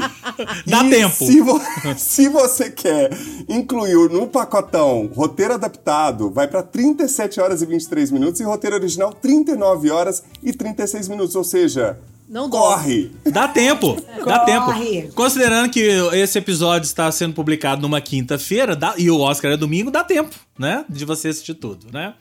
Dá 0.66 0.84
E 0.84 0.90
tempo. 0.90 1.16
Se, 1.16 1.40
vo- 1.42 1.62
se 1.98 2.28
você 2.30 2.70
quer 2.72 3.12
incluir 3.48 4.10
no 4.10 4.28
pacotão 4.28 5.10
roteiro 5.16 5.54
adaptado, 5.54 6.30
vai 6.32 6.48
para 6.48 6.63
37 6.63 7.40
horas 7.40 7.62
e 7.62 7.66
23 7.66 8.10
minutos 8.12 8.40
e 8.40 8.44
roteiro 8.44 8.76
original 8.76 9.13
39 9.13 9.92
horas 9.92 10.24
e 10.42 10.52
36 10.52 11.08
minutos. 11.08 11.36
Ou 11.36 11.44
seja, 11.44 11.98
Não 12.28 12.50
corre. 12.50 13.12
Dá 13.26 13.48
tempo, 13.48 13.98
dá 14.26 14.40
Corre. 14.66 14.86
tempo. 15.02 15.13
Considerando 15.13 15.70
que 15.70 15.80
esse 16.13 16.38
episódio 16.40 16.86
está 16.88 17.12
sendo 17.12 17.34
publicado 17.36 17.82
numa 17.84 18.02
quinta-feira 18.02 18.76
dá- 18.76 18.96
e 18.98 19.10
o 19.12 19.20
Oscar 19.20 19.52
é 19.52 19.58
domingo, 19.58 19.92
dá 19.92 20.04
tempo, 20.04 20.36
né? 20.58 20.84
De 20.90 21.06
você 21.06 21.28
assistir 21.30 21.54
tudo, 21.54 21.88
né? 21.94 22.13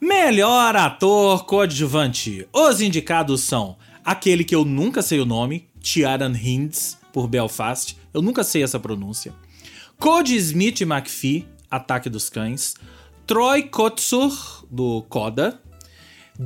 Melhor 0.00 0.76
ator 0.76 1.46
coadjuvante. 1.46 2.46
Os 2.52 2.82
indicados 2.82 3.40
são 3.40 3.78
aquele 4.04 4.44
que 4.44 4.54
eu 4.54 4.62
nunca 4.62 5.00
sei 5.00 5.20
o 5.20 5.24
nome, 5.24 5.68
Tiaran 5.80 6.34
Hinds, 6.36 6.98
por 7.12 7.26
Belfast. 7.26 7.96
Eu 8.12 8.20
nunca 8.20 8.44
sei 8.44 8.62
essa 8.62 8.78
pronúncia. 8.78 9.32
Cody 9.98 10.36
Smith 10.36 10.82
McPhee, 10.82 11.46
Ataque 11.70 12.10
dos 12.10 12.28
Cães. 12.28 12.74
Troy 13.26 13.62
Kotsur, 13.62 14.66
do 14.70 15.02
Coda. 15.08 15.60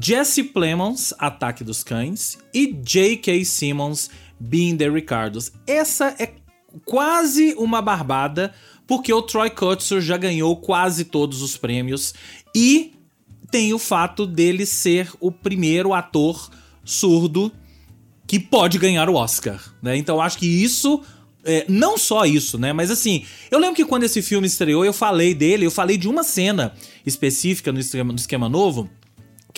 Jesse 0.01 0.45
Plemons, 0.45 1.13
Ataque 1.19 1.65
dos 1.65 1.83
Cães, 1.83 2.39
e 2.55 2.73
J.K. 2.73 3.45
Simmons, 3.45 4.09
Being 4.39 4.77
the 4.77 4.89
Ricardos. 4.89 5.51
Essa 5.67 6.15
é 6.21 6.35
quase 6.85 7.55
uma 7.59 7.83
barbada, 7.83 8.55
porque 8.87 9.13
o 9.13 9.21
Troy 9.21 9.51
Kotsur 9.51 10.01
já 10.01 10.17
ganhou 10.17 10.57
quase 10.57 11.07
todos 11.07 11.43
os 11.43 11.57
prêmios 11.57 12.15
e 12.55 12.93
tem 13.51 13.73
o 13.73 13.79
fato 13.79 14.27
dele 14.27 14.65
ser 14.65 15.11
o 15.21 15.31
primeiro 15.31 15.93
ator 15.93 16.51
surdo 16.85 17.53
que 18.27 18.39
pode 18.39 18.79
ganhar 18.79 19.09
o 19.09 19.15
Oscar, 19.15 19.61
né? 19.83 19.97
Então 19.97 20.21
acho 20.21 20.39
que 20.39 20.47
isso 20.47 21.03
é, 21.45 21.65
não 21.69 21.99
só 21.99 22.25
isso, 22.25 22.59
né? 22.59 22.73
Mas 22.73 22.91
assim, 22.91 23.25
eu 23.51 23.59
lembro 23.59 23.77
que 23.77 23.85
quando 23.85 24.05
esse 24.05 24.23
filme 24.23 24.47
estreou, 24.47 24.85
eu 24.85 24.93
falei 24.93 25.35
dele, 25.35 25.67
eu 25.67 25.71
falei 25.71 25.97
de 25.97 26.09
uma 26.09 26.23
cena 26.23 26.75
específica 27.05 27.73
no 27.73 27.81
no 28.05 28.15
esquema 28.15 28.49
novo. 28.49 28.89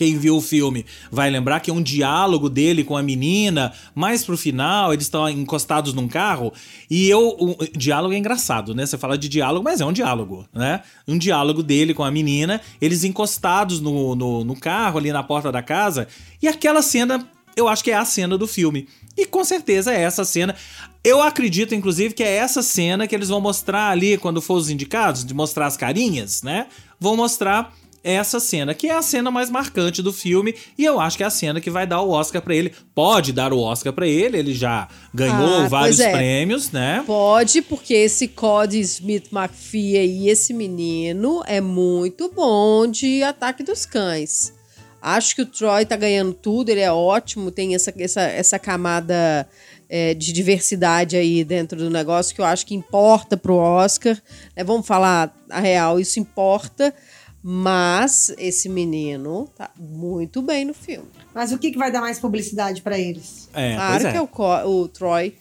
Quem 0.03 0.19
viu 0.19 0.37
o 0.37 0.41
filme 0.41 0.85
vai 1.13 1.31
lembrar 1.31 1.61
que 1.61 1.71
é 1.71 1.73
um 1.73 1.81
diálogo 1.81 2.49
dele 2.49 2.83
com 2.83 2.97
a 2.97 3.03
menina, 3.05 3.73
mais 3.95 4.25
pro 4.25 4.37
final, 4.37 4.93
eles 4.93 5.05
estão 5.05 5.31
encostados 5.31 5.95
num 5.95 6.09
carro, 6.09 6.53
e 6.91 7.09
eu. 7.09 7.37
O 7.39 7.57
diálogo 7.79 8.13
é 8.13 8.19
engraçado, 8.19 8.75
né? 8.75 8.85
Você 8.85 8.99
fala 8.99 9.17
de 9.17 9.29
diálogo, 9.29 9.63
mas 9.63 9.81
é 9.81 9.87
um 9.87 9.93
diálogo, 9.93 10.45
né? 10.53 10.83
Um 11.07 11.17
diálogo 11.17 11.63
dele 11.63 11.95
com 11.95 12.03
a 12.03 12.11
menina, 12.11 12.61
eles 12.81 13.05
encostados 13.05 13.81
no, 13.81 14.17
no, 14.17 14.43
no 14.43 14.59
carro, 14.59 14.99
ali 14.99 15.13
na 15.13 15.23
porta 15.23 15.53
da 15.53 15.63
casa, 15.63 16.09
e 16.43 16.49
aquela 16.49 16.83
cena 16.83 17.25
eu 17.55 17.69
acho 17.69 17.85
que 17.85 17.93
é 17.93 17.95
a 17.95 18.05
cena 18.05 18.37
do 18.37 18.49
filme. 18.49 18.89
E 19.17 19.25
com 19.25 19.45
certeza 19.45 19.93
é 19.93 20.01
essa 20.01 20.25
cena. 20.25 20.57
Eu 21.05 21.23
acredito, 21.23 21.77
inclusive, 21.77 22.13
que 22.13 22.25
é 22.25 22.37
essa 22.37 22.61
cena 22.61 23.07
que 23.07 23.15
eles 23.15 23.29
vão 23.29 23.41
mostrar 23.41 23.91
ali 23.91 24.19
quando 24.19 24.43
for 24.43 24.55
os 24.55 24.69
indicados, 24.69 25.25
de 25.25 25.33
mostrar 25.33 25.67
as 25.67 25.77
carinhas, 25.77 26.43
né? 26.43 26.67
Vão 26.99 27.15
mostrar 27.15 27.73
essa 28.05 28.41
cena, 28.41 28.75
que 28.75 28.89
é 28.89 28.95
a 28.97 29.03
cena 29.03 29.31
mais 29.31 29.49
marcante 29.51 30.03
do 30.03 30.13
filme, 30.13 30.55
e 30.77 30.85
eu 30.85 31.01
acho 31.01 31.17
que 31.17 31.23
é 31.23 31.27
a 31.27 31.31
cena 31.31 31.61
que 31.61 31.71
vai 31.71 31.87
dar 31.87 32.01
o 32.01 32.11
Oscar 32.11 32.43
para 32.43 32.55
ele. 32.55 32.73
Pode 32.95 33.33
dar 33.33 33.53
o 33.53 33.61
Oscar 33.61 33.93
para 33.93 34.07
ele, 34.07 34.39
ele 34.39 34.55
já 34.55 34.89
ganhou 35.15 35.63
Ah, 35.65 35.69
vários 35.69 36.01
é. 36.01 36.11
prêmios, 36.13 36.71
né? 36.71 37.03
Pode, 37.07 37.63
porque 37.63 37.95
esse 37.95 38.27
Cody 38.29 38.81
Smith 38.81 39.29
McPhee 39.33 39.97
aí, 39.99 40.29
esse 40.29 40.53
menino, 40.53 41.43
é 41.47 41.61
muito 41.61 42.31
bom 42.31 42.87
de 42.87 43.23
Ataque 43.23 43.63
dos 43.63 43.87
Cães. 43.87 44.53
Acho 45.01 45.35
que 45.35 45.43
o 45.43 45.47
Troy 45.47 45.85
tá 45.85 45.97
ganhando 45.97 46.33
tudo, 46.33 46.69
ele 46.71 46.81
é 46.81 46.93
ótimo, 46.93 47.51
tem 47.51 47.75
essa, 47.75 47.93
essa, 47.99 48.21
essa 48.23 48.59
camada 48.59 49.49
é, 49.89 50.15
de 50.15 50.33
diversidade 50.33 51.17
aí 51.17 51.43
dentro 51.45 51.77
do 51.77 51.91
negócio 51.91 52.35
que 52.35 52.41
eu 52.41 52.45
acho 52.45 52.65
que 52.65 52.75
importa 52.75 53.37
pro 53.37 53.57
Oscar. 53.57 54.17
né? 54.57 54.63
Vamos 54.63 54.87
falar 54.87 55.35
a 55.51 55.61
real, 55.61 55.99
isso 55.99 56.21
importa. 56.21 56.95
Mas 57.43 58.33
esse 58.39 58.69
menino 58.69 59.49
tá 59.57 59.71
muito 59.79 60.41
bem 60.43 60.65
no 60.65 60.73
filme. 60.73 61.09
Mas 61.35 61.51
o 61.53 61.59
que, 61.59 61.73
que 61.73 61.79
vai 61.79 61.91
dar 61.91 62.01
mais 62.01 62.21
publicidade 62.21 62.83
pra 62.83 62.99
eles? 62.99 63.49
É, 63.53 63.75
claro 63.75 63.93
pois 63.93 64.05
é. 64.05 64.11
que 64.13 64.17
é 64.17 64.23
o, 64.23 64.71
o 64.83 64.89
Troy. 64.89 65.35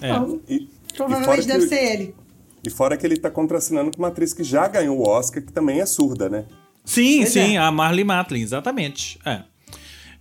É. 0.00 0.10
Então, 0.10 0.40
E, 0.48 0.54
e 0.56 0.68
provavelmente 0.96 1.26
fora 1.26 1.46
deve 1.58 1.68
que- 1.68 1.74
ser 1.74 1.92
ele. 1.92 2.14
E 2.64 2.70
fora 2.70 2.96
que 2.96 3.06
ele 3.06 3.16
tá 3.16 3.30
contracenando 3.30 3.90
com 3.92 3.98
uma 3.98 4.08
atriz 4.08 4.34
que 4.34 4.42
já 4.44 4.66
ganhou 4.68 4.98
o 4.98 5.08
Oscar, 5.08 5.42
que 5.42 5.52
também 5.52 5.80
é 5.80 5.86
surda, 5.86 6.28
né? 6.28 6.44
Sim, 6.84 7.18
Pois 7.20 7.32
sim, 7.32 7.56
é. 7.56 7.58
a 7.58 7.70
Marley 7.70 8.04
Matlin, 8.04 8.40
exatamente. 8.42 9.18
É. 9.24 9.42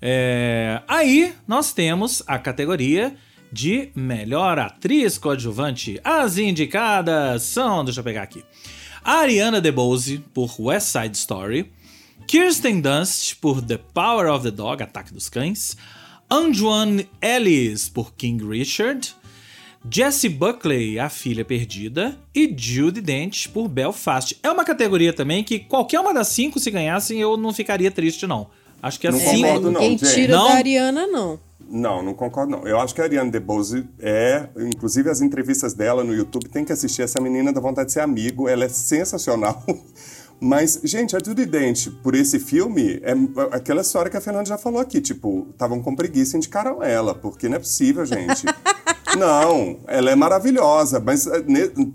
É, 0.01 0.81
Aí 0.87 1.33
nós 1.47 1.73
temos 1.73 2.21
a 2.27 2.37
categoria 2.37 3.15
de 3.51 3.89
melhor 3.95 4.59
atriz 4.59 5.17
coadjuvante. 5.17 5.99
As 6.03 6.37
indicadas 6.37 7.43
são, 7.43 7.83
deixa 7.83 7.99
eu 8.01 8.03
pegar 8.03 8.21
aqui. 8.21 8.43
Ariana 9.07 9.61
DeBose 9.61 10.21
por 10.33 10.53
West 10.59 10.87
Side 10.87 11.15
Story, 11.15 11.71
Kirsten 12.27 12.81
Dunst 12.81 13.35
por 13.39 13.61
The 13.61 13.77
Power 13.77 14.29
of 14.29 14.43
the 14.43 14.51
Dog, 14.51 14.83
Ataque 14.83 15.13
dos 15.13 15.29
Cães, 15.29 15.77
Anjuan 16.29 17.05
Ellis 17.21 17.87
por 17.87 18.13
King 18.15 18.43
Richard, 18.45 19.15
Jessie 19.89 20.29
Buckley, 20.29 20.99
A 20.99 21.07
Filha 21.07 21.45
Perdida, 21.45 22.19
e 22.35 22.53
Judy 22.53 22.99
Dent 22.99 23.47
por 23.47 23.69
Belfast. 23.69 24.35
É 24.43 24.51
uma 24.51 24.65
categoria 24.65 25.13
também 25.13 25.41
que 25.41 25.57
qualquer 25.59 26.01
uma 26.01 26.13
das 26.13 26.27
cinco, 26.27 26.59
se 26.59 26.69
ganhassem, 26.69 27.17
eu 27.17 27.37
não 27.37 27.53
ficaria 27.53 27.89
triste, 27.89 28.27
não. 28.27 28.49
Acho 28.83 28.99
que 28.99 29.09
Não 29.09 29.17
assim. 29.17 29.37
É, 29.37 29.39
mas 29.39 29.51
concordo, 29.53 29.71
não, 29.71 29.81
gente. 29.81 30.13
tira 30.13 30.35
Não? 30.35 30.47
da 30.49 30.53
Ariana, 30.55 31.07
não. 31.07 31.39
Não, 31.69 32.01
não 32.01 32.13
concordo 32.13 32.51
não. 32.51 32.67
Eu 32.67 32.79
acho 32.79 32.95
que 32.95 33.01
a 33.01 33.03
Ariane 33.03 33.29
DeBose 33.29 33.87
é, 33.99 34.49
inclusive 34.57 35.09
as 35.09 35.21
entrevistas 35.21 35.73
dela 35.73 36.03
no 36.03 36.13
YouTube, 36.13 36.47
tem 36.49 36.63
que 36.63 36.71
assistir 36.71 37.01
essa 37.01 37.21
menina 37.21 37.51
dá 37.51 37.59
vontade 37.59 37.87
de 37.87 37.93
ser 37.93 38.01
amigo, 38.01 38.47
ela 38.47 38.65
é 38.65 38.69
sensacional. 38.69 39.63
Mas, 40.39 40.79
gente, 40.83 41.15
a 41.15 41.19
Judy 41.19 41.47
Dent, 41.47 41.87
por 42.03 42.13
esse 42.13 42.39
filme, 42.39 43.01
é 43.01 43.13
aquela 43.51 43.81
história 43.81 44.09
que 44.11 44.17
a 44.17 44.21
Fernanda 44.21 44.45
já 44.45 44.57
falou 44.57 44.79
aqui, 44.79 45.01
tipo, 45.01 45.47
estavam 45.49 45.81
com 45.81 45.95
preguiça 45.95 46.35
e 46.35 46.37
indicaram 46.37 46.83
ela, 46.83 47.15
porque 47.15 47.49
não 47.49 47.55
é 47.55 47.59
possível, 47.59 48.05
gente. 48.05 48.45
não, 49.15 49.77
ela 49.87 50.11
é 50.11 50.15
maravilhosa, 50.15 50.99
mas 50.99 51.27
eh, 51.27 51.43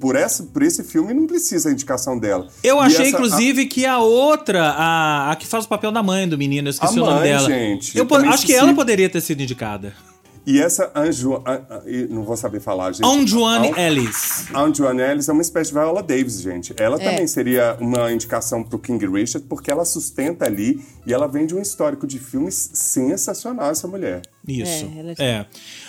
por, 0.00 0.16
essa, 0.16 0.44
por 0.44 0.62
esse 0.62 0.82
filme 0.84 1.12
não 1.12 1.26
precisa 1.26 1.68
a 1.68 1.72
indicação 1.72 2.18
dela. 2.18 2.46
Eu 2.62 2.76
E 2.76 2.80
achei, 2.80 3.06
essa- 3.08 3.16
inclusive, 3.16 3.66
que 3.66 3.84
a 3.84 3.98
outra, 3.98 4.70
a, 4.70 5.32
a 5.32 5.36
que 5.36 5.46
faz 5.46 5.64
o 5.64 5.68
papel 5.68 5.90
da 5.92 6.02
mãe 6.02 6.28
do 6.28 6.38
menino, 6.38 6.68
eu 6.68 6.70
esqueci 6.70 6.98
A 6.98 7.02
o 7.02 7.04
nome 7.06 7.20
mãe, 7.20 7.28
dela. 7.30 7.46
gente, 7.48 7.96
eu 7.98 8.06
eu 8.08 8.16
acho 8.16 8.28
que 8.28 8.52
esqueci. 8.52 8.54
ela 8.54 8.74
poderia 8.74 9.08
ter 9.10 9.20
sido 9.20 9.42
indicada. 9.42 9.92
E 10.44 10.58
essa 10.60 10.90
Anju... 10.94 11.40
a- 11.44 11.52
a- 11.54 11.82
e 11.86 12.08
não 12.08 12.24
vou 12.24 12.36
saber 12.36 12.58
falar, 12.60 12.90
gente. 12.92 13.04
Anjuane 13.06 13.68
An- 13.70 13.78
Ellis. 13.80 14.46
A 14.52 14.62
Anjuane 14.62 15.00
Ellis 15.00 15.28
é 15.28 15.32
uma 15.32 15.42
espécie 15.42 15.70
de 15.70 15.78
Viola 15.78 16.02
Davis, 16.02 16.40
gente. 16.40 16.74
Ela 16.78 17.00
É. 17.00 17.10
também 17.10 17.26
seria 17.28 17.76
uma 17.80 18.10
indicação 18.12 18.62
pro 18.64 18.78
King 18.78 19.06
Richard, 19.06 19.46
porque 19.48 19.70
ela 19.70 19.84
sustenta 19.84 20.44
ali 20.44 20.84
e 21.06 21.12
ela 21.12 21.28
vem 21.28 21.46
de 21.46 21.54
um 21.54 21.62
histórico 21.62 22.06
de 22.08 22.18
filmes 22.18 22.70
sensacional, 22.74 23.70
essa 23.70 23.86
mulher. 23.86 24.22
Isso. 24.46 24.84
É, 24.96 24.98
ela- 24.98 25.14
É. 25.18 25.46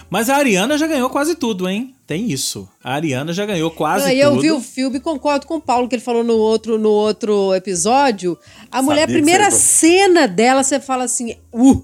Mas 0.09 0.29
a 0.29 0.35
Ariana 0.35 0.77
já 0.77 0.85
ganhou 0.85 1.09
quase 1.09 1.33
tudo, 1.35 1.67
hein? 1.67 1.95
Tem 2.05 2.31
isso. 2.31 2.69
A 2.83 2.93
Ariana 2.93 3.33
já 3.33 3.45
ganhou 3.47 3.71
quase 3.71 4.05
Não, 4.05 4.11
e 4.11 4.21
tudo. 4.21 4.35
eu 4.35 4.41
vi 4.41 4.51
o 4.51 4.59
filme 4.61 4.97
e 4.97 4.99
concordo 4.99 5.47
com 5.47 5.55
o 5.55 5.61
Paulo, 5.61 5.87
que 5.89 5.95
ele 5.95 6.01
falou 6.03 6.23
no 6.23 6.35
outro, 6.35 6.77
no 6.77 6.89
outro 6.89 7.53
episódio. 7.55 8.37
A 8.71 8.81
mulher, 8.83 9.03
a 9.03 9.07
primeira 9.07 9.49
cena 9.49 10.27
dela, 10.27 10.63
você 10.63 10.79
fala 10.79 11.05
assim, 11.05 11.35
uh! 11.51 11.83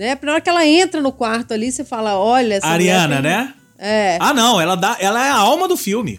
Né? 0.00 0.18
Na 0.22 0.32
hora 0.32 0.40
que 0.40 0.48
ela 0.48 0.66
entra 0.66 1.02
no 1.02 1.12
quarto 1.12 1.52
ali, 1.52 1.70
você 1.70 1.84
fala, 1.84 2.18
olha... 2.18 2.54
Essa 2.54 2.66
Ariana, 2.68 3.16
tem- 3.16 3.22
né? 3.30 3.54
É. 3.78 4.16
Ah, 4.18 4.32
não, 4.32 4.58
ela, 4.58 4.74
dá, 4.74 4.96
ela 4.98 5.22
é 5.26 5.28
a 5.28 5.36
alma 5.36 5.68
do 5.68 5.76
filme. 5.76 6.18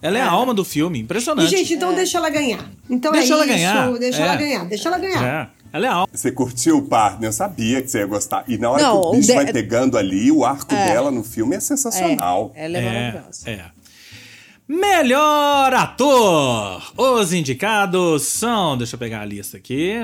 Ela 0.00 0.16
é, 0.18 0.22
a 0.22 0.30
alma 0.30 0.54
do 0.54 0.64
filme, 0.64 0.98
E, 0.98 1.02
impressionante. 1.02 1.50
gente, 1.50 1.74
então 1.74 1.92
deixa 1.94 2.16
ela 2.16 2.30
ganhar. 2.30 2.64
Então 2.88 3.12
Deixa 3.12 3.34
é 3.34 3.36
ela 3.36 3.44
isso, 3.44 3.54
ganhar, 3.54 3.92
deixa 3.98 4.18
é. 4.18 4.22
ela 4.22 4.36
ganhar, 4.36 4.64
deixa 4.64 4.88
ela 4.88 4.98
ganhar. 4.98 5.22
É, 5.24 5.48
ela 5.72 5.86
é 5.86 5.88
a 5.90 5.92
alma. 5.92 6.08
Você 6.12 6.30
curtiu 6.32 6.78
o 6.78 6.82
partner, 6.82 7.28
eu 7.28 7.32
sabia 7.32 7.82
que 7.82 7.88
você 7.90 7.98
ia 7.98 8.06
gostar. 8.06 8.44
E 8.48 8.56
na 8.56 8.70
hora 8.70 8.82
Não, 8.82 9.00
que 9.02 9.06
o 9.08 9.10
bicho 9.10 9.26
de- 9.28 9.34
vai 9.34 9.52
pegando 9.52 9.98
ali, 9.98 10.30
o 10.32 10.44
arco 10.44 10.72
dela 10.74 11.10
no 11.10 11.22
filme 11.24 11.56
é 11.56 11.60
sensacional. 11.60 12.52
É, 12.54 12.64
ela 12.64 12.78
é, 12.78 12.82
maravilhosa. 13.12 13.50
É. 13.50 13.64
Melhor 14.66 15.74
ator! 15.74 16.82
Os 16.96 17.32
indicados 17.32 18.22
são. 18.24 18.76
Deixa 18.78 18.94
eu 18.94 18.98
pegar 18.98 19.20
a 19.20 19.24
lista 19.24 19.56
aqui. 19.56 19.94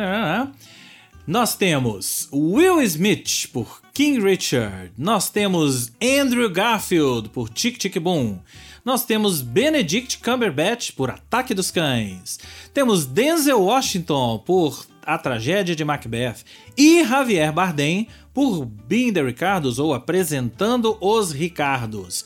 Nós 1.27 1.55
temos 1.55 2.29
Will 2.31 2.83
Smith 2.83 3.49
por 3.51 3.81
King 3.95 4.21
Richard. 4.21 4.93
Nós 4.99 5.31
temos 5.31 5.91
Andrew 6.03 6.51
Garfield 6.51 7.31
por 7.31 7.49
Tic 7.49 7.79
Tic 7.79 7.99
Boom. 7.99 8.41
Nós 8.85 9.07
temos 9.07 9.41
Benedict 9.41 10.19
Cumberbatch 10.19 10.93
por 10.93 11.09
Ataque 11.09 11.55
dos 11.55 11.71
Cães. 11.71 12.39
Temos 12.75 13.07
Denzel 13.07 13.59
Washington 13.59 14.43
por 14.45 14.85
A 15.03 15.17
Tragédia 15.17 15.75
de 15.75 15.83
Macbeth. 15.83 16.45
E 16.77 17.03
Javier 17.03 17.51
Bardem 17.51 18.07
por 18.35 18.67
Being 18.67 19.15
the 19.15 19.23
Ricardos 19.23 19.79
ou 19.79 19.95
Apresentando 19.95 20.99
os 21.01 21.33
Ricardos. 21.33 22.23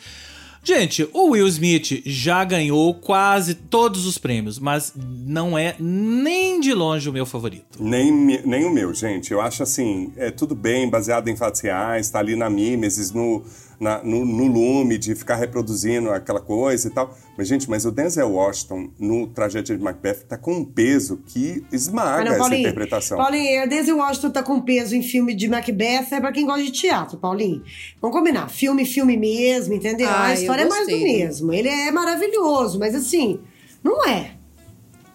Gente, 0.68 1.08
o 1.14 1.30
Will 1.30 1.48
Smith 1.48 2.02
já 2.04 2.44
ganhou 2.44 2.92
quase 2.92 3.54
todos 3.54 4.04
os 4.04 4.18
prêmios, 4.18 4.58
mas 4.58 4.92
não 4.94 5.56
é 5.56 5.74
nem 5.78 6.60
de 6.60 6.74
longe 6.74 7.08
o 7.08 7.12
meu 7.12 7.24
favorito. 7.24 7.82
Nem, 7.82 8.12
nem 8.44 8.66
o 8.66 8.70
meu, 8.70 8.92
gente. 8.92 9.32
Eu 9.32 9.40
acho 9.40 9.62
assim, 9.62 10.12
é 10.14 10.30
tudo 10.30 10.54
bem, 10.54 10.86
baseado 10.86 11.28
em 11.28 11.34
fatos 11.34 11.62
reais, 11.62 12.10
tá 12.10 12.18
ali 12.18 12.36
na 12.36 12.50
mimesis, 12.50 13.10
no, 13.10 13.42
na- 13.80 14.02
no, 14.02 14.24
no 14.24 14.46
lume 14.46 14.98
de 14.98 15.14
ficar 15.14 15.36
reproduzindo 15.36 16.10
aquela 16.10 16.40
coisa 16.40 16.88
e 16.88 16.90
tal. 16.90 17.16
Mas, 17.36 17.46
gente, 17.46 17.68
mas 17.70 17.84
o 17.84 17.90
Denzel 17.92 18.30
Washington, 18.32 18.90
no 18.98 19.26
Tragédia 19.28 19.76
de 19.76 19.82
Macbeth, 19.82 20.24
tá 20.28 20.36
com 20.36 20.54
um 20.54 20.64
peso 20.64 21.18
que 21.26 21.64
esmaga 21.72 22.24
não, 22.24 22.32
essa 22.32 22.38
Paulinho, 22.40 22.60
interpretação. 22.60 23.18
Paulinho, 23.18 23.62
a 23.62 23.66
Denzel 23.66 23.96
Washington 23.98 24.30
tá 24.30 24.42
com 24.42 24.60
peso 24.60 24.96
em 24.96 25.02
filme 25.02 25.34
de 25.34 25.48
Macbeth, 25.48 26.06
é 26.12 26.20
pra 26.20 26.32
quem 26.32 26.44
gosta 26.46 26.62
de 26.64 26.72
teatro, 26.72 27.16
Paulinho. 27.18 27.62
Vamos 28.00 28.16
combinar, 28.16 28.48
filme, 28.48 28.84
filme 28.84 29.16
mesmo, 29.16 29.74
entendeu? 29.74 30.08
Ah, 30.08 30.26
a 30.26 30.34
história 30.34 30.62
é 30.62 30.68
mais 30.68 30.86
do 30.88 30.96
mesmo. 30.98 31.52
Ele 31.52 31.68
é 31.68 31.90
maravilhoso, 31.92 32.78
mas 32.78 32.94
assim, 32.94 33.40
não 33.84 34.04
é. 34.08 34.37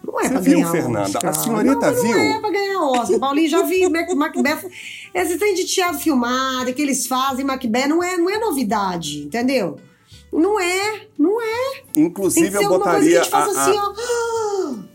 Não 0.06 0.20
é 0.20 0.24
Você 0.24 0.28
pra 0.30 0.40
viu, 0.40 0.58
ganhar 0.58 0.70
Fernanda? 0.70 1.00
Oscar. 1.08 1.30
A 1.30 1.32
senhorita 1.32 1.90
não, 1.90 2.02
viu? 2.02 2.12
Não 2.14 2.20
é 2.36 2.40
pra 2.40 2.50
ganhar 2.50 2.80
Oscar. 2.82 3.18
Paulinho, 3.18 3.48
já 3.48 3.62
vi 3.62 3.88
Mac- 3.88 4.14
Macbeth. 4.14 4.68
Esse 5.14 5.38
trem 5.38 5.54
de 5.54 5.64
teatro 5.64 5.98
filmado 5.98 6.72
que 6.74 6.82
eles 6.82 7.06
fazem, 7.06 7.44
Macbeth, 7.44 7.86
não 7.88 8.02
é, 8.02 8.16
não 8.18 8.28
é 8.28 8.38
novidade, 8.38 9.20
entendeu? 9.24 9.78
Não 10.32 10.60
é, 10.60 11.06
não 11.18 11.40
é. 11.40 11.82
Tem 11.92 12.04
Inclusive, 12.04 12.46
que 12.50 12.56
ser 12.58 12.64
eu 12.64 12.72
alguma 12.72 12.90
coisa 12.92 13.08
que 13.08 13.16
a 13.16 13.20
botaria. 13.20 13.24
gente 13.24 13.34
a- 13.34 13.62
a- 13.62 13.68
assim, 13.70 13.78
ó. 13.78 14.94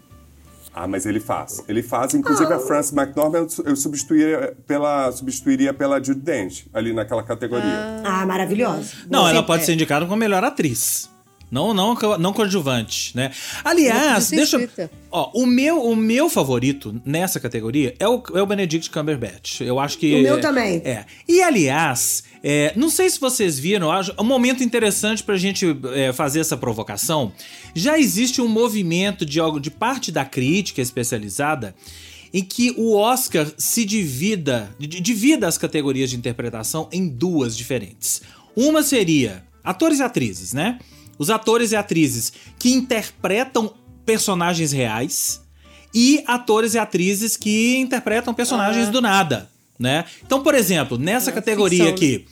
Ah, 0.71 0.87
mas 0.87 1.05
ele 1.05 1.19
faz. 1.19 1.63
Ele 1.67 1.81
faz. 1.81 2.13
Inclusive, 2.13 2.53
Ah. 2.53 2.57
a 2.57 2.59
Frances 2.59 2.93
McDormand 2.95 3.47
eu 3.65 3.75
substituiria 3.75 4.55
pela, 4.67 5.11
substituiria 5.11 5.73
pela 5.73 6.01
Judy 6.01 6.21
Dent, 6.21 6.65
ali 6.73 6.93
naquela 6.93 7.23
categoria. 7.23 8.01
Ah, 8.05 8.25
maravilhosa. 8.25 8.91
Não, 9.09 9.23
Você- 9.23 9.31
ela 9.31 9.43
pode 9.43 9.63
é. 9.63 9.65
ser 9.65 9.73
indicada 9.73 10.05
como 10.05 10.17
melhor 10.17 10.43
atriz. 10.43 11.09
Não, 11.51 11.73
não, 11.73 11.95
não 12.19 12.31
coadjuvante, 12.31 13.15
né? 13.15 13.31
Aliás, 13.63 14.29
deixa. 14.29 14.69
Ó, 15.11 15.31
o 15.33 15.45
meu, 15.45 15.83
o 15.83 15.95
meu 15.95 16.29
favorito 16.29 17.01
nessa 17.03 17.39
categoria 17.39 17.95
é 17.99 18.07
o, 18.07 18.21
é 18.35 18.41
o 18.41 18.45
Benedict 18.45 18.89
Cumberbatch. 18.91 19.61
Eu 19.61 19.79
acho 19.79 19.97
que. 19.97 20.13
O 20.15 20.21
meu 20.21 20.39
também. 20.39 20.81
É. 20.85 21.05
E 21.27 21.41
aliás, 21.41 22.23
É, 22.43 22.71
não 22.75 22.89
sei 22.89 23.09
se 23.09 23.19
vocês 23.19 23.59
viram, 23.59 23.91
acho 23.91 24.13
um 24.17 24.23
momento 24.23 24.63
interessante 24.63 25.23
pra 25.23 25.37
gente 25.37 25.65
é, 25.93 26.13
fazer 26.13 26.39
essa 26.39 26.55
provocação. 26.55 27.33
Já 27.75 27.99
existe 27.99 28.41
um 28.41 28.47
movimento 28.47 29.25
de, 29.25 29.39
de 29.59 29.71
parte 29.71 30.11
da 30.11 30.23
crítica 30.23 30.81
especializada 30.81 31.75
em 32.33 32.43
que 32.43 32.73
o 32.77 32.95
Oscar 32.95 33.47
se 33.57 33.83
divida, 33.83 34.73
divida 34.79 35.47
as 35.47 35.57
categorias 35.57 36.11
de 36.11 36.15
interpretação 36.15 36.87
em 36.91 37.07
duas 37.07 37.57
diferentes. 37.57 38.21
Uma 38.55 38.83
seria 38.83 39.43
atores 39.63 39.99
e 39.99 40.03
atrizes, 40.03 40.53
né? 40.53 40.79
Os 41.19 41.29
atores 41.29 41.71
e 41.71 41.75
atrizes 41.75 42.33
que 42.57 42.71
interpretam 42.71 43.73
personagens 44.05 44.71
reais 44.71 45.41
e 45.93 46.23
atores 46.25 46.73
e 46.73 46.79
atrizes 46.79 47.37
que 47.37 47.77
interpretam 47.77 48.33
personagens 48.33 48.87
ah. 48.87 48.91
do 48.91 49.01
nada, 49.01 49.49
né? 49.77 50.05
Então, 50.25 50.41
por 50.41 50.55
exemplo, 50.55 50.97
nessa 50.97 51.29
é 51.29 51.33
categoria 51.33 51.85
ficção, 51.85 51.95
aqui, 51.95 52.25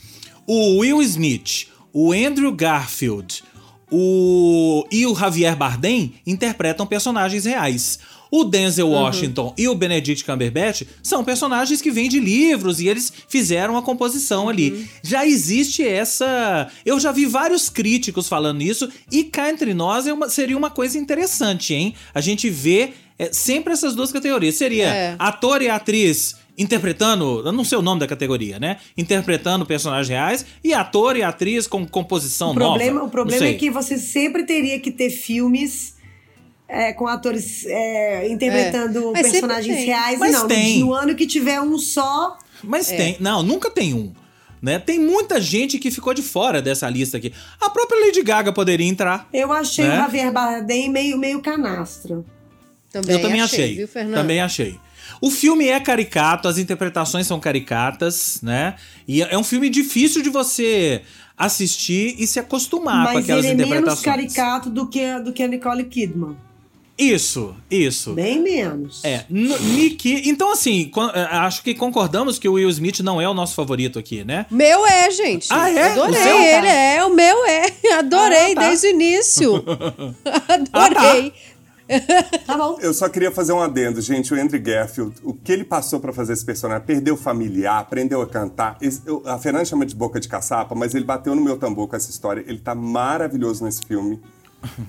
o 0.47 0.79
Will 0.79 1.01
Smith, 1.03 1.67
o 1.93 2.13
Andrew 2.13 2.51
Garfield, 2.51 3.43
o 3.91 4.85
e 4.91 5.05
o 5.05 5.15
Javier 5.15 5.55
Bardem 5.55 6.15
interpretam 6.25 6.85
personagens 6.85 7.45
reais. 7.45 7.99
O 8.32 8.43
Denzel 8.43 8.88
uhum. 8.88 8.93
Washington 8.93 9.47
uhum. 9.47 9.53
e 9.57 9.67
o 9.67 9.75
Benedict 9.75 10.23
Cumberbatch 10.23 10.84
são 11.01 11.23
personagens 11.23 11.82
que 11.82 11.91
vêm 11.91 12.09
de 12.09 12.19
livros 12.19 12.80
e 12.80 12.88
eles 12.88 13.11
fizeram 13.28 13.78
a 13.78 13.82
composição 13.82 14.43
uhum. 14.43 14.49
ali. 14.49 14.88
Já 15.01 15.25
existe 15.25 15.86
essa. 15.86 16.69
Eu 16.86 16.99
já 16.99 17.11
vi 17.11 17.25
vários 17.25 17.69
críticos 17.69 18.28
falando 18.28 18.61
isso 18.61 18.89
e 19.11 19.23
cá 19.23 19.49
entre 19.49 19.73
nós 19.73 20.07
é 20.07 20.13
uma... 20.13 20.30
seria 20.30 20.57
uma 20.57 20.69
coisa 20.69 20.97
interessante, 20.97 21.73
hein? 21.73 21.93
A 22.13 22.21
gente 22.21 22.49
vê 22.49 22.93
é, 23.17 23.32
sempre 23.32 23.73
essas 23.73 23.95
duas 23.95 24.11
categorias. 24.11 24.55
Seria 24.55 24.88
é. 24.88 25.15
ator 25.17 25.61
e 25.61 25.69
atriz 25.69 26.36
interpretando, 26.57 27.43
eu 27.45 27.51
não 27.51 27.63
sei 27.63 27.78
o 27.78 27.84
nome 27.84 27.99
da 27.99 28.07
categoria, 28.07 28.59
né? 28.59 28.78
Interpretando 28.97 29.65
personagens 29.65 30.09
reais 30.09 30.45
e 30.63 30.73
ator 30.73 31.15
e 31.15 31.21
atriz 31.21 31.67
com 31.67 31.86
composição 31.86 32.51
o 32.51 32.55
problema, 32.55 32.93
nova. 32.95 33.05
O 33.05 33.09
problema 33.11 33.45
é 33.45 33.53
que 33.53 33.69
você 33.69 33.97
sempre 33.97 34.43
teria 34.43 34.80
que 34.80 34.89
ter 34.89 35.11
filmes 35.11 35.96
é, 36.68 36.91
com 36.93 37.07
atores 37.07 37.65
é, 37.65 38.28
interpretando 38.30 39.15
é. 39.15 39.22
personagens 39.22 39.86
reais 39.86 40.20
Mas 40.20 40.32
e 40.32 40.34
não. 40.34 40.47
Tem. 40.47 40.80
No 40.80 40.93
ano 40.93 41.15
que 41.15 41.26
tiver 41.26 41.61
um 41.61 41.78
só. 41.78 42.38
Mas 42.63 42.91
é. 42.91 42.97
tem. 42.97 43.18
Não, 43.20 43.41
nunca 43.41 43.70
tem 43.70 43.93
um. 43.93 44.11
Né? 44.61 44.80
Tem 44.80 44.99
muita 44.99 45.39
gente 45.39 45.78
que 45.78 45.91
ficou 45.91 46.13
de 46.13 46.24
fora 46.24 46.61
dessa 46.61 46.89
lista 46.89 47.18
aqui. 47.18 47.32
A 47.61 47.70
própria 47.70 48.05
Lady 48.05 48.24
Gaga 48.24 48.51
poderia 48.51 48.88
entrar. 48.88 49.28
Eu 49.32 49.53
achei 49.53 49.86
né? 49.86 49.93
o 49.93 50.01
Javier 50.01 50.32
Bardem 50.32 50.89
meio, 50.89 51.18
meio 51.18 51.41
canastro. 51.41 52.26
Também 52.91 53.15
Eu 53.15 53.22
também 53.22 53.41
achei. 53.41 53.86
achei. 53.86 54.03
Viu, 54.05 54.15
também 54.15 54.41
achei. 54.41 54.80
O 55.22 55.32
filme 55.32 55.68
é 55.68 55.80
caricato, 55.80 56.47
as 56.47 56.57
interpretações 56.57 57.26
são 57.26 57.39
caricatas, 57.39 58.39
né? 58.41 58.76
E 59.07 59.22
é 59.22 59.38
um 59.38 59.43
filme 59.43 59.70
difícil 59.70 60.22
de 60.22 60.30
você 60.30 61.01
assistir 61.38 62.15
e 62.18 62.26
se 62.26 62.39
acostumar 62.39 63.05
Mas 63.05 63.13
com 63.13 63.20
aquelas 63.20 63.45
ele 63.45 63.61
é 63.61 63.65
interpretações. 63.65 64.05
menos 64.05 64.34
caricato 64.34 64.70
do 64.70 64.88
que, 64.88 65.20
do 65.20 65.32
que 65.32 65.43
a 65.43 65.47
Nicole 65.47 65.86
Kidman. 65.86 66.36
Isso, 66.97 67.55
isso. 67.69 68.13
Bem 68.13 68.41
menos. 68.41 69.03
É. 69.03 69.23
Nick. 69.29 70.27
Então, 70.27 70.51
assim, 70.51 70.91
é, 71.13 71.21
acho 71.37 71.61
que 71.61 71.75
concordamos 71.75 72.39
que 72.39 72.49
o 72.49 72.53
Will 72.53 72.69
Smith 72.69 73.01
não 73.01 73.21
é 73.21 73.29
o 73.29 73.35
nosso 73.35 73.53
favorito 73.53 73.99
aqui, 73.99 74.23
né? 74.23 74.47
Meu 74.49 74.83
é, 74.83 75.11
gente. 75.11 75.47
Ah, 75.51 75.69
é? 75.69 75.91
Adorei 75.91 76.19
o 76.19 76.37
ele, 76.39 76.67
é. 76.67 77.05
O 77.05 77.13
meu 77.13 77.45
é. 77.45 77.65
Adorei 77.99 78.53
ah, 78.53 78.55
tá. 78.55 78.61
desde 78.61 78.87
o 78.87 78.89
início. 78.89 79.53
Adorei. 80.73 81.33
Ah, 81.87 81.99
tá. 81.99 82.37
tá 82.47 82.57
bom. 82.57 82.79
Eu 82.81 82.93
só 82.95 83.07
queria 83.07 83.31
fazer 83.31 83.53
um 83.53 83.61
adendo, 83.61 84.01
gente. 84.01 84.33
O 84.33 84.41
Andrew 84.41 84.61
Garfield, 84.61 85.15
o 85.23 85.35
que 85.35 85.51
ele 85.51 85.63
passou 85.63 85.99
para 85.99 86.11
fazer 86.11 86.33
esse 86.33 86.43
personagem? 86.43 86.83
Perdeu 86.83 87.15
familiar, 87.15 87.79
aprendeu 87.79 88.23
a 88.23 88.27
cantar. 88.27 88.75
Eu, 89.05 89.21
a 89.23 89.37
Fernanda 89.37 89.65
chama 89.65 89.85
de 89.85 89.95
boca 89.95 90.19
de 90.19 90.27
caçapa, 90.27 90.73
mas 90.73 90.95
ele 90.95 91.05
bateu 91.05 91.35
no 91.35 91.41
meu 91.41 91.57
tambor 91.57 91.87
com 91.87 91.95
essa 91.95 92.09
história. 92.09 92.43
Ele 92.47 92.57
tá 92.57 92.73
maravilhoso 92.73 93.63
nesse 93.63 93.85
filme. 93.85 94.19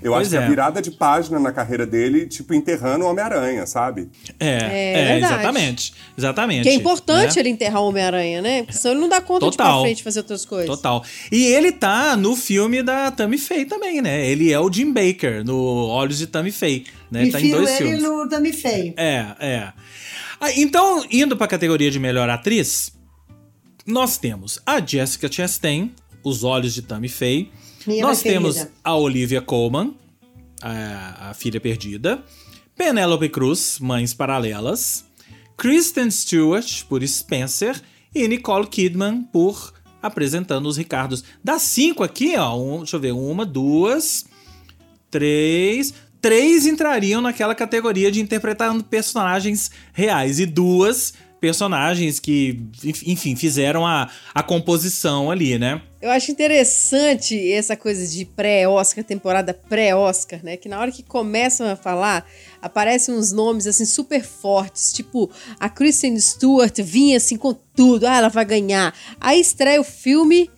Eu 0.02 0.12
pois 0.12 0.26
acho 0.26 0.36
é. 0.36 0.38
que 0.38 0.44
a 0.44 0.48
virada 0.48 0.82
de 0.82 0.90
página 0.90 1.38
na 1.38 1.52
carreira 1.52 1.86
dele, 1.86 2.26
tipo, 2.26 2.54
enterrando 2.54 3.04
o 3.04 3.08
Homem-Aranha, 3.08 3.66
sabe? 3.66 4.08
É, 4.40 4.46
é, 4.46 4.94
é 4.94 5.18
exatamente. 5.18 5.94
Exatamente. 6.16 6.62
Que 6.62 6.68
é 6.70 6.74
importante 6.74 7.36
né? 7.36 7.42
ele 7.42 7.48
enterrar 7.50 7.82
o 7.82 7.88
Homem-Aranha, 7.88 8.40
né? 8.40 8.62
Porque 8.62 8.78
senão 8.78 8.94
ele 8.94 9.00
não 9.02 9.08
dá 9.08 9.20
conta 9.20 9.40
Total. 9.40 9.66
de 9.66 9.70
ir 9.70 9.74
pra 9.74 9.80
frente 9.82 10.02
fazer 10.02 10.20
outras 10.20 10.44
coisas. 10.44 10.66
Total. 10.66 11.04
E 11.30 11.44
ele 11.44 11.72
tá 11.72 12.16
no 12.16 12.34
filme 12.34 12.82
da 12.82 13.10
Tammy 13.10 13.38
Faye 13.38 13.66
também, 13.66 14.00
né? 14.00 14.26
Ele 14.26 14.52
é 14.52 14.58
o 14.58 14.72
Jim 14.72 14.92
Baker 14.92 15.44
no 15.44 15.86
Olhos 15.88 16.18
de 16.18 16.26
Tammy 16.26 16.50
Faye. 16.50 16.86
Né? 17.10 17.30
Tá 17.30 17.40
em 17.40 17.50
dois 17.50 17.68
ele 17.80 17.90
filmes. 17.90 18.02
no 18.02 18.28
Tammy 18.28 18.52
Faye. 18.52 18.94
É, 18.96 19.26
é. 19.38 19.72
Ah, 20.40 20.52
então, 20.56 21.04
indo 21.10 21.36
pra 21.36 21.46
categoria 21.46 21.90
de 21.90 21.98
melhor 21.98 22.30
atriz, 22.30 22.92
nós 23.86 24.18
temos 24.18 24.60
a 24.64 24.84
Jessica 24.84 25.30
Chastain, 25.30 25.92
Os 26.24 26.44
Olhos 26.44 26.74
de 26.74 26.82
Tammy 26.82 27.08
Faye. 27.08 27.50
Minha 27.87 28.03
Nós 28.03 28.22
temos 28.22 28.66
a 28.83 28.95
Olivia 28.97 29.41
Colman, 29.41 29.95
a, 30.62 31.31
a 31.31 31.35
filha 31.35 31.61
perdida. 31.61 32.22
Penélope 32.76 33.29
Cruz, 33.29 33.79
Mães 33.81 34.14
Paralelas. 34.14 35.05
Kristen 35.57 36.11
Stewart, 36.11 36.85
por 36.85 37.07
Spencer. 37.07 37.81
E 38.14 38.26
Nicole 38.26 38.66
Kidman, 38.66 39.22
por 39.22 39.72
Apresentando 40.01 40.66
os 40.66 40.76
Ricardos. 40.76 41.24
Das 41.43 41.62
cinco 41.62 42.05
aqui, 42.05 42.37
ó. 42.37 42.57
Um, 42.57 42.79
deixa 42.79 42.97
eu 42.97 43.01
ver. 43.01 43.12
Uma, 43.12 43.45
duas, 43.45 44.26
três. 45.11 45.93
Três 46.20 46.66
entrariam 46.66 47.20
naquela 47.20 47.55
categoria 47.55 48.11
de 48.11 48.20
interpretando 48.20 48.83
personagens 48.85 49.70
reais. 49.93 50.39
E 50.39 50.47
duas 50.47 51.14
personagens 51.41 52.18
que, 52.18 52.61
enfim, 53.07 53.37
fizeram 53.37 53.87
a, 53.87 54.09
a 54.35 54.43
composição 54.43 55.31
ali, 55.31 55.59
né? 55.59 55.83
Eu 56.01 56.11
acho 56.11 56.30
interessante 56.30 57.53
essa 57.53 57.76
coisa 57.76 58.07
de 58.07 58.24
pré-Oscar, 58.24 59.03
temporada 59.03 59.53
pré-Oscar, 59.53 60.38
né? 60.44 60.57
Que 60.57 60.68
na 60.68 60.78
hora 60.80 60.92
que 60.92 61.03
começam 61.03 61.68
a 61.68 61.74
falar, 61.74 62.24
aparecem 62.62 63.12
uns 63.12 63.32
nomes 63.32 63.66
assim 63.66 63.84
super 63.84 64.22
fortes, 64.22 64.92
tipo 64.92 65.28
a 65.59 65.68
Kristen 65.68 66.18
Stewart 66.20 66.76
vinha 66.82 67.16
assim 67.16 67.36
com 67.36 67.53
tudo, 67.53 68.07
ah, 68.07 68.16
ela 68.16 68.28
vai 68.28 68.44
ganhar. 68.44 68.94
Aí 69.20 69.40
estreia 69.40 69.80
o 69.80 69.84
filme, 69.84 70.49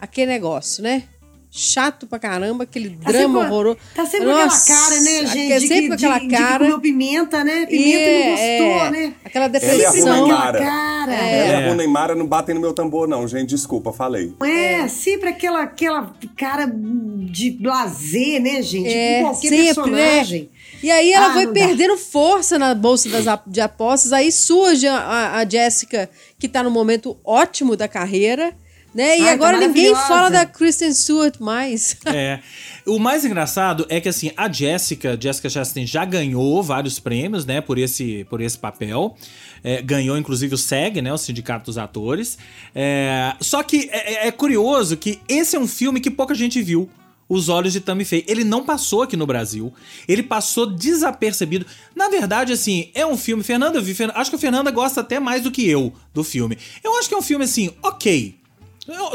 aquele 0.00 0.32
negócio, 0.32 0.82
né? 0.82 1.02
Chato 1.50 2.06
pra 2.06 2.18
caramba, 2.18 2.64
aquele 2.64 2.90
tá 2.90 3.10
drama 3.10 3.40
sempre, 3.40 3.54
horroroso. 3.54 3.78
Tá 3.94 4.06
sempre 4.06 4.26
com 4.26 4.32
aquela 4.32 4.60
cara, 4.60 5.00
né, 5.00 5.26
gente? 5.26 5.52
É 5.52 5.60
sempre 5.60 5.88
com 5.88 5.94
aquela 5.94 6.18
de, 6.18 6.28
cara. 6.28 6.66
De 6.70 6.80
pimenta, 6.80 7.44
né? 7.44 7.66
Pimenta 7.66 7.98
e, 7.98 8.24
não 8.24 8.30
gostou, 8.30 8.86
é, 8.86 8.90
né? 8.90 9.14
Aquela 9.24 9.48
depressão. 9.48 10.30
Ela 10.30 10.52
cara. 10.52 11.14
É. 11.14 11.48
Ela 11.48 11.60
e 11.60 11.70
a 11.70 11.74
Neymar 11.74 12.14
não 12.14 12.26
batem 12.26 12.54
no 12.54 12.60
meu 12.60 12.72
tambor, 12.72 13.08
não, 13.08 13.26
gente. 13.26 13.50
Desculpa, 13.50 13.92
falei. 13.92 14.34
É, 14.42 14.80
é. 14.80 14.88
sempre 14.88 15.28
aquela, 15.30 15.62
aquela 15.62 16.14
cara 16.36 16.66
de 16.66 17.50
blazer, 17.52 18.40
né, 18.40 18.60
gente? 18.62 18.92
É, 18.92 19.20
com 19.20 19.30
qualquer 19.30 19.48
sempre, 19.48 19.64
personagem. 19.64 20.42
Né? 20.42 20.48
E 20.82 20.90
aí 20.90 21.12
ela 21.12 21.28
ah, 21.28 21.32
foi 21.32 21.46
perdendo 21.48 21.94
dá. 21.94 22.00
força 22.00 22.58
na 22.58 22.74
bolsa 22.74 23.08
das, 23.08 23.24
de 23.46 23.60
apostas. 23.60 24.12
Aí 24.12 24.30
surge 24.30 24.86
a, 24.86 24.98
a, 24.98 25.38
a 25.38 25.48
Jéssica, 25.48 26.10
que 26.38 26.48
tá 26.48 26.62
no 26.62 26.70
momento 26.70 27.16
ótimo 27.24 27.76
da 27.76 27.88
carreira 27.88 28.54
né? 28.96 29.18
E 29.18 29.22
Ai, 29.24 29.34
agora 29.34 29.58
tá 29.58 29.66
ninguém 29.66 29.94
fala 29.94 30.30
da 30.30 30.46
Kristen 30.46 30.92
Stewart 30.92 31.38
mais. 31.38 31.98
É. 32.06 32.40
O 32.86 32.98
mais 32.98 33.24
engraçado 33.24 33.84
é 33.88 34.00
que 34.00 34.08
assim, 34.08 34.30
a 34.36 34.50
Jessica, 34.50 35.18
Jessica 35.20 35.50
Chastain 35.50 35.84
já 35.84 36.04
ganhou 36.04 36.62
vários 36.62 36.98
prêmios, 36.98 37.44
né, 37.44 37.60
por 37.60 37.76
esse, 37.76 38.24
por 38.30 38.40
esse 38.40 38.56
papel. 38.56 39.16
É, 39.62 39.82
ganhou 39.82 40.16
inclusive 40.16 40.54
o 40.54 40.58
SEG, 40.58 41.02
né, 41.02 41.12
o 41.12 41.18
Sindicato 41.18 41.66
dos 41.66 41.76
Atores. 41.76 42.38
É, 42.74 43.34
só 43.40 43.62
que 43.62 43.90
é, 43.92 44.24
é, 44.24 44.28
é 44.28 44.30
curioso 44.30 44.96
que 44.96 45.20
esse 45.28 45.56
é 45.56 45.58
um 45.58 45.66
filme 45.66 46.00
que 46.00 46.10
pouca 46.10 46.34
gente 46.34 46.62
viu. 46.62 46.88
Os 47.28 47.48
Olhos 47.48 47.72
de 47.72 47.80
Tammy 47.80 48.04
Faye. 48.04 48.24
Ele 48.28 48.44
não 48.44 48.64
passou 48.64 49.02
aqui 49.02 49.16
no 49.16 49.26
Brasil. 49.26 49.74
Ele 50.06 50.22
passou 50.22 50.64
desapercebido. 50.64 51.66
Na 51.92 52.08
verdade, 52.08 52.52
assim, 52.52 52.88
é 52.94 53.04
um 53.04 53.16
filme. 53.16 53.42
Fernanda, 53.42 53.78
eu 53.78 53.82
vi. 53.82 53.96
Acho 54.14 54.30
que 54.30 54.36
a 54.36 54.38
Fernanda 54.38 54.70
gosta 54.70 55.00
até 55.00 55.18
mais 55.18 55.42
do 55.42 55.50
que 55.50 55.68
eu 55.68 55.92
do 56.14 56.22
filme. 56.22 56.56
Eu 56.84 56.96
acho 56.96 57.08
que 57.08 57.14
é 57.16 57.18
um 57.18 57.22
filme, 57.22 57.44
assim, 57.44 57.74
ok 57.82 58.45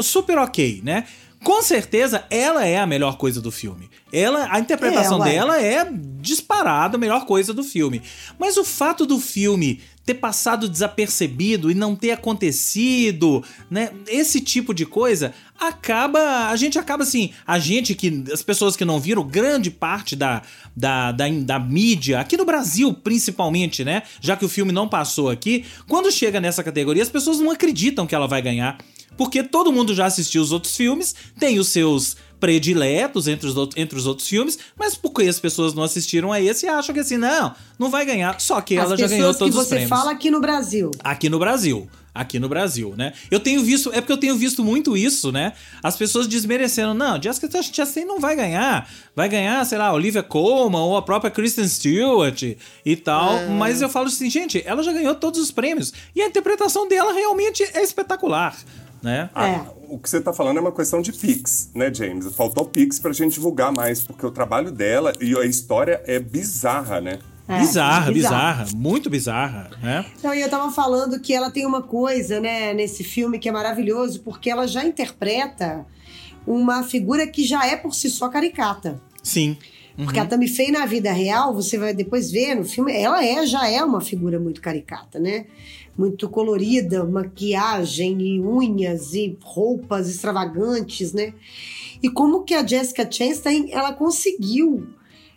super 0.02 0.38
ok, 0.38 0.80
né? 0.84 1.04
Com 1.42 1.60
certeza, 1.60 2.24
ela 2.30 2.64
é 2.64 2.78
a 2.78 2.86
melhor 2.86 3.16
coisa 3.16 3.40
do 3.40 3.50
filme. 3.50 3.90
Ela, 4.12 4.46
a 4.48 4.60
interpretação 4.60 5.24
é, 5.24 5.30
dela 5.30 5.60
é 5.60 5.88
disparada 6.20 6.96
a 6.96 7.00
melhor 7.00 7.26
coisa 7.26 7.52
do 7.52 7.64
filme. 7.64 8.00
Mas 8.38 8.56
o 8.56 8.64
fato 8.64 9.04
do 9.04 9.18
filme 9.18 9.80
ter 10.04 10.14
passado 10.14 10.68
desapercebido 10.68 11.70
e 11.70 11.74
não 11.74 11.96
ter 11.96 12.12
acontecido, 12.12 13.42
né? 13.70 13.90
Esse 14.06 14.40
tipo 14.40 14.72
de 14.72 14.86
coisa 14.86 15.32
acaba, 15.58 16.48
a 16.48 16.56
gente 16.56 16.78
acaba 16.78 17.02
assim, 17.02 17.32
a 17.46 17.58
gente 17.58 17.94
que 17.94 18.24
as 18.32 18.42
pessoas 18.42 18.76
que 18.76 18.84
não 18.84 18.98
viram 18.98 19.24
grande 19.24 19.70
parte 19.70 20.14
da 20.14 20.42
da, 20.74 21.12
da, 21.12 21.28
da 21.28 21.58
mídia, 21.58 22.18
aqui 22.18 22.36
no 22.36 22.44
Brasil 22.44 22.92
principalmente, 22.94 23.84
né? 23.84 24.02
Já 24.20 24.36
que 24.36 24.44
o 24.44 24.48
filme 24.48 24.72
não 24.72 24.88
passou 24.88 25.28
aqui, 25.28 25.64
quando 25.88 26.10
chega 26.10 26.40
nessa 26.40 26.64
categoria, 26.64 27.02
as 27.02 27.10
pessoas 27.10 27.38
não 27.38 27.50
acreditam 27.50 28.06
que 28.06 28.14
ela 28.14 28.26
vai 28.26 28.40
ganhar. 28.40 28.78
Porque 29.16 29.42
todo 29.42 29.72
mundo 29.72 29.94
já 29.94 30.06
assistiu 30.06 30.42
os 30.42 30.52
outros 30.52 30.76
filmes, 30.76 31.14
tem 31.38 31.58
os 31.58 31.68
seus 31.68 32.16
prediletos 32.42 33.28
entre 33.28 33.46
os, 33.46 33.56
outros, 33.56 33.80
entre 33.80 33.96
os 33.96 34.04
outros 34.04 34.26
filmes, 34.26 34.58
mas 34.76 34.96
porque 34.96 35.22
as 35.22 35.38
pessoas 35.38 35.74
não 35.74 35.84
assistiram 35.84 36.32
a 36.32 36.40
esse 36.40 36.66
e 36.66 36.68
acham 36.68 36.92
que 36.92 37.00
assim, 37.00 37.16
não, 37.16 37.54
não 37.78 37.88
vai 37.88 38.04
ganhar. 38.04 38.40
Só 38.40 38.60
que 38.60 38.76
as 38.76 38.86
ela 38.86 38.96
já 38.96 39.06
ganhou 39.06 39.32
todos 39.32 39.56
os 39.56 39.68
prêmios. 39.68 39.88
que 39.88 39.94
você 39.94 40.00
fala 40.02 40.10
aqui 40.10 40.28
no 40.28 40.40
Brasil. 40.40 40.90
Aqui 41.04 41.28
no 41.28 41.38
Brasil. 41.38 41.88
aqui 42.12 42.40
no 42.40 42.48
Brasil, 42.48 42.94
né? 42.96 43.12
Eu 43.30 43.38
tenho 43.38 43.62
visto, 43.62 43.90
é 43.92 44.00
porque 44.00 44.12
eu 44.12 44.18
tenho 44.18 44.36
visto 44.36 44.64
muito 44.64 44.96
isso, 44.96 45.30
né? 45.30 45.52
As 45.84 45.96
pessoas 45.96 46.26
desmerecendo, 46.26 46.92
não, 46.92 47.22
Jessica 47.22 47.62
Chastain 47.62 48.04
não 48.04 48.18
vai 48.18 48.34
ganhar, 48.34 48.90
vai 49.14 49.28
ganhar, 49.28 49.64
sei 49.64 49.78
lá, 49.78 49.92
Olivia 49.92 50.22
Colman 50.24 50.80
ou 50.80 50.96
a 50.96 51.02
própria 51.02 51.30
Kristen 51.30 51.68
Stewart 51.68 52.42
e 52.84 52.96
tal, 52.96 53.38
é. 53.38 53.48
mas 53.50 53.80
eu 53.80 53.88
falo 53.88 54.08
assim, 54.08 54.28
gente, 54.28 54.60
ela 54.66 54.82
já 54.82 54.92
ganhou 54.92 55.14
todos 55.14 55.40
os 55.40 55.52
prêmios 55.52 55.92
e 56.12 56.20
a 56.20 56.26
interpretação 56.26 56.88
dela 56.88 57.12
realmente 57.12 57.62
é 57.62 57.82
espetacular. 57.82 58.56
Né? 59.02 59.28
Ah, 59.34 59.48
é. 59.48 59.66
o 59.88 59.98
que 59.98 60.08
você 60.08 60.18
está 60.18 60.32
falando 60.32 60.58
é 60.58 60.60
uma 60.60 60.72
questão 60.72 61.02
de 61.02 61.12
Pix, 61.12 61.70
né, 61.74 61.92
James? 61.92 62.32
Faltou 62.34 62.64
Pix 62.64 62.98
para 63.00 63.10
a 63.10 63.14
gente 63.14 63.34
divulgar 63.34 63.72
mais, 63.72 64.02
porque 64.04 64.24
o 64.24 64.30
trabalho 64.30 64.70
dela 64.70 65.12
e 65.20 65.36
a 65.36 65.44
história 65.44 66.00
é 66.06 66.20
bizarra, 66.20 67.00
né? 67.00 67.18
É, 67.48 67.58
bizarra, 67.58 68.12
bizarra, 68.12 68.66
muito 68.74 69.10
bizarra, 69.10 69.70
né? 69.82 70.06
Então, 70.16 70.32
eu 70.32 70.48
tava 70.48 70.70
falando 70.70 71.18
que 71.18 71.34
ela 71.34 71.50
tem 71.50 71.66
uma 71.66 71.82
coisa, 71.82 72.40
né, 72.40 72.72
nesse 72.72 73.02
filme 73.02 73.38
que 73.38 73.48
é 73.48 73.52
maravilhoso, 73.52 74.20
porque 74.20 74.48
ela 74.48 74.66
já 74.68 74.84
interpreta 74.84 75.84
uma 76.46 76.84
figura 76.84 77.26
que 77.26 77.44
já 77.44 77.66
é 77.66 77.76
por 77.76 77.94
si 77.94 78.08
só 78.08 78.28
caricata. 78.28 79.00
Sim. 79.22 79.56
Uhum. 79.98 80.04
Porque 80.04 80.18
a 80.18 80.24
Tammy 80.24 80.48
Faye 80.48 80.70
na 80.70 80.86
vida 80.86 81.12
real, 81.12 81.52
você 81.52 81.76
vai 81.76 81.92
depois 81.92 82.30
ver 82.30 82.54
no 82.54 82.64
filme, 82.64 82.92
ela 82.92 83.24
é 83.24 83.44
já 83.46 83.68
é 83.68 83.82
uma 83.82 84.00
figura 84.00 84.38
muito 84.38 84.60
caricata, 84.60 85.18
né? 85.18 85.46
Muito 85.96 86.28
colorida, 86.28 87.04
maquiagem 87.04 88.20
e 88.22 88.40
unhas 88.40 89.12
e 89.14 89.36
roupas 89.42 90.08
extravagantes, 90.08 91.12
né? 91.12 91.34
E 92.02 92.08
como 92.08 92.42
que 92.44 92.54
a 92.54 92.66
Jessica 92.66 93.08
Chastain, 93.10 93.68
ela 93.70 93.92
conseguiu 93.92 94.86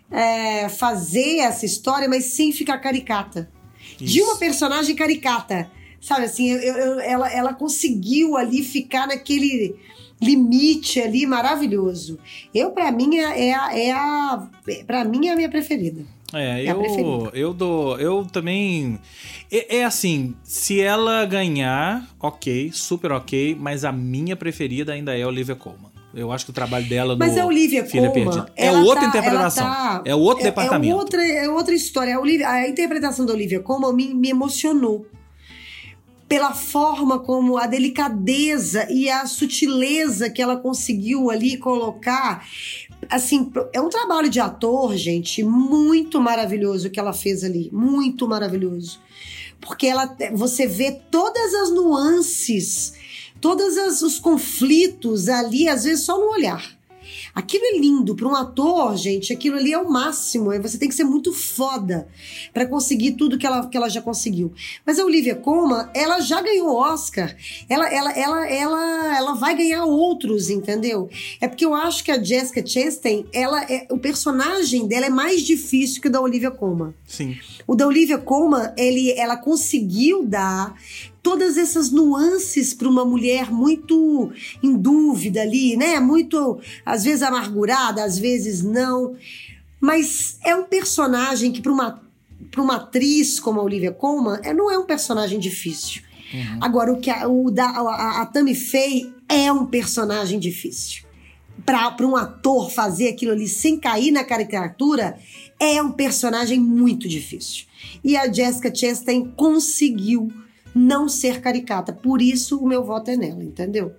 é, 0.09 0.69
fazer 0.69 1.39
essa 1.39 1.65
história, 1.65 2.07
mas 2.07 2.25
sem 2.25 2.51
ficar 2.51 2.77
caricata. 2.79 3.51
Isso. 3.99 4.13
De 4.13 4.21
uma 4.21 4.37
personagem 4.37 4.95
caricata. 4.95 5.69
Sabe 5.99 6.25
assim, 6.25 6.51
eu, 6.51 6.59
eu, 6.59 6.99
ela, 6.99 7.31
ela 7.31 7.53
conseguiu 7.53 8.37
ali 8.37 8.63
ficar 8.63 9.07
naquele 9.07 9.75
limite 10.21 11.01
ali 11.01 11.25
maravilhoso. 11.25 12.19
Eu, 12.53 12.71
para 12.71 12.91
mim, 12.91 13.17
é, 13.17 13.49
é, 13.49 13.53
a, 13.55 13.77
é 13.77 13.91
a. 13.91 14.49
Pra 14.85 15.03
mim, 15.03 15.27
é 15.27 15.33
a 15.33 15.35
minha 15.35 15.49
preferida. 15.49 16.05
É, 16.35 16.65
é 16.65 16.71
eu, 16.71 17.31
eu 17.33 17.53
dou. 17.53 17.99
Eu 17.99 18.25
também. 18.25 18.99
É, 19.51 19.77
é, 19.77 19.85
assim, 19.85 20.35
se 20.43 20.81
ela 20.81 21.25
ganhar, 21.25 22.05
ok, 22.19 22.71
super 22.73 23.11
ok, 23.11 23.55
mas 23.59 23.85
a 23.85 23.91
minha 23.91 24.35
preferida 24.35 24.93
ainda 24.93 25.17
é 25.17 25.23
a 25.23 25.27
Olivia 25.27 25.55
Colman. 25.55 25.95
Eu 26.13 26.31
acho 26.31 26.45
que 26.45 26.51
o 26.51 26.53
trabalho 26.53 26.87
dela 26.87 27.15
Mas 27.17 27.35
no 27.35 27.41
a 27.41 27.45
Olivia 27.45 27.85
Filha 27.85 28.09
Colman, 28.09 28.45
É 28.55 28.71
outra 28.71 29.01
tá, 29.01 29.07
interpretação. 29.07 29.65
Tá, 29.65 30.01
é 30.05 30.15
outro 30.15 30.43
é, 30.43 30.45
departamento. 30.45 30.93
É 30.93 30.95
outra, 30.95 31.27
é 31.27 31.49
outra 31.49 31.75
história. 31.75 32.15
A, 32.15 32.19
Olivia, 32.19 32.49
a 32.49 32.69
interpretação 32.69 33.25
da 33.25 33.33
Olivia 33.33 33.59
Colman 33.59 33.93
me, 33.93 34.13
me 34.13 34.29
emocionou 34.29 35.05
pela 36.27 36.53
forma 36.53 37.19
como 37.19 37.57
a 37.57 37.67
delicadeza 37.67 38.87
e 38.89 39.09
a 39.09 39.25
sutileza 39.27 40.29
que 40.29 40.41
ela 40.41 40.57
conseguiu 40.57 41.29
ali 41.29 41.57
colocar. 41.57 42.45
Assim, 43.09 43.51
é 43.71 43.79
um 43.79 43.89
trabalho 43.89 44.29
de 44.29 44.39
ator, 44.39 44.95
gente, 44.95 45.43
muito 45.43 46.19
maravilhoso 46.19 46.89
que 46.89 46.99
ela 46.99 47.13
fez 47.13 47.43
ali, 47.43 47.69
muito 47.71 48.27
maravilhoso. 48.27 48.99
Porque 49.61 49.87
ela 49.87 50.15
você 50.33 50.67
vê 50.67 50.91
todas 50.91 51.53
as 51.53 51.71
nuances 51.71 52.93
todos 53.45 54.01
os 54.01 54.17
conflitos 54.17 55.29
ali, 55.29 55.69
às 55.69 55.83
vezes 55.83 56.03
só 56.03 56.19
no 56.19 56.31
olhar. 56.31 56.75
Aquilo 57.35 57.65
é 57.65 57.77
lindo 57.77 58.15
para 58.15 58.27
um 58.27 58.35
ator, 58.35 58.95
gente. 58.95 59.31
Aquilo 59.31 59.57
ali 59.57 59.73
é 59.73 59.77
o 59.77 59.87
máximo. 59.87 60.49
Você 60.61 60.77
tem 60.77 60.89
que 60.89 60.95
ser 60.95 61.03
muito 61.03 61.33
foda 61.33 62.07
para 62.53 62.65
conseguir 62.65 63.11
tudo 63.11 63.37
que 63.37 63.45
ela, 63.45 63.67
que 63.67 63.75
ela 63.77 63.89
já 63.89 64.01
conseguiu. 64.01 64.53
Mas 64.85 64.97
a 64.97 65.05
Olivia 65.05 65.35
Colman, 65.35 65.89
ela 65.93 66.21
já 66.21 66.41
ganhou 66.41 66.75
Oscar. 66.75 67.35
Ela, 67.69 67.87
ela, 67.89 68.11
ela, 68.13 68.49
ela, 68.49 69.04
ela 69.25 69.35
vai 69.35 69.55
ganhar 69.55 69.85
outros, 69.85 70.49
entendeu? 70.49 71.09
É 71.41 71.47
porque 71.47 71.65
eu 71.65 71.73
acho 71.73 72.03
que 72.03 72.11
a 72.11 72.21
Jessica 72.21 72.65
Chastain, 72.65 73.25
ela 73.33 73.63
é, 73.63 73.87
o 73.89 73.97
personagem 73.97 74.87
dela 74.87 75.07
é 75.07 75.09
mais 75.09 75.41
difícil 75.41 76.01
que 76.01 76.07
o 76.07 76.11
da 76.11 76.21
Olivia 76.21 76.51
Colman. 76.51 76.93
Sim. 77.05 77.37
O 77.67 77.75
da 77.75 77.87
Olivia 77.87 78.17
Colman, 78.17 78.71
ele, 78.77 79.11
ela 79.13 79.35
conseguiu 79.35 80.25
dar 80.25 80.75
todas 81.25 81.57
essas 81.57 81.89
nuances 81.89 82.71
para 82.71 82.87
uma 82.87 83.03
mulher 83.03 83.51
muito 83.51 84.31
em 84.61 84.77
dúvida 84.77 85.41
ali, 85.41 85.75
né? 85.75 85.99
Muito, 85.99 86.59
às 86.85 87.03
vezes 87.03 87.23
amargurada, 87.23 88.03
às 88.03 88.19
vezes 88.19 88.61
não. 88.61 89.15
Mas 89.79 90.37
é 90.43 90.55
um 90.55 90.65
personagem 90.65 91.51
que, 91.51 91.63
para 91.63 91.71
uma, 91.71 92.01
uma 92.57 92.75
atriz 92.75 93.39
como 93.39 93.59
a 93.59 93.63
Olivia 93.63 93.91
Colman, 93.91 94.39
é, 94.43 94.53
não 94.53 94.71
é 94.71 94.77
um 94.77 94.85
personagem 94.85 95.39
difícil. 95.39 96.03
Uhum. 96.31 96.59
Agora, 96.61 96.93
o 96.93 96.99
que 96.99 97.09
a, 97.09 97.27
o 97.27 97.49
da, 97.49 97.65
a, 97.65 98.21
a 98.21 98.25
Tammy 98.27 98.53
Faye 98.53 99.14
é 99.27 99.51
um 99.51 99.65
personagem 99.65 100.39
difícil. 100.39 101.03
Para 101.65 101.95
um 102.01 102.15
ator 102.15 102.69
fazer 102.69 103.07
aquilo 103.07 103.31
ali 103.31 103.47
sem 103.47 103.79
cair 103.79 104.11
na 104.11 104.23
caricatura, 104.23 105.17
é 105.59 105.81
um 105.81 105.91
personagem 105.91 106.59
muito 106.59 107.07
difícil. 107.07 107.65
E 108.03 108.15
a 108.15 108.31
Jessica 108.31 108.73
Chastain 108.73 109.25
conseguiu 109.35 110.31
não 110.73 111.07
ser 111.07 111.39
caricata. 111.39 111.93
Por 111.93 112.21
isso 112.21 112.57
o 112.59 112.67
meu 112.67 112.83
voto 112.83 113.09
é 113.09 113.15
nela, 113.15 113.43
entendeu? 113.43 113.95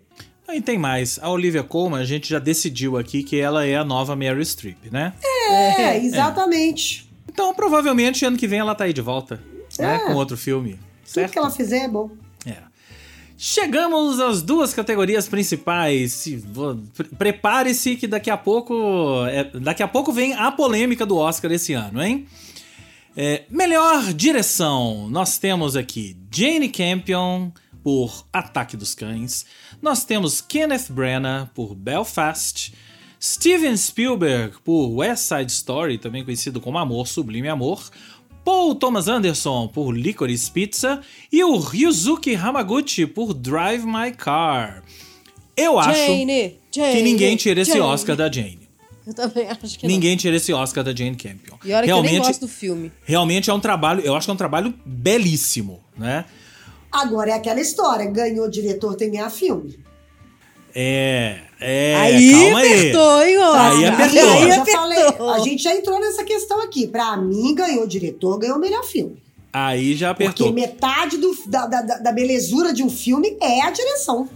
E 0.49 0.61
tem 0.61 0.79
mais. 0.79 1.19
A 1.21 1.29
Olivia 1.29 1.63
Colman, 1.65 2.01
a 2.01 2.05
gente 2.05 2.29
já 2.29 2.39
decidiu 2.39 2.97
aqui 2.97 3.25
que 3.25 3.41
ela 3.41 3.67
é 3.67 3.77
a 3.77 3.85
nova 3.85 4.15
Mary 4.15 4.45
Streep, 4.45 4.77
né? 4.93 5.13
É, 5.25 5.83
é. 5.83 6.05
exatamente. 6.05 7.09
É. 7.11 7.33
Então, 7.33 7.53
provavelmente, 7.53 8.25
ano 8.25 8.37
que 8.37 8.47
vem 8.47 8.61
ela 8.61 8.75
tá 8.75 8.85
aí 8.85 8.93
de 8.93 9.01
volta, 9.01 9.41
né? 9.79 9.97
é. 9.97 9.99
né? 9.99 9.99
Com 10.07 10.15
outro 10.15 10.37
filme. 10.37 10.79
Certo? 11.05 11.27
Tudo 11.27 11.33
que 11.33 11.39
ela 11.39 11.51
fizer 11.51 11.85
é 11.85 11.89
bom. 11.89 12.11
Chegamos 13.39 14.19
às 14.19 14.41
duas 14.41 14.73
categorias 14.73 15.29
principais. 15.29 16.27
Prepare-se 17.19 17.97
que 17.97 18.07
daqui 18.07 18.31
a 18.31 18.37
pouco. 18.37 19.27
É, 19.27 19.45
daqui 19.61 19.83
a 19.83 19.89
pouco 19.89 20.11
vem 20.13 20.33
a 20.33 20.51
polêmica 20.51 21.05
do 21.05 21.17
Oscar 21.17 21.53
esse 21.53 21.75
ano, 21.75 22.03
hein? 22.03 22.27
É, 23.19 23.45
melhor 23.51 24.13
direção, 24.13 25.09
nós 25.09 25.39
temos 25.39 25.75
aqui 25.75 26.15
Jane 26.31 26.69
Campion 26.69 27.51
por 27.83 28.27
Ataque 28.31 28.77
dos 28.77 28.95
Cães, 28.95 29.47
nós 29.81 30.05
temos 30.05 30.43
Kenneth 30.43 30.91
Branagh 30.91 31.49
por 31.55 31.75
Belfast, 31.75 32.75
Steven 33.19 33.75
Spielberg 33.75 34.57
por 34.63 34.89
West 34.89 35.29
Side 35.29 35.51
Story, 35.51 35.97
também 35.97 36.25
conhecido 36.25 36.61
como 36.61 36.77
Amor, 36.77 37.09
Sublime 37.09 37.49
Amor, 37.49 37.89
Paul 38.47 38.77
Thomas 38.77 39.09
Anderson 39.09 39.67
por 39.67 39.91
Licorice 39.91 40.49
Pizza 40.53 41.01
e 41.33 41.43
o 41.43 41.59
Ryuzuki 41.59 42.37
Hamaguchi 42.37 43.05
por 43.05 43.35
Drive 43.35 43.85
My 43.85 44.13
Car. 44.17 44.85
Eu 45.57 45.81
acho 45.81 45.99
Jane, 45.99 46.57
Jane, 46.73 46.93
que 46.93 47.03
ninguém 47.03 47.35
tira 47.35 47.61
esse 47.63 47.73
Jane. 47.73 47.83
Oscar 47.83 48.15
da 48.15 48.31
Jane. 48.31 48.69
Eu 49.05 49.13
também 49.15 49.49
acho 49.49 49.77
que 49.77 49.89
Ninguém 49.89 50.13
não. 50.13 50.17
tira 50.19 50.37
esse 50.37 50.53
Oscar 50.53 50.85
da 50.85 50.95
Jane 50.95 51.17
Campion. 51.17 51.57
E 51.65 51.73
olha 51.73 51.87
realmente, 51.87 52.11
que 52.13 52.17
eu 52.19 52.21
nem 52.21 52.29
gosto 52.29 52.41
do 52.43 52.49
filme. 52.49 52.93
Realmente 53.05 53.51
é 53.51 53.53
um 53.53 53.59
trabalho, 53.59 54.01
eu 54.03 54.15
acho 54.15 54.29
que 54.29 54.31
é 54.31 54.35
um 54.35 54.37
trabalho 54.37 54.73
belíssimo, 54.87 55.81
né? 55.99 56.25
Agora 56.93 57.31
é 57.31 57.35
aquela 57.35 57.61
história, 57.61 58.09
ganhou 58.09 58.49
diretor, 58.49 58.95
tem 58.95 59.11
que 59.11 59.17
ganhar 59.17 59.29
filme. 59.29 59.77
É, 60.79 61.39
é, 61.59 61.95
aí 61.95 62.31
calma 62.33 62.61
apertou, 62.61 63.11
aí. 63.17 63.33
Hein, 63.33 63.43
aí 63.43 63.85
apertou. 63.87 64.31
Aí 64.31 64.53
apertou. 64.53 65.17
Falei, 65.17 65.35
a 65.35 65.39
gente 65.39 65.63
já 65.63 65.75
entrou 65.75 65.99
nessa 65.99 66.23
questão 66.23 66.61
aqui. 66.61 66.87
Pra 66.87 67.17
mim, 67.17 67.55
ganhou 67.55 67.87
diretor, 67.87 68.39
ganhou 68.39 68.59
o 68.59 68.61
melhor 68.61 68.85
filme. 68.85 69.17
Aí 69.51 69.97
já 69.97 70.11
apertou. 70.11 70.49
Porque 70.49 70.61
metade 70.61 71.17
do, 71.17 71.35
da, 71.47 71.67
da, 71.67 71.81
da 71.81 72.13
belezura 72.13 72.75
de 72.75 72.83
um 72.83 72.91
filme 72.91 73.39
é 73.41 73.63
a 73.63 73.71
direção. 73.71 74.29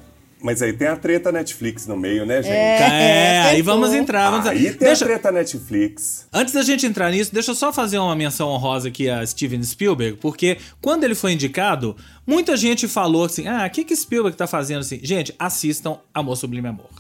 Mas 0.43 0.63
aí 0.63 0.73
tem 0.73 0.89
a 0.89 0.97
treta 0.97 1.31
Netflix 1.31 1.87
no 1.87 1.97
meio, 1.97 2.25
né, 2.25 2.43
gente? 2.43 2.53
É, 2.53 2.79
é 2.79 3.41
aí 3.43 3.63
vamos 3.63 3.93
entrar. 3.93 4.31
Vamos... 4.31 4.47
Aí 4.47 4.71
tem 4.71 4.89
deixa... 4.89 5.05
a 5.05 5.09
treta 5.09 5.31
Netflix. 5.31 6.27
Antes 6.33 6.55
da 6.55 6.63
gente 6.63 6.87
entrar 6.87 7.11
nisso, 7.11 7.33
deixa 7.33 7.51
eu 7.51 7.55
só 7.55 7.73
fazer 7.73 7.99
uma 7.99 8.17
menção 8.17 8.49
honrosa 8.49 8.89
aqui 8.89 9.09
a 9.09 9.27
Steven 9.27 9.63
Spielberg, 9.63 10.17
porque 10.19 10.57
quando 10.81 11.05
ele 11.05 11.15
foi 11.15 11.33
indicado, 11.33 11.97
muita 12.27 12.57
gente 12.57 12.89
falou 12.89 13.25
assim: 13.25 13.47
ah, 13.47 13.67
o 13.67 13.71
que, 13.71 13.85
que 13.85 13.95
Spielberg 13.95 14.37
tá 14.37 14.47
fazendo 14.47 14.81
assim? 14.81 14.99
Gente, 15.03 15.35
assistam 15.39 15.99
Amor 16.15 16.37
Sublime 16.37 16.69
Amor. 16.69 16.91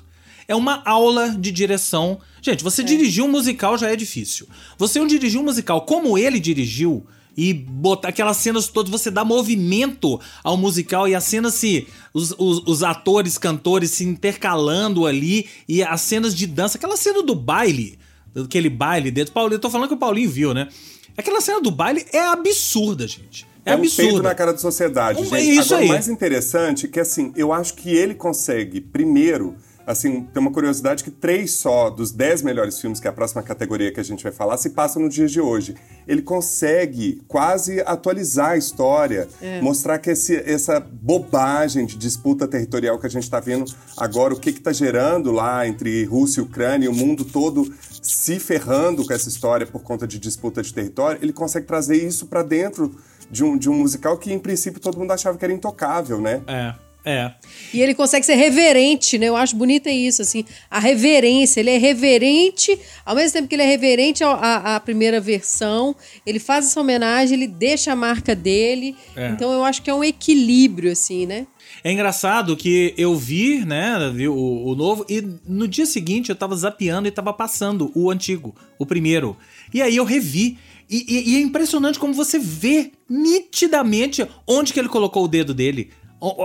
É 0.46 0.54
uma 0.54 0.82
aula 0.84 1.30
de 1.30 1.52
direção. 1.52 2.18
Gente, 2.42 2.64
você 2.64 2.82
é. 2.82 2.84
dirigir 2.84 3.24
um 3.24 3.28
musical 3.28 3.78
já 3.78 3.88
é 3.90 3.96
difícil. 3.96 4.48
Você 4.76 5.04
dirigir 5.06 5.40
um 5.40 5.44
musical 5.44 5.82
como 5.82 6.18
ele 6.18 6.40
dirigiu 6.40 7.06
e 7.36 7.54
botar 7.54 8.08
aquelas 8.08 8.36
cenas 8.36 8.68
todas, 8.68 8.90
você 8.90 9.10
dá 9.10 9.24
movimento 9.24 10.20
ao 10.42 10.56
musical 10.56 11.08
e 11.08 11.14
as 11.14 11.24
cenas 11.24 11.54
se. 11.54 11.86
Os, 12.12 12.34
os, 12.38 12.62
os, 12.66 12.82
atores, 12.82 13.38
cantores 13.38 13.92
se 13.92 14.04
intercalando 14.04 15.06
ali 15.06 15.48
e 15.68 15.82
as 15.82 16.00
cenas 16.00 16.34
de 16.34 16.46
dança, 16.46 16.76
aquela 16.76 16.96
cena 16.96 17.22
do 17.22 17.34
baile, 17.34 17.98
aquele 18.36 18.68
baile 18.68 19.10
dentro. 19.10 19.32
Paulo, 19.32 19.54
eu 19.54 19.58
tô 19.58 19.70
falando 19.70 19.88
que 19.88 19.94
o 19.94 19.98
Paulinho 19.98 20.28
viu, 20.28 20.52
né? 20.52 20.68
Aquela 21.16 21.40
cena 21.40 21.60
do 21.60 21.70
baile 21.70 22.04
é 22.12 22.20
absurda, 22.20 23.06
gente. 23.06 23.46
É, 23.64 23.70
é 23.70 23.74
absurdo. 23.74 24.20
Um 24.20 24.22
na 24.22 24.34
cara 24.34 24.52
da 24.52 24.58
sociedade, 24.58 25.24
gente. 25.24 25.58
Isso 25.58 25.74
Agora, 25.74 25.82
aí. 25.82 25.88
o 25.88 25.92
mais 25.92 26.08
interessante 26.08 26.86
é 26.86 26.88
que, 26.88 26.98
assim, 26.98 27.32
eu 27.36 27.52
acho 27.52 27.74
que 27.74 27.90
ele 27.90 28.14
consegue, 28.14 28.80
primeiro, 28.80 29.54
assim, 29.90 30.22
tem 30.22 30.40
uma 30.40 30.52
curiosidade 30.52 31.02
que 31.02 31.10
três 31.10 31.52
só 31.54 31.90
dos 31.90 32.12
dez 32.12 32.42
melhores 32.42 32.80
filmes, 32.80 33.00
que 33.00 33.06
é 33.06 33.10
a 33.10 33.12
próxima 33.12 33.42
categoria 33.42 33.92
que 33.92 34.00
a 34.00 34.02
gente 34.04 34.22
vai 34.22 34.32
falar, 34.32 34.56
se 34.56 34.70
passam 34.70 35.02
no 35.02 35.08
dia 35.08 35.26
de 35.26 35.40
hoje. 35.40 35.74
Ele 36.06 36.22
consegue 36.22 37.22
quase 37.26 37.80
atualizar 37.80 38.50
a 38.50 38.56
história, 38.56 39.28
é. 39.40 39.60
mostrar 39.60 39.98
que 39.98 40.10
esse, 40.10 40.36
essa 40.36 40.80
bobagem 40.80 41.86
de 41.86 41.96
disputa 41.96 42.46
territorial 42.46 42.98
que 42.98 43.06
a 43.06 43.10
gente 43.10 43.24
está 43.24 43.40
vendo 43.40 43.64
agora, 43.96 44.34
o 44.34 44.38
que 44.38 44.50
está 44.50 44.72
gerando 44.72 45.32
lá 45.32 45.66
entre 45.66 46.04
Rússia 46.04 46.40
e 46.40 46.44
Ucrânia, 46.44 46.86
e 46.86 46.88
o 46.88 46.94
mundo 46.94 47.24
todo 47.24 47.72
se 48.02 48.38
ferrando 48.38 49.04
com 49.04 49.12
essa 49.12 49.28
história 49.28 49.66
por 49.66 49.82
conta 49.82 50.06
de 50.06 50.18
disputa 50.18 50.62
de 50.62 50.72
território, 50.72 51.18
ele 51.22 51.32
consegue 51.32 51.66
trazer 51.66 51.96
isso 51.96 52.26
para 52.26 52.42
dentro 52.42 52.94
de 53.30 53.44
um, 53.44 53.56
de 53.56 53.70
um 53.70 53.74
musical 53.74 54.16
que, 54.18 54.32
em 54.32 54.38
princípio, 54.38 54.80
todo 54.80 54.98
mundo 54.98 55.12
achava 55.12 55.38
que 55.38 55.44
era 55.44 55.52
intocável, 55.52 56.20
né? 56.20 56.42
É. 56.46 56.89
É. 57.04 57.32
E 57.72 57.80
ele 57.80 57.94
consegue 57.94 58.26
ser 58.26 58.34
reverente, 58.34 59.16
né? 59.16 59.26
Eu 59.26 59.36
acho 59.36 59.56
bonito 59.56 59.86
é 59.86 59.92
isso, 59.92 60.20
assim. 60.20 60.44
A 60.70 60.78
reverência. 60.78 61.60
Ele 61.60 61.70
é 61.70 61.78
reverente, 61.78 62.78
ao 63.04 63.16
mesmo 63.16 63.32
tempo 63.32 63.48
que 63.48 63.54
ele 63.54 63.62
é 63.62 63.66
reverente 63.66 64.22
à, 64.22 64.76
à 64.76 64.80
primeira 64.80 65.20
versão, 65.20 65.96
ele 66.26 66.38
faz 66.38 66.66
essa 66.66 66.80
homenagem, 66.80 67.34
ele 67.34 67.46
deixa 67.46 67.92
a 67.92 67.96
marca 67.96 68.34
dele. 68.34 68.94
É. 69.16 69.30
Então 69.30 69.52
eu 69.52 69.64
acho 69.64 69.82
que 69.82 69.90
é 69.90 69.94
um 69.94 70.04
equilíbrio, 70.04 70.92
assim, 70.92 71.26
né? 71.26 71.46
É 71.82 71.90
engraçado 71.92 72.56
que 72.56 72.92
eu 72.98 73.16
vi, 73.16 73.64
né, 73.64 74.10
vi 74.12 74.28
o, 74.28 74.34
o, 74.34 74.74
novo, 74.74 75.06
e 75.08 75.22
no 75.46 75.66
dia 75.66 75.86
seguinte 75.86 76.28
eu 76.28 76.36
tava 76.36 76.54
zapeando 76.56 77.08
e 77.08 77.10
tava 77.10 77.32
passando 77.32 77.90
o 77.94 78.10
antigo, 78.10 78.54
o 78.78 78.84
primeiro. 78.84 79.36
E 79.72 79.80
aí 79.80 79.96
eu 79.96 80.04
revi. 80.04 80.58
E, 80.90 81.04
e, 81.08 81.30
e 81.30 81.36
é 81.36 81.40
impressionante 81.40 82.00
como 82.00 82.12
você 82.12 82.38
vê 82.38 82.90
nitidamente 83.08 84.26
onde 84.46 84.72
que 84.72 84.80
ele 84.80 84.88
colocou 84.88 85.24
o 85.24 85.28
dedo 85.28 85.54
dele 85.54 85.90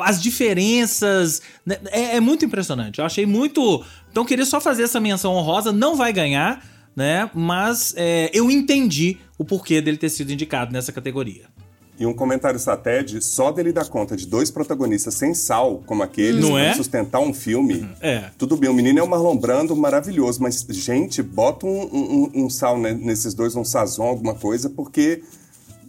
as 0.04 0.22
diferenças. 0.22 1.42
Né? 1.66 1.78
É, 1.92 2.16
é, 2.18 2.20
muito 2.20 2.46
impressionante. 2.46 3.00
Eu 3.00 3.06
achei 3.06 3.26
muito. 3.26 3.84
Então, 4.12 4.26
queria 4.26 4.46
só 4.46 4.62
fazer 4.62 4.84
essa 4.84 5.00
menção 5.00 5.34
honrosa. 5.34 5.72
Não 5.72 5.96
vai 5.96 6.14
ganhar, 6.14 6.64
né? 6.96 7.30
Mas 7.34 7.94
é, 7.98 8.30
eu 8.34 8.50
entendi 8.50 9.18
o 9.38 9.44
porquê 9.44 9.82
dele 9.82 9.98
ter 9.98 10.10
sido 10.10 10.32
indicado 10.32 10.72
nessa 10.72 10.92
categoria. 10.92 11.46
E 11.98 12.06
um 12.06 12.14
comentário 12.14 12.60
satéde, 12.60 13.22
só 13.22 13.52
dele 13.52 13.72
dar 13.72 13.88
conta 13.88 14.18
de 14.18 14.28
dois 14.28 14.52
protagonistas 14.52 15.14
sem 15.14 15.34
sal, 15.34 15.82
como 15.86 16.04
aqueles, 16.04 16.42
Não 16.42 16.58
é? 16.58 16.74
sustentar 16.74 17.22
um 17.22 17.34
filme. 17.34 17.76
Uhum. 17.76 17.90
É. 18.02 18.32
Tudo 18.38 18.58
bem, 18.58 18.70
o 18.70 18.74
menino 18.74 19.00
é 19.00 19.04
o 19.04 19.08
Marlon 19.08 19.38
Brando, 19.38 19.74
maravilhoso, 19.78 20.42
mas, 20.42 20.66
gente, 20.70 21.24
bota 21.24 21.66
um, 21.66 21.84
um, 21.84 22.32
um 22.44 22.50
sal 22.50 22.78
nesses 22.78 23.34
dois, 23.34 23.56
um 23.56 23.64
sazon, 23.64 24.08
alguma 24.08 24.36
coisa, 24.36 24.70
porque 24.70 25.24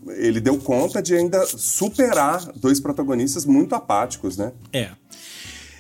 ele 0.09 0.41
deu 0.41 0.59
conta 0.59 1.03
de 1.03 1.15
ainda 1.15 1.45
superar 1.47 2.53
dois 2.57 2.81
protagonistas 2.81 3.45
muito 3.45 3.75
apáticos, 3.75 4.37
né? 4.37 4.53
É. 4.73 4.91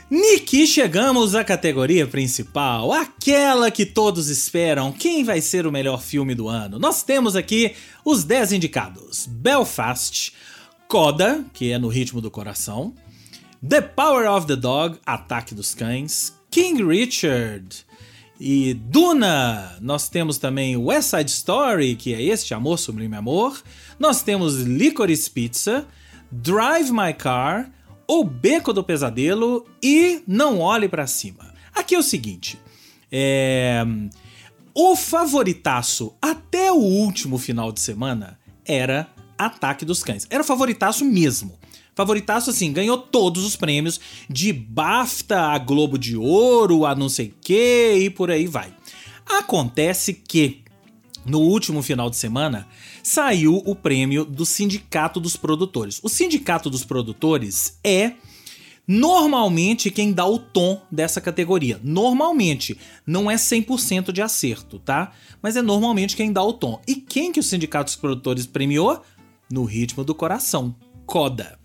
Niki, 0.08 0.68
chegamos 0.68 1.34
à 1.34 1.42
categoria 1.42 2.06
principal, 2.06 2.92
aquela 2.92 3.72
que 3.72 3.84
todos 3.84 4.28
esperam. 4.28 4.92
Quem 4.92 5.24
vai 5.24 5.40
ser 5.40 5.66
o 5.66 5.72
melhor 5.72 6.00
filme 6.00 6.32
do 6.32 6.48
ano? 6.48 6.78
Nós 6.78 7.02
temos 7.02 7.34
aqui 7.34 7.74
os 8.04 8.22
10 8.22 8.52
indicados: 8.52 9.26
Belfast, 9.26 10.32
Coda, 10.86 11.44
que 11.52 11.72
é 11.72 11.78
no 11.78 11.88
ritmo 11.88 12.20
do 12.20 12.30
coração, 12.30 12.94
The 13.68 13.80
Power 13.80 14.30
of 14.30 14.46
the 14.46 14.54
Dog, 14.54 14.96
Ataque 15.04 15.56
dos 15.56 15.74
Cães, 15.74 16.32
King 16.50 16.84
Richard, 16.84 17.84
e 18.38 18.74
Duna, 18.74 19.76
nós 19.80 20.08
temos 20.08 20.36
também 20.36 20.76
West 20.76 21.10
Side 21.10 21.30
Story, 21.30 21.96
que 21.96 22.12
é 22.12 22.22
este 22.22 22.52
Amor 22.52 22.78
Sublime 22.78 23.16
Amor. 23.16 23.62
Nós 23.98 24.22
temos 24.22 24.56
Licorice 24.60 25.30
Pizza, 25.30 25.86
Drive 26.30 26.90
My 26.90 27.14
Car, 27.14 27.70
O 28.06 28.24
Beco 28.24 28.72
do 28.72 28.84
Pesadelo 28.84 29.66
e 29.82 30.22
Não 30.26 30.60
Olhe 30.60 30.88
para 30.88 31.06
Cima. 31.06 31.54
Aqui 31.74 31.94
é 31.94 31.98
o 31.98 32.02
seguinte, 32.02 32.58
é... 33.10 33.82
o 34.74 34.96
favoritaço 34.96 36.14
até 36.20 36.70
o 36.70 36.76
último 36.76 37.38
final 37.38 37.72
de 37.72 37.80
semana 37.80 38.38
era 38.64 39.08
Ataque 39.38 39.84
dos 39.84 40.02
Cães. 40.02 40.26
Era 40.30 40.44
favoritaço 40.44 41.04
mesmo. 41.04 41.58
Favoritaço, 41.94 42.50
assim, 42.50 42.74
ganhou 42.74 42.98
todos 42.98 43.44
os 43.44 43.56
prêmios, 43.56 43.98
de 44.28 44.52
BAFTA 44.52 45.40
a 45.40 45.58
Globo 45.58 45.98
de 45.98 46.14
Ouro, 46.14 46.84
a 46.84 46.94
não 46.94 47.08
sei 47.08 47.32
que 47.40 47.94
e 47.94 48.10
por 48.10 48.30
aí 48.30 48.46
vai. 48.46 48.74
Acontece 49.24 50.12
que, 50.12 50.62
no 51.24 51.40
último 51.40 51.82
final 51.82 52.10
de 52.10 52.16
semana, 52.16 52.68
saiu 53.06 53.62
o 53.64 53.72
prêmio 53.72 54.24
do 54.24 54.44
Sindicato 54.44 55.20
dos 55.20 55.36
Produtores. 55.36 56.00
O 56.02 56.08
Sindicato 56.08 56.68
dos 56.68 56.84
Produtores 56.84 57.78
é 57.84 58.14
normalmente 58.84 59.92
quem 59.92 60.12
dá 60.12 60.26
o 60.26 60.40
tom 60.40 60.82
dessa 60.90 61.20
categoria. 61.20 61.80
Normalmente, 61.84 62.76
não 63.06 63.30
é 63.30 63.36
100% 63.36 64.10
de 64.10 64.20
acerto, 64.20 64.80
tá? 64.80 65.12
Mas 65.40 65.54
é 65.54 65.62
normalmente 65.62 66.16
quem 66.16 66.32
dá 66.32 66.42
o 66.42 66.52
tom. 66.52 66.80
E 66.84 66.96
quem 66.96 67.30
que 67.30 67.38
o 67.38 67.44
Sindicato 67.44 67.84
dos 67.84 67.96
Produtores 67.96 68.44
premiou? 68.44 69.00
No 69.48 69.62
ritmo 69.62 70.02
do 70.02 70.12
coração, 70.12 70.74
Coda. 71.06 71.56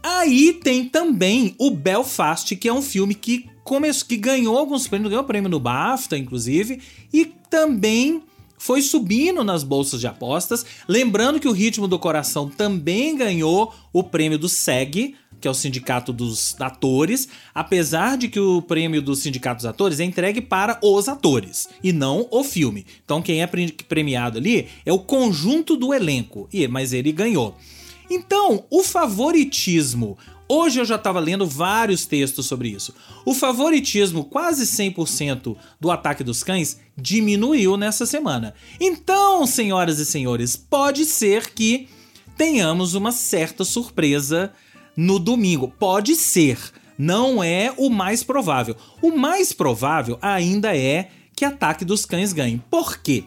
Aí 0.00 0.52
tem 0.52 0.88
também 0.88 1.56
o 1.58 1.72
Belfast, 1.72 2.54
que 2.54 2.68
é 2.68 2.72
um 2.72 2.82
filme 2.82 3.16
que 3.16 3.50
começou, 3.64 4.06
que 4.06 4.16
ganhou 4.16 4.56
alguns 4.56 4.86
prêmios, 4.86 5.10
ganhou 5.10 5.24
prêmio 5.24 5.50
no 5.50 5.58
BAFTA, 5.58 6.16
inclusive, 6.16 6.80
e 7.12 7.24
também 7.50 8.22
foi 8.62 8.80
subindo 8.80 9.42
nas 9.42 9.64
bolsas 9.64 10.00
de 10.00 10.06
apostas. 10.06 10.64
Lembrando 10.86 11.40
que 11.40 11.48
o 11.48 11.52
Ritmo 11.52 11.88
do 11.88 11.98
Coração 11.98 12.48
também 12.48 13.16
ganhou 13.16 13.74
o 13.92 14.04
prêmio 14.04 14.38
do 14.38 14.48
SEG, 14.48 15.16
que 15.40 15.48
é 15.48 15.50
o 15.50 15.54
Sindicato 15.54 16.12
dos 16.12 16.54
Atores, 16.60 17.26
apesar 17.52 18.16
de 18.16 18.28
que 18.28 18.38
o 18.38 18.62
prêmio 18.62 19.02
do 19.02 19.16
Sindicato 19.16 19.56
dos 19.56 19.66
Atores 19.66 19.98
é 19.98 20.04
entregue 20.04 20.40
para 20.40 20.78
os 20.80 21.08
atores 21.08 21.68
e 21.82 21.92
não 21.92 22.28
o 22.30 22.44
filme. 22.44 22.86
Então 23.04 23.20
quem 23.20 23.42
é 23.42 23.48
premiado 23.88 24.38
ali 24.38 24.68
é 24.86 24.92
o 24.92 25.00
conjunto 25.00 25.76
do 25.76 25.92
elenco, 25.92 26.48
e 26.52 26.68
mas 26.68 26.92
ele 26.92 27.10
ganhou. 27.10 27.56
Então, 28.14 28.66
o 28.68 28.82
favoritismo. 28.82 30.18
Hoje 30.46 30.78
eu 30.78 30.84
já 30.84 30.96
estava 30.96 31.18
lendo 31.18 31.46
vários 31.46 32.04
textos 32.04 32.44
sobre 32.44 32.68
isso. 32.68 32.94
O 33.24 33.32
favoritismo, 33.32 34.24
quase 34.24 34.66
100% 34.66 35.56
do 35.80 35.90
ataque 35.90 36.22
dos 36.22 36.44
cães, 36.44 36.78
diminuiu 36.94 37.78
nessa 37.78 38.04
semana. 38.04 38.52
Então, 38.78 39.46
senhoras 39.46 39.98
e 39.98 40.04
senhores, 40.04 40.56
pode 40.56 41.06
ser 41.06 41.54
que 41.54 41.88
tenhamos 42.36 42.92
uma 42.92 43.12
certa 43.12 43.64
surpresa 43.64 44.52
no 44.94 45.18
domingo. 45.18 45.72
Pode 45.78 46.14
ser. 46.14 46.58
Não 46.98 47.42
é 47.42 47.72
o 47.78 47.88
mais 47.88 48.22
provável. 48.22 48.76
O 49.00 49.16
mais 49.16 49.54
provável 49.54 50.18
ainda 50.20 50.76
é 50.76 51.08
que 51.34 51.46
Ataque 51.46 51.82
dos 51.82 52.04
Cães 52.04 52.34
ganhe. 52.34 52.62
Por 52.70 52.98
quê? 52.98 53.24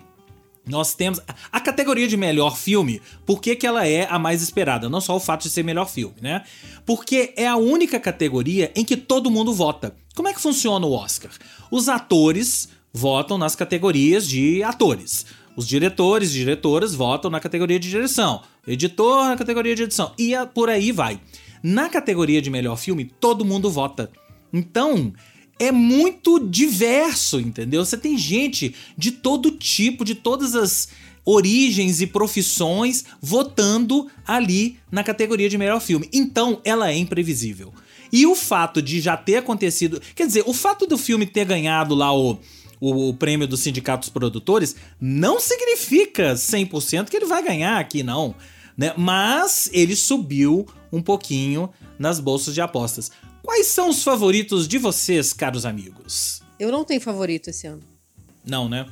Nós 0.67 0.93
temos 0.93 1.19
a 1.51 1.59
categoria 1.59 2.07
de 2.07 2.17
melhor 2.17 2.57
filme, 2.57 3.01
por 3.25 3.39
que, 3.39 3.55
que 3.55 3.67
ela 3.67 3.87
é 3.87 4.07
a 4.09 4.17
mais 4.17 4.41
esperada? 4.41 4.89
Não 4.89 4.99
só 4.99 5.15
o 5.15 5.19
fato 5.19 5.43
de 5.43 5.49
ser 5.49 5.63
melhor 5.63 5.87
filme, 5.89 6.15
né? 6.21 6.43
Porque 6.85 7.33
é 7.35 7.47
a 7.47 7.55
única 7.55 7.99
categoria 7.99 8.71
em 8.75 8.83
que 8.83 8.97
todo 8.97 9.31
mundo 9.31 9.53
vota. 9.53 9.95
Como 10.15 10.27
é 10.27 10.33
que 10.33 10.41
funciona 10.41 10.85
o 10.85 10.93
Oscar? 10.93 11.31
Os 11.69 11.87
atores 11.87 12.69
votam 12.91 13.37
nas 13.37 13.55
categorias 13.55 14.27
de 14.27 14.63
atores. 14.63 15.25
Os 15.55 15.67
diretores 15.67 16.31
e 16.31 16.33
diretoras 16.33 16.93
votam 16.93 17.29
na 17.29 17.39
categoria 17.39 17.79
de 17.79 17.89
direção. 17.89 18.41
Editor 18.67 19.25
na 19.25 19.37
categoria 19.37 19.75
de 19.75 19.83
edição. 19.83 20.13
E 20.17 20.33
por 20.53 20.69
aí 20.69 20.91
vai. 20.91 21.19
Na 21.61 21.89
categoria 21.89 22.41
de 22.41 22.49
melhor 22.49 22.77
filme, 22.77 23.05
todo 23.05 23.45
mundo 23.45 23.69
vota. 23.69 24.11
Então, 24.51 25.13
é 25.57 25.71
muito 25.71 26.39
diverso, 26.39 27.39
entendeu? 27.39 27.83
Você 27.85 27.97
tem 27.97 28.17
gente 28.17 28.75
de 28.97 29.11
todo 29.11 29.51
tipo, 29.51 30.03
de 30.03 30.15
todas 30.15 30.55
as 30.55 30.89
origens 31.25 32.01
e 32.01 32.07
profissões 32.07 33.05
votando 33.21 34.07
ali 34.25 34.77
na 34.91 35.03
categoria 35.03 35.49
de 35.49 35.57
melhor 35.57 35.81
filme. 35.81 36.07
Então, 36.13 36.61
ela 36.63 36.91
é 36.91 36.95
imprevisível. 36.95 37.73
E 38.11 38.25
o 38.25 38.35
fato 38.35 38.81
de 38.81 39.01
já 39.01 39.17
ter 39.17 39.37
acontecido. 39.37 40.01
Quer 40.13 40.27
dizer, 40.27 40.43
o 40.45 40.53
fato 40.53 40.85
do 40.85 40.97
filme 40.97 41.25
ter 41.25 41.45
ganhado 41.45 41.95
lá 41.95 42.15
o, 42.15 42.39
o, 42.79 43.13
prêmio 43.13 43.47
dos 43.47 43.61
sindicatos 43.61 44.09
produtores 44.09 44.75
não 45.01 45.39
significa 45.39 46.33
100% 46.33 47.09
que 47.09 47.17
ele 47.17 47.25
vai 47.25 47.43
ganhar 47.43 47.79
aqui, 47.79 48.03
não. 48.03 48.35
Né? 48.77 48.93
Mas 48.95 49.69
ele 49.73 49.95
subiu 49.95 50.67
um 50.91 51.01
pouquinho 51.01 51.69
nas 51.97 52.19
bolsas 52.19 52.53
de 52.53 52.61
apostas. 52.61 53.11
Quais 53.45 53.67
são 53.67 53.89
os 53.89 54.03
favoritos 54.03 54.67
de 54.67 54.79
vocês, 54.79 55.31
caros 55.31 55.67
amigos? 55.67 56.41
Eu 56.59 56.71
não 56.71 56.83
tenho 56.83 56.99
favorito 56.99 57.49
esse 57.49 57.67
ano. 57.67 57.83
Não, 58.43 58.67
né? 58.67 58.87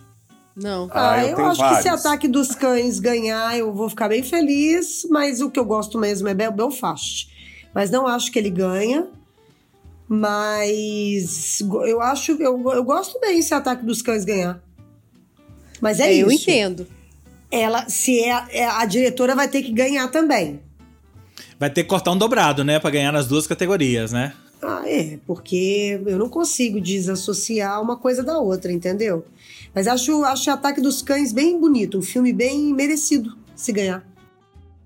Não. 0.55 0.87
Ah, 0.91 1.13
ah 1.13 1.25
eu, 1.25 1.37
eu 1.37 1.45
acho 1.47 1.59
vários. 1.59 1.77
que 1.77 1.83
se 1.83 1.89
Ataque 1.89 2.27
dos 2.27 2.53
Cães 2.53 2.99
ganhar, 2.99 3.57
eu 3.57 3.73
vou 3.73 3.89
ficar 3.89 4.07
bem 4.07 4.21
feliz, 4.21 5.07
mas 5.09 5.41
o 5.41 5.49
que 5.49 5.59
eu 5.59 5.65
gosto 5.65 5.97
mesmo 5.97 6.27
é 6.27 6.33
Belfast. 6.35 7.29
Mas 7.73 7.89
não 7.89 8.05
acho 8.05 8.31
que 8.31 8.37
ele 8.37 8.51
ganha. 8.51 9.07
Mas 10.07 11.59
eu 11.87 11.99
acho, 11.99 12.33
eu, 12.33 12.71
eu 12.71 12.83
gosto 12.83 13.19
bem 13.19 13.41
se 13.41 13.55
Ataque 13.55 13.83
dos 13.83 14.03
Cães 14.03 14.23
ganhar. 14.23 14.61
Mas 15.81 15.99
é, 15.99 16.09
é 16.09 16.13
isso. 16.13 16.29
Eu 16.29 16.31
entendo. 16.31 16.87
Ela, 17.49 17.89
se 17.89 18.19
é, 18.19 18.45
é, 18.49 18.65
a 18.67 18.85
diretora 18.85 19.33
vai 19.33 19.47
ter 19.47 19.63
que 19.63 19.71
ganhar 19.71 20.07
também. 20.09 20.61
Vai 21.59 21.71
ter 21.71 21.81
que 21.81 21.89
cortar 21.89 22.11
um 22.11 22.17
dobrado, 22.17 22.63
né? 22.63 22.79
Pra 22.79 22.91
ganhar 22.91 23.11
nas 23.11 23.27
duas 23.27 23.47
categorias, 23.47 24.11
né? 24.11 24.33
Ah, 24.66 24.84
é, 24.86 25.20
porque 25.28 25.99
eu 26.05 26.18
não 26.18 26.30
consigo 26.30 26.80
desassociar 26.80 27.82
uma 27.82 27.97
coisa 27.97 28.24
da 28.24 28.38
outra, 28.39 28.72
entendeu? 28.72 29.26
Mas 29.76 29.88
acho, 29.88 30.24
acho 30.24 30.49
Ataque 30.49 30.80
dos 30.80 31.01
Cães 31.01 31.34
bem 31.34 31.59
bonito, 31.59 31.97
um 31.97 32.01
filme 32.01 32.32
bem 32.32 32.74
merecido 32.74 33.38
se 33.55 33.72
ganhar. 33.74 34.12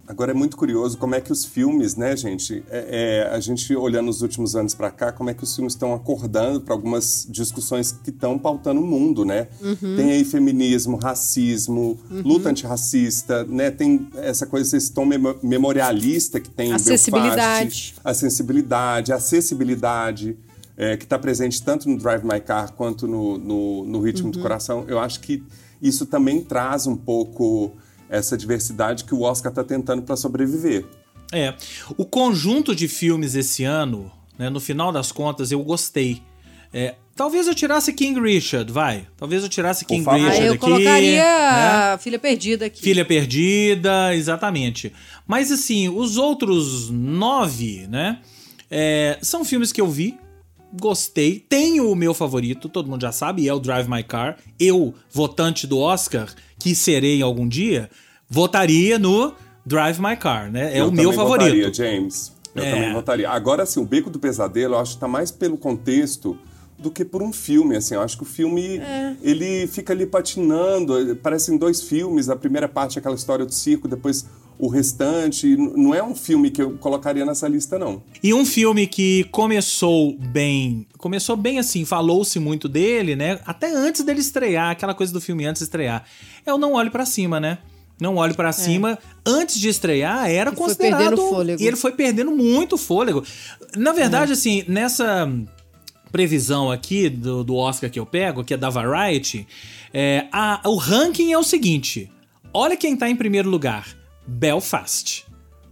Agora 0.07 0.31
é 0.31 0.33
muito 0.33 0.55
curioso 0.55 0.97
como 0.97 1.15
é 1.15 1.21
que 1.21 1.33
os 1.33 1.43
filmes, 1.43 1.97
né, 1.97 2.15
gente? 2.15 2.63
É, 2.69 3.25
é, 3.29 3.35
a 3.35 3.39
gente 3.41 3.75
olhando 3.75 4.09
os 4.09 4.21
últimos 4.21 4.55
anos 4.55 4.73
para 4.73 4.89
cá, 4.89 5.11
como 5.11 5.29
é 5.29 5.33
que 5.33 5.43
os 5.43 5.53
filmes 5.53 5.73
estão 5.73 5.93
acordando 5.93 6.61
para 6.61 6.73
algumas 6.73 7.27
discussões 7.29 7.91
que 7.91 8.09
estão 8.09 8.39
pautando 8.39 8.79
o 8.79 8.87
mundo, 8.87 9.25
né? 9.25 9.49
Uhum. 9.61 9.95
Tem 9.97 10.11
aí 10.11 10.23
feminismo, 10.23 10.95
racismo, 10.95 11.99
uhum. 12.09 12.21
luta 12.23 12.49
antirracista, 12.49 13.43
né? 13.43 13.69
Tem 13.69 14.07
essa 14.15 14.45
coisa, 14.45 14.77
esse 14.77 14.93
tom 14.93 15.05
memorialista 15.43 16.39
que 16.39 16.49
tem 16.49 16.71
acessibilidade, 16.71 17.35
Belfast, 17.35 17.95
a 18.01 18.13
sensibilidade, 18.13 19.11
a 19.11 19.15
acessibilidade. 19.17 20.37
É, 20.79 20.95
que 20.95 21.05
está 21.05 21.17
presente 21.17 21.63
tanto 21.63 21.89
no 21.89 21.97
Drive 21.97 22.23
My 22.23 22.39
Car 22.39 22.71
quanto 22.73 23.07
no, 23.07 23.35
no, 23.39 23.83
no 23.83 23.99
Ritmo 23.99 24.25
uhum. 24.25 24.31
do 24.31 24.39
Coração. 24.39 24.85
Eu 24.87 24.99
acho 24.99 25.19
que 25.21 25.43
isso 25.81 26.05
também 26.05 26.43
traz 26.43 26.85
um 26.85 26.95
pouco 26.95 27.71
essa 28.09 28.37
diversidade 28.37 29.03
que 29.03 29.13
o 29.13 29.21
Oscar 29.21 29.51
está 29.51 29.63
tentando 29.63 30.01
para 30.01 30.15
sobreviver. 30.15 30.85
É. 31.31 31.53
O 31.97 32.05
conjunto 32.05 32.75
de 32.75 32.87
filmes 32.87 33.35
esse 33.35 33.63
ano, 33.63 34.11
né, 34.37 34.49
no 34.49 34.59
final 34.59 34.91
das 34.91 35.11
contas, 35.11 35.51
eu 35.51 35.61
gostei. 35.63 36.21
É, 36.73 36.95
talvez 37.15 37.47
eu 37.47 37.55
tirasse 37.55 37.91
King 37.93 38.19
Richard, 38.19 38.71
vai. 38.71 39.07
Talvez 39.17 39.43
eu 39.43 39.49
tirasse 39.49 39.85
King 39.85 40.09
Richard 40.09 40.25
ah, 40.25 40.45
eu 40.45 40.53
aqui. 40.53 40.55
Eu 40.55 40.59
colocaria 40.59 41.23
né? 41.23 41.97
Filha 41.97 42.19
Perdida 42.19 42.65
aqui. 42.65 42.81
Filha 42.81 43.05
Perdida, 43.05 44.15
exatamente. 44.15 44.93
Mas 45.25 45.51
assim, 45.51 45.89
os 45.89 46.17
outros 46.17 46.89
nove, 46.89 47.87
né? 47.87 48.19
É, 48.69 49.17
são 49.21 49.45
filmes 49.45 49.71
que 49.71 49.79
eu 49.79 49.87
vi, 49.87 50.17
gostei. 50.73 51.39
Tenho 51.39 51.91
o 51.91 51.95
meu 51.95 52.13
favorito, 52.13 52.69
todo 52.69 52.89
mundo 52.89 53.01
já 53.01 53.11
sabe, 53.11 53.47
é 53.47 53.53
o 53.53 53.59
Drive 53.59 53.87
My 53.89 54.03
Car. 54.03 54.37
Eu, 54.59 54.93
votante 55.11 55.65
do 55.67 55.79
Oscar, 55.79 56.33
que 56.59 56.75
serei 56.75 57.21
algum 57.21 57.47
dia, 57.47 57.89
votaria 58.29 58.99
no 58.99 59.33
Drive 59.65 59.99
My 59.99 60.15
Car, 60.15 60.51
né? 60.51 60.75
É 60.75 60.81
eu 60.81 60.87
o 60.87 60.91
meu 60.91 61.11
favorito. 61.13 61.55
Votaria, 61.55 61.73
James. 61.73 62.33
Eu 62.55 62.63
é. 62.63 62.71
também 62.71 62.93
votaria. 62.93 63.29
Agora, 63.29 63.63
assim, 63.63 63.79
o 63.79 63.85
Beco 63.85 64.09
do 64.09 64.19
Pesadelo, 64.19 64.75
eu 64.75 64.79
acho 64.79 64.95
que 64.95 64.99
tá 64.99 65.07
mais 65.07 65.29
pelo 65.31 65.57
contexto 65.57 66.37
do 66.77 66.91
que 66.91 67.03
por 67.03 67.21
um 67.21 67.33
filme, 67.33 67.75
assim. 67.75 67.95
Eu 67.95 68.01
acho 68.01 68.17
que 68.17 68.23
o 68.23 68.25
filme, 68.25 68.77
é. 68.77 69.15
ele 69.21 69.67
fica 69.67 69.93
ali 69.93 70.05
patinando. 70.05 71.15
Parecem 71.17 71.57
dois 71.57 71.81
filmes. 71.81 72.29
A 72.29 72.35
primeira 72.35 72.67
parte 72.67 72.97
é 72.97 72.99
aquela 72.99 73.15
história 73.15 73.45
do 73.45 73.53
circo, 73.53 73.87
depois 73.87 74.25
o 74.59 74.67
restante. 74.67 75.55
Não 75.55 75.93
é 75.93 76.03
um 76.03 76.15
filme 76.15 76.49
que 76.49 76.61
eu 76.61 76.77
colocaria 76.77 77.25
nessa 77.25 77.47
lista, 77.47 77.77
não. 77.77 78.01
E 78.23 78.33
um 78.33 78.45
filme 78.45 78.87
que 78.87 79.25
começou 79.25 80.17
bem. 80.17 80.87
Começou 80.97 81.35
bem 81.35 81.59
assim, 81.59 81.85
falou-se 81.85 82.39
muito 82.39 82.67
dele, 82.67 83.15
né? 83.15 83.39
Até 83.45 83.71
antes 83.73 84.03
dele 84.03 84.19
estrear, 84.19 84.71
aquela 84.71 84.93
coisa 84.93 85.13
do 85.13 85.21
filme 85.21 85.45
antes 85.45 85.59
de 85.59 85.65
estrear. 85.65 86.03
É 86.45 86.53
o 86.53 86.57
Não 86.57 86.73
Olhe 86.73 86.89
para 86.89 87.05
Cima, 87.05 87.39
né? 87.39 87.59
Não 87.99 88.15
Olhe 88.15 88.33
para 88.33 88.49
é. 88.49 88.53
Cima. 88.53 88.97
Antes 89.25 89.59
de 89.59 89.69
estrear, 89.69 90.29
era 90.29 90.49
ele 90.49 90.55
considerado. 90.55 90.99
Foi 90.99 91.07
perdendo 91.07 91.29
fôlego. 91.29 91.61
E 91.61 91.67
ele 91.67 91.77
foi 91.77 91.91
perdendo 91.91 92.31
muito 92.31 92.77
fôlego. 92.77 93.23
Na 93.75 93.91
verdade, 93.91 94.31
é. 94.31 94.33
assim, 94.33 94.63
nessa 94.67 95.29
previsão 96.11 96.71
aqui 96.71 97.09
do, 97.09 97.43
do 97.43 97.55
Oscar 97.55 97.89
que 97.89 97.99
eu 97.99 98.05
pego, 98.05 98.43
que 98.43 98.53
é 98.53 98.57
da 98.57 98.69
Variety, 98.69 99.47
é, 99.93 100.27
a, 100.31 100.61
o 100.65 100.75
ranking 100.75 101.31
é 101.31 101.37
o 101.37 101.43
seguinte: 101.43 102.09
olha 102.53 102.77
quem 102.77 102.95
tá 102.95 103.09
em 103.09 103.15
primeiro 103.15 103.49
lugar. 103.49 103.96
Belfast. 104.27 105.25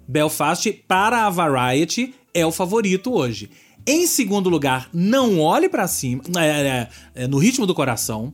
Belfast, 0.07 0.71
para 0.87 1.25
a 1.25 1.29
Variety, 1.29 2.15
é 2.33 2.45
o 2.45 2.51
favorito 2.51 3.13
hoje. 3.13 3.49
Em 3.85 4.07
segundo 4.07 4.49
lugar, 4.49 4.89
Não 4.93 5.39
Olhe 5.39 5.69
para 5.69 5.87
Cima, 5.87 6.23
é, 6.37 6.47
é, 6.47 6.89
é, 7.15 7.27
No 7.27 7.37
Ritmo 7.37 7.67
do 7.67 7.75
Coração. 7.75 8.33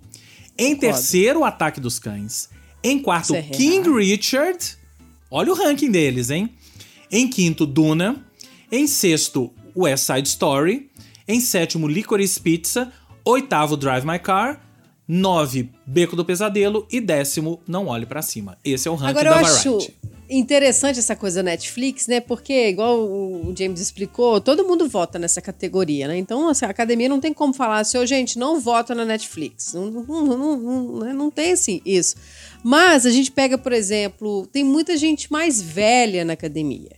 Em 0.58 0.76
terceiro, 0.76 1.40
o 1.40 1.44
Ataque 1.44 1.80
dos 1.80 2.00
Cães. 2.00 2.50
Em 2.84 3.00
quarto, 3.00 3.36
é 3.36 3.42
King 3.42 3.90
Richard. 3.90 4.78
Olha 5.30 5.52
o 5.52 5.56
ranking 5.56 5.92
deles, 5.92 6.30
hein? 6.30 6.50
Em 7.12 7.28
quinto, 7.28 7.66
Duna. 7.66 8.24
Em 8.72 8.88
sexto, 8.88 9.52
West 9.76 10.06
Side 10.06 10.28
Story. 10.28 10.90
Em 11.28 11.40
sétimo, 11.40 11.88
Licorice 11.88 12.40
Pizza. 12.40 12.92
Oitavo, 13.26 13.76
Drive 13.76 14.06
My 14.06 14.20
Car. 14.20 14.62
9, 15.14 15.70
Beco 15.86 16.16
do 16.16 16.24
Pesadelo 16.24 16.88
e 16.89 17.01
décimo, 17.01 17.59
Não 17.68 17.88
Olhe 17.88 18.05
para 18.05 18.22
Cima. 18.22 18.57
Esse 18.64 18.88
é 18.88 18.91
o 18.91 18.95
ranking 18.95 19.20
Agora, 19.20 19.32
da 19.32 19.41
Variety. 19.41 19.68
Eu 19.68 19.78
acho 19.78 19.91
interessante 20.30 20.99
essa 20.99 21.18
coisa 21.18 21.43
da 21.43 21.51
Netflix, 21.51 22.07
né? 22.07 22.22
Porque, 22.22 22.70
igual 22.70 22.97
o 22.97 23.53
James 23.53 23.82
explicou, 23.82 24.39
todo 24.39 24.64
mundo 24.64 24.88
vota 24.88 25.20
nessa 25.20 25.41
categoria, 25.41 26.07
né? 26.07 26.16
Então, 26.16 26.47
assim, 26.47 26.64
a 26.64 26.70
academia 26.70 27.09
não 27.09 27.20
tem 27.20 27.34
como 27.34 27.53
falar 27.53 27.80
assim, 27.80 27.97
oh, 27.97 28.05
gente, 28.05 28.39
não 28.39 28.62
vota 28.62 28.95
na 28.95 29.03
Netflix. 29.03 29.74
Não, 29.74 29.91
não, 29.91 30.38
não, 30.38 30.99
né? 30.99 31.12
não 31.12 31.30
tem 31.30 31.51
assim 31.51 31.82
isso. 31.86 32.16
Mas 32.64 33.05
a 33.05 33.09
gente 33.09 33.34
pega, 33.34 33.57
por 33.57 33.74
exemplo, 33.74 34.47
tem 34.47 34.64
muita 34.64 34.95
gente 34.95 35.30
mais 35.30 35.62
velha 35.62 36.24
na 36.24 36.32
academia. 36.32 36.95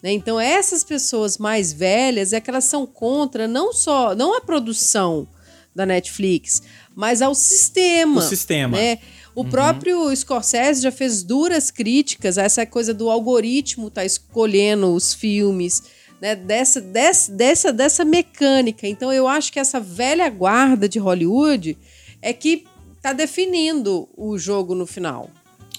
Né? 0.00 0.12
Então, 0.12 0.38
essas 0.38 0.84
pessoas 0.84 1.36
mais 1.36 1.72
velhas 1.72 2.32
é 2.32 2.40
que 2.40 2.48
elas 2.48 2.64
são 2.64 2.86
contra 2.86 3.48
não 3.48 3.72
só 3.72 4.14
não 4.14 4.36
a 4.36 4.40
produção 4.40 5.26
da 5.74 5.86
Netflix, 5.86 6.62
mas 6.94 7.22
ao 7.22 7.34
sistema. 7.34 8.20
O 8.20 8.22
sistema. 8.22 8.76
Né? 8.76 8.98
O 9.34 9.42
uhum. 9.42 9.50
próprio 9.50 10.14
Scorsese 10.14 10.82
já 10.82 10.92
fez 10.92 11.22
duras 11.22 11.70
críticas 11.70 12.36
a 12.36 12.42
essa 12.42 12.66
coisa 12.66 12.92
do 12.92 13.08
algoritmo 13.08 13.90
tá 13.90 14.04
escolhendo 14.04 14.92
os 14.92 15.14
filmes, 15.14 15.82
né? 16.20 16.34
Dessa, 16.34 16.80
dessa, 16.80 17.32
dessa, 17.32 17.72
dessa 17.72 18.04
mecânica. 18.04 18.86
Então 18.86 19.12
eu 19.12 19.28
acho 19.28 19.52
que 19.52 19.60
essa 19.60 19.80
velha 19.80 20.28
guarda 20.28 20.88
de 20.88 20.98
Hollywood 20.98 21.78
é 22.20 22.32
que 22.32 22.66
tá 23.00 23.12
definindo 23.12 24.08
o 24.16 24.36
jogo 24.36 24.74
no 24.74 24.86
final. 24.86 25.30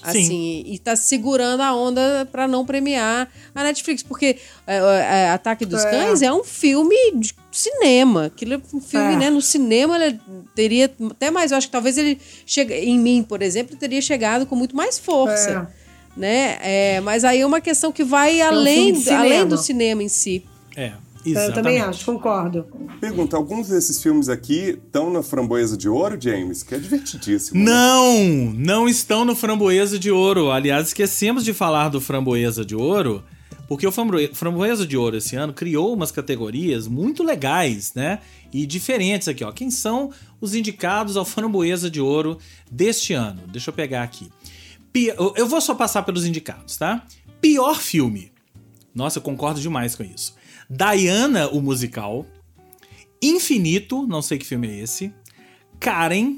Assim, 0.02 0.24
Sim. 0.24 0.64
e 0.66 0.78
tá 0.78 0.96
segurando 0.96 1.60
a 1.60 1.74
onda 1.74 2.28
para 2.30 2.48
não 2.48 2.66
premiar 2.66 3.30
a 3.54 3.62
Netflix. 3.62 4.02
Porque 4.02 4.36
é, 4.66 4.76
é, 4.76 5.30
Ataque 5.30 5.64
dos 5.64 5.84
é. 5.84 5.90
Cães 5.90 6.22
é 6.22 6.32
um 6.32 6.42
filme 6.42 6.96
de 7.14 7.34
cinema. 7.50 8.26
Aquilo 8.26 8.54
é 8.54 8.60
um 8.74 8.80
filme, 8.80 9.14
é. 9.14 9.16
né? 9.16 9.30
No 9.30 9.40
cinema 9.40 9.96
ele 9.96 10.20
teria 10.54 10.92
até 11.10 11.30
mais. 11.30 11.52
Eu 11.52 11.58
acho 11.58 11.68
que 11.68 11.72
talvez 11.72 11.96
ele 11.96 12.20
chega 12.44 12.74
em 12.74 12.98
mim, 12.98 13.22
por 13.22 13.42
exemplo, 13.42 13.76
teria 13.76 14.00
chegado 14.00 14.44
com 14.44 14.56
muito 14.56 14.74
mais 14.74 14.98
força. 14.98 15.68
É. 15.78 15.82
Né? 16.14 16.58
É, 16.60 17.00
mas 17.00 17.24
aí 17.24 17.40
é 17.40 17.46
uma 17.46 17.60
questão 17.60 17.90
que 17.90 18.04
vai 18.04 18.40
além, 18.42 18.92
um 18.92 19.16
além 19.16 19.46
do 19.46 19.56
cinema 19.56 20.02
em 20.02 20.08
si. 20.08 20.44
É. 20.76 20.92
Exatamente. 21.24 21.56
Eu 21.56 21.62
também 21.62 21.80
acho, 21.80 22.04
concordo. 22.04 22.66
Pergunta: 23.00 23.36
alguns 23.36 23.68
desses 23.68 24.02
filmes 24.02 24.28
aqui 24.28 24.78
estão 24.84 25.12
na 25.12 25.22
Framboesa 25.22 25.76
de 25.76 25.88
Ouro, 25.88 26.20
James? 26.20 26.62
Que 26.62 26.74
é 26.74 26.78
divertidíssimo. 26.78 27.58
Né? 27.58 27.64
Não! 27.64 28.52
Não 28.54 28.88
estão 28.88 29.24
no 29.24 29.36
Framboesa 29.36 29.98
de 29.98 30.10
Ouro. 30.10 30.50
Aliás, 30.50 30.88
esquecemos 30.88 31.44
de 31.44 31.52
falar 31.52 31.88
do 31.88 32.00
Framboesa 32.00 32.64
de 32.64 32.74
Ouro, 32.74 33.22
porque 33.68 33.86
o 33.86 33.92
Framboesa 33.92 34.86
de 34.86 34.96
Ouro 34.96 35.16
esse 35.16 35.36
ano 35.36 35.52
criou 35.52 35.94
umas 35.94 36.10
categorias 36.10 36.88
muito 36.88 37.22
legais, 37.22 37.94
né? 37.94 38.18
E 38.52 38.66
diferentes 38.66 39.28
aqui, 39.28 39.44
ó. 39.44 39.52
Quem 39.52 39.70
são 39.70 40.10
os 40.40 40.54
indicados 40.54 41.16
ao 41.16 41.24
Framboesa 41.24 41.88
de 41.88 42.00
Ouro 42.00 42.38
deste 42.70 43.12
ano? 43.12 43.42
Deixa 43.46 43.70
eu 43.70 43.74
pegar 43.74 44.02
aqui. 44.02 44.28
Eu 45.36 45.46
vou 45.46 45.60
só 45.60 45.74
passar 45.74 46.02
pelos 46.02 46.26
indicados, 46.26 46.76
tá? 46.76 47.06
Pior 47.40 47.80
filme. 47.80 48.31
Nossa, 48.94 49.18
eu 49.18 49.22
concordo 49.22 49.60
demais 49.60 49.94
com 49.94 50.02
isso. 50.02 50.34
Diana, 50.68 51.48
o 51.48 51.60
musical. 51.60 52.26
Infinito, 53.22 54.06
não 54.06 54.20
sei 54.20 54.38
que 54.38 54.46
filme 54.46 54.68
é 54.68 54.80
esse. 54.80 55.12
Karen, 55.78 56.36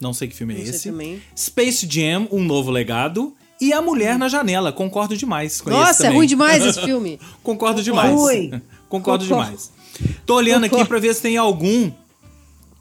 não 0.00 0.12
sei 0.12 0.28
que 0.28 0.34
filme 0.34 0.54
é 0.54 0.58
não 0.58 0.64
esse. 0.64 1.20
Space 1.36 1.86
Jam, 1.88 2.26
Um 2.30 2.42
Novo 2.42 2.70
Legado. 2.70 3.34
E 3.60 3.72
A 3.72 3.80
Mulher 3.80 4.16
hum. 4.16 4.18
na 4.18 4.28
Janela, 4.28 4.72
concordo 4.72 5.16
demais 5.16 5.60
com 5.60 5.70
Nossa, 5.70 6.08
é 6.08 6.10
ruim 6.10 6.26
demais 6.26 6.64
esse 6.64 6.80
filme. 6.84 7.20
concordo 7.44 7.80
demais. 7.82 8.10
Ruim. 8.12 8.50
concordo, 8.88 9.24
concordo 9.24 9.24
demais. 9.24 9.70
Tô 10.26 10.34
olhando 10.34 10.64
aqui 10.64 10.84
para 10.84 10.98
ver 10.98 11.14
se 11.14 11.22
tem 11.22 11.36
algum 11.36 11.92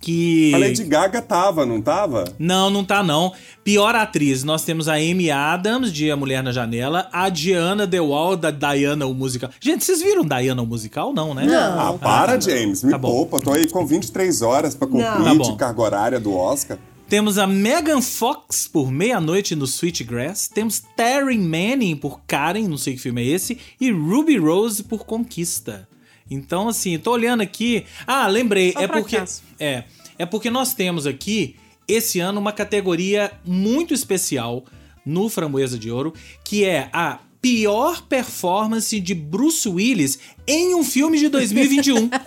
que. 0.01 0.53
A 0.53 0.57
Lady 0.57 0.83
Gaga 0.83 1.21
tava, 1.21 1.65
não 1.65 1.81
tava? 1.81 2.25
Não, 2.39 2.69
não 2.69 2.83
tá 2.83 3.03
não. 3.03 3.31
Pior 3.63 3.95
atriz, 3.95 4.43
nós 4.43 4.63
temos 4.63 4.87
a 4.87 4.95
Amy 4.95 5.29
Adams, 5.29 5.93
de 5.93 6.09
A 6.09 6.17
Mulher 6.17 6.41
na 6.41 6.51
Janela, 6.51 7.07
a 7.13 7.29
Diana 7.29 7.87
Wall 8.01 8.35
da 8.35 8.49
Diana, 8.49 9.05
o 9.05 9.13
musical. 9.13 9.51
Gente, 9.59 9.85
vocês 9.85 10.01
viram 10.01 10.25
Diana, 10.25 10.61
o 10.61 10.65
musical? 10.65 11.13
Não, 11.13 11.33
né? 11.33 11.45
Não. 11.45 11.79
Ah, 11.79 11.93
para, 11.93 12.39
James, 12.41 12.83
me 12.83 12.91
tá 12.91 12.97
poupa. 12.97 13.39
Tô 13.39 13.51
aí 13.51 13.69
com 13.69 13.85
23 13.85 14.41
horas 14.41 14.73
pra 14.73 14.87
cumprir 14.87 15.37
tá 15.37 15.51
de 15.51 15.55
carga 15.55 15.81
horária 15.81 16.19
do 16.19 16.35
Oscar. 16.35 16.77
Temos 17.11 17.37
a 17.37 17.45
Megan 17.45 18.01
Fox 18.01 18.69
por 18.69 18.89
Meia-Noite 18.89 19.53
no 19.53 19.65
Sweetgrass. 19.65 20.47
Temos 20.47 20.81
Terry 20.95 21.37
Manning 21.37 21.97
por 21.97 22.21
Karen, 22.25 22.69
não 22.69 22.77
sei 22.77 22.93
que 22.93 23.01
filme 23.01 23.21
é 23.21 23.25
esse. 23.25 23.57
E 23.81 23.91
Ruby 23.91 24.37
Rose 24.37 24.81
por 24.81 25.05
Conquista. 25.05 25.89
Então, 26.31 26.69
assim, 26.69 26.97
tô 26.97 27.11
olhando 27.11 27.41
aqui. 27.41 27.85
Ah, 28.07 28.25
lembrei. 28.27 28.71
Só 28.71 28.79
é 28.79 28.87
porque. 28.87 29.17
Acaso. 29.17 29.41
É. 29.59 29.83
É 30.17 30.25
porque 30.25 30.49
nós 30.49 30.73
temos 30.73 31.05
aqui, 31.05 31.57
esse 31.87 32.19
ano, 32.19 32.39
uma 32.39 32.53
categoria 32.53 33.31
muito 33.43 33.93
especial 33.93 34.63
no 35.05 35.27
Framboesa 35.27 35.77
de 35.77 35.91
Ouro, 35.91 36.13
que 36.43 36.63
é 36.63 36.89
a 36.93 37.19
pior 37.41 38.03
performance 38.03 38.99
de 38.99 39.15
Bruce 39.15 39.67
Willis 39.67 40.19
em 40.47 40.75
um 40.75 40.83
filme 40.83 41.19
de 41.19 41.27
2021. 41.27 42.09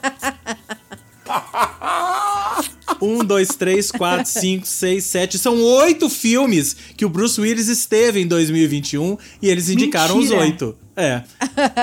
Um, 3.01 3.25
dois, 3.25 3.49
três, 3.49 3.91
quatro, 3.91 4.27
cinco, 4.27 4.67
seis, 4.67 5.05
sete. 5.05 5.39
São 5.39 5.61
oito 5.61 6.09
filmes 6.09 6.77
que 6.97 7.05
o 7.05 7.09
Bruce 7.09 7.41
Willis 7.41 7.69
esteve 7.69 8.21
em 8.21 8.27
2021 8.27 9.17
e 9.43 9.49
eles 9.49 9.69
indicaram 9.69 10.17
Mentira. 10.17 10.37
os 10.37 10.43
oito. 10.43 10.77
É. 10.97 11.23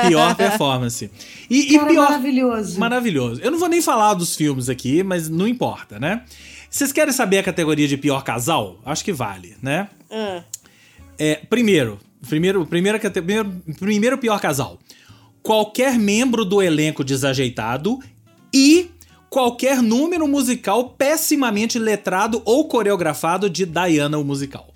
Pior 0.07 0.35
performance. 0.35 1.09
E, 1.49 1.73
e 1.73 1.77
Cara, 1.77 1.89
pior. 1.89 2.09
maravilhoso. 2.09 2.79
Maravilhoso. 2.79 3.41
Eu 3.41 3.51
não 3.51 3.59
vou 3.59 3.67
nem 3.67 3.81
falar 3.81 4.13
dos 4.13 4.35
filmes 4.35 4.69
aqui, 4.69 5.03
mas 5.03 5.29
não 5.29 5.47
importa, 5.47 5.99
né? 5.99 6.23
Vocês 6.69 6.93
querem 6.93 7.13
saber 7.13 7.39
a 7.39 7.43
categoria 7.43 7.87
de 7.87 7.97
pior 7.97 8.23
casal? 8.23 8.79
Acho 8.85 9.03
que 9.03 9.11
vale, 9.11 9.55
né? 9.61 9.89
É, 11.19 11.35
primeiro, 11.49 11.99
primeiro, 12.27 12.65
primeira, 12.65 12.99
primeiro, 12.99 13.61
primeiro 13.77 14.17
pior 14.17 14.39
casal. 14.39 14.79
Qualquer 15.43 15.99
membro 15.99 16.45
do 16.45 16.61
elenco 16.61 17.03
desajeitado 17.03 17.99
e 18.53 18.89
qualquer 19.31 19.81
número 19.81 20.27
musical 20.27 20.89
pessimamente 20.89 21.79
letrado 21.79 22.41
ou 22.43 22.67
coreografado 22.67 23.49
de 23.49 23.65
Diana 23.65 24.19
o 24.19 24.25
musical. 24.25 24.73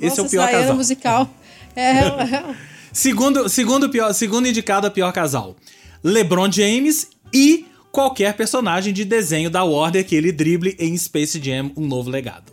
Esse 0.00 0.18
é 0.18 0.22
o 0.24 0.28
pior 0.28 0.48
Diana 0.48 0.62
casal. 0.62 0.76
musical. 0.76 1.30
É, 1.76 1.90
é, 1.90 2.56
Segundo, 2.92 3.48
segundo, 3.48 3.88
pior, 3.88 4.12
segundo 4.12 4.48
indicado 4.48 4.84
a 4.84 4.90
pior 4.90 5.12
casal, 5.12 5.54
LeBron 6.02 6.50
James 6.50 7.10
e 7.32 7.64
qualquer 7.92 8.34
personagem 8.34 8.92
de 8.92 9.04
desenho 9.04 9.48
da 9.48 9.62
Warner 9.62 10.04
que 10.04 10.16
ele 10.16 10.32
drible 10.32 10.74
em 10.76 10.96
Space 10.96 11.40
Jam 11.40 11.70
Um 11.76 11.86
Novo 11.86 12.10
Legado. 12.10 12.50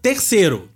Terceiro, 0.00 0.70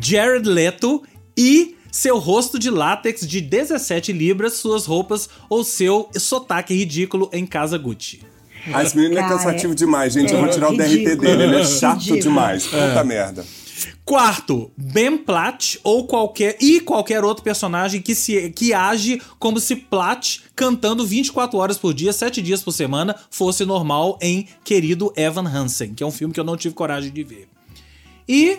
Jared 0.00 0.48
Leto 0.48 1.02
e 1.36 1.76
seu 1.90 2.18
rosto 2.18 2.58
de 2.58 2.70
látex 2.70 3.26
de 3.26 3.42
17 3.42 4.14
libras, 4.14 4.54
suas 4.54 4.86
roupas 4.86 5.28
ou 5.50 5.62
seu 5.62 6.08
sotaque 6.16 6.72
ridículo 6.72 7.28
em 7.34 7.46
Casa 7.46 7.76
Gucci. 7.76 8.31
Ah, 8.72 8.82
esse 8.82 8.96
menino 8.96 9.18
é 9.18 9.22
Cara, 9.22 9.36
cansativo 9.36 9.74
demais, 9.74 10.12
gente. 10.12 10.32
Eu 10.32 10.38
vou 10.38 10.48
é 10.48 10.52
tirar 10.52 10.70
o 10.70 10.76
DRT 10.76 11.16
dele. 11.16 11.42
Ele 11.42 11.56
é 11.56 11.64
chato 11.64 11.98
Ridículo. 11.98 12.22
demais. 12.22 12.66
Puta 12.66 13.04
merda. 13.04 13.44
Quarto, 14.04 14.70
Ben 14.76 15.16
Platt 15.16 15.78
ou 15.82 16.06
qualquer 16.06 16.56
e 16.60 16.80
qualquer 16.80 17.24
outro 17.24 17.42
personagem 17.42 18.02
que 18.02 18.14
se 18.14 18.50
que 18.50 18.74
age 18.74 19.20
como 19.38 19.60
se 19.60 19.76
Platt 19.76 20.42
cantando 20.54 21.06
24 21.06 21.58
horas 21.58 21.78
por 21.78 21.94
dia, 21.94 22.12
7 22.12 22.42
dias 22.42 22.62
por 22.62 22.72
semana 22.72 23.16
fosse 23.30 23.64
normal 23.64 24.18
em 24.20 24.46
Querido 24.64 25.12
Evan 25.16 25.48
Hansen, 25.48 25.94
que 25.94 26.02
é 26.02 26.06
um 26.06 26.10
filme 26.10 26.34
que 26.34 26.40
eu 26.40 26.44
não 26.44 26.56
tive 26.56 26.74
coragem 26.74 27.12
de 27.12 27.22
ver. 27.22 27.48
E 28.28 28.58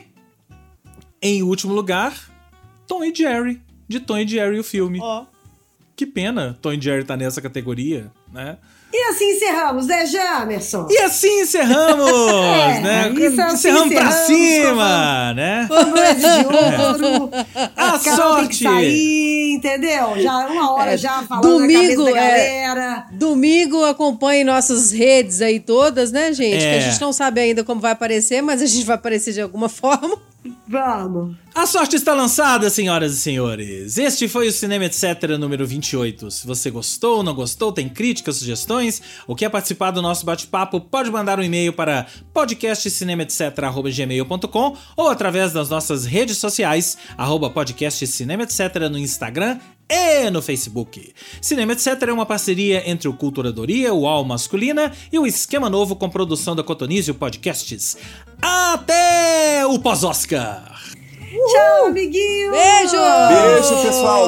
em 1.21 1.43
último 1.43 1.73
lugar, 1.73 2.29
Tom 2.87 3.03
e 3.03 3.13
Jerry, 3.13 3.61
de 3.87 3.99
Tom 3.99 4.17
e 4.17 4.27
Jerry 4.27 4.59
o 4.59 4.63
filme. 4.63 4.99
ó. 5.01 5.25
Que 5.95 6.05
pena 6.05 6.57
Tom 6.61 6.73
e 6.73 6.81
Jerry 6.81 7.03
tá 7.03 7.15
nessa 7.15 7.41
categoria, 7.41 8.11
né? 8.31 8.57
E 8.95 9.09
assim 9.09 9.25
encerramos, 9.31 9.87
né, 9.87 10.05
Jamerson? 10.05 10.87
E 10.89 10.97
assim 10.99 11.41
encerramos, 11.41 12.11
É, 12.45 12.79
né? 12.79 13.13
isso 13.17 13.41
assim 13.41 13.53
encerramos 13.69 13.93
pra 13.93 14.03
encerramos, 14.03 14.25
cima, 14.27 15.33
né? 15.33 15.67
Noite 15.71 16.19
de 16.19 17.07
ouro. 17.09 17.29
A 17.75 17.91
tem 17.91 17.99
que 17.99 18.15
sorte! 18.15 18.63
sair, 18.63 19.53
entendeu? 19.55 20.13
Já 20.21 20.47
uma 20.47 20.73
hora 20.73 20.93
É, 20.93 20.97
já 20.97 21.23
falando 21.23 21.57
domingo, 21.59 22.03
na 22.03 22.11
cabeça 22.11 22.13
da 22.13 22.19
é. 22.21 22.61
galera. 22.67 23.05
Domingo 23.13 23.83
acompanhe 23.85 24.43
nossas 24.43 24.91
redes 24.91 25.41
aí 25.41 25.59
todas, 25.59 26.11
né, 26.11 26.31
gente? 26.31 26.59
Que 26.59 26.63
É. 26.65 26.77
a 26.77 26.79
gente 26.81 27.01
não 27.01 27.11
sabe 27.11 27.41
ainda 27.41 27.63
como 27.63 27.81
vai 27.81 27.93
aparecer, 27.93 28.41
mas 28.43 28.61
a 28.61 28.65
gente 28.67 28.85
vai 28.85 28.95
aparecer 28.95 29.33
de 29.33 29.41
alguma 29.41 29.69
forma. 29.69 30.17
Vamos. 30.67 31.37
A 31.53 31.67
sorte 31.67 31.97
está 31.97 32.13
lançada, 32.13 32.69
senhoras 32.69 33.13
e 33.13 33.17
senhores. 33.17 33.97
Este 33.97 34.27
foi 34.27 34.47
o 34.47 34.51
Cinema 34.51 34.85
Etc. 34.85 35.03
número 35.37 35.65
28. 35.67 36.31
Se 36.31 36.47
você 36.47 36.71
gostou 36.71 37.17
ou 37.17 37.23
não 37.23 37.35
gostou, 37.35 37.71
tem 37.71 37.87
críticas, 37.89 38.37
sugestões, 38.37 39.01
ou 39.27 39.35
quer 39.35 39.49
participar 39.49 39.91
do 39.91 40.01
nosso 40.01 40.25
bate-papo, 40.25 40.79
pode 40.79 41.11
mandar 41.11 41.37
um 41.39 41.43
e-mail 41.43 41.73
para 41.73 42.07
podcastcinemaetc.gmail.com 42.33 44.77
ou 44.95 45.09
através 45.09 45.51
das 45.51 45.67
nossas 45.69 46.05
redes 46.05 46.37
sociais, 46.37 46.97
arroba 47.17 47.49
podcastcinema 47.49 48.43
etc. 48.43 48.87
no 48.89 48.97
Instagram 48.97 49.59
e 49.89 50.29
no 50.29 50.41
Facebook. 50.41 51.13
Cinema 51.41 51.73
Etc. 51.73 51.87
é 52.07 52.13
uma 52.13 52.25
parceria 52.25 52.89
entre 52.89 53.07
o 53.07 53.13
Culturadoria, 53.13 53.93
o 53.93 54.01
UOL 54.01 54.25
Masculina 54.25 54.91
e 55.11 55.19
o 55.19 55.27
Esquema 55.27 55.69
Novo 55.69 55.95
com 55.95 56.09
produção 56.09 56.55
da 56.55 56.63
Cotonizio 56.63 57.15
Podcasts. 57.15 57.97
Até 58.41 59.65
o 59.65 59.79
pós-Oscar! 59.79 60.81
Tchau, 61.51 61.87
amiguinho. 61.87 62.51
Beijo! 62.51 62.97
Beijo, 63.29 63.83
pessoal. 63.83 64.27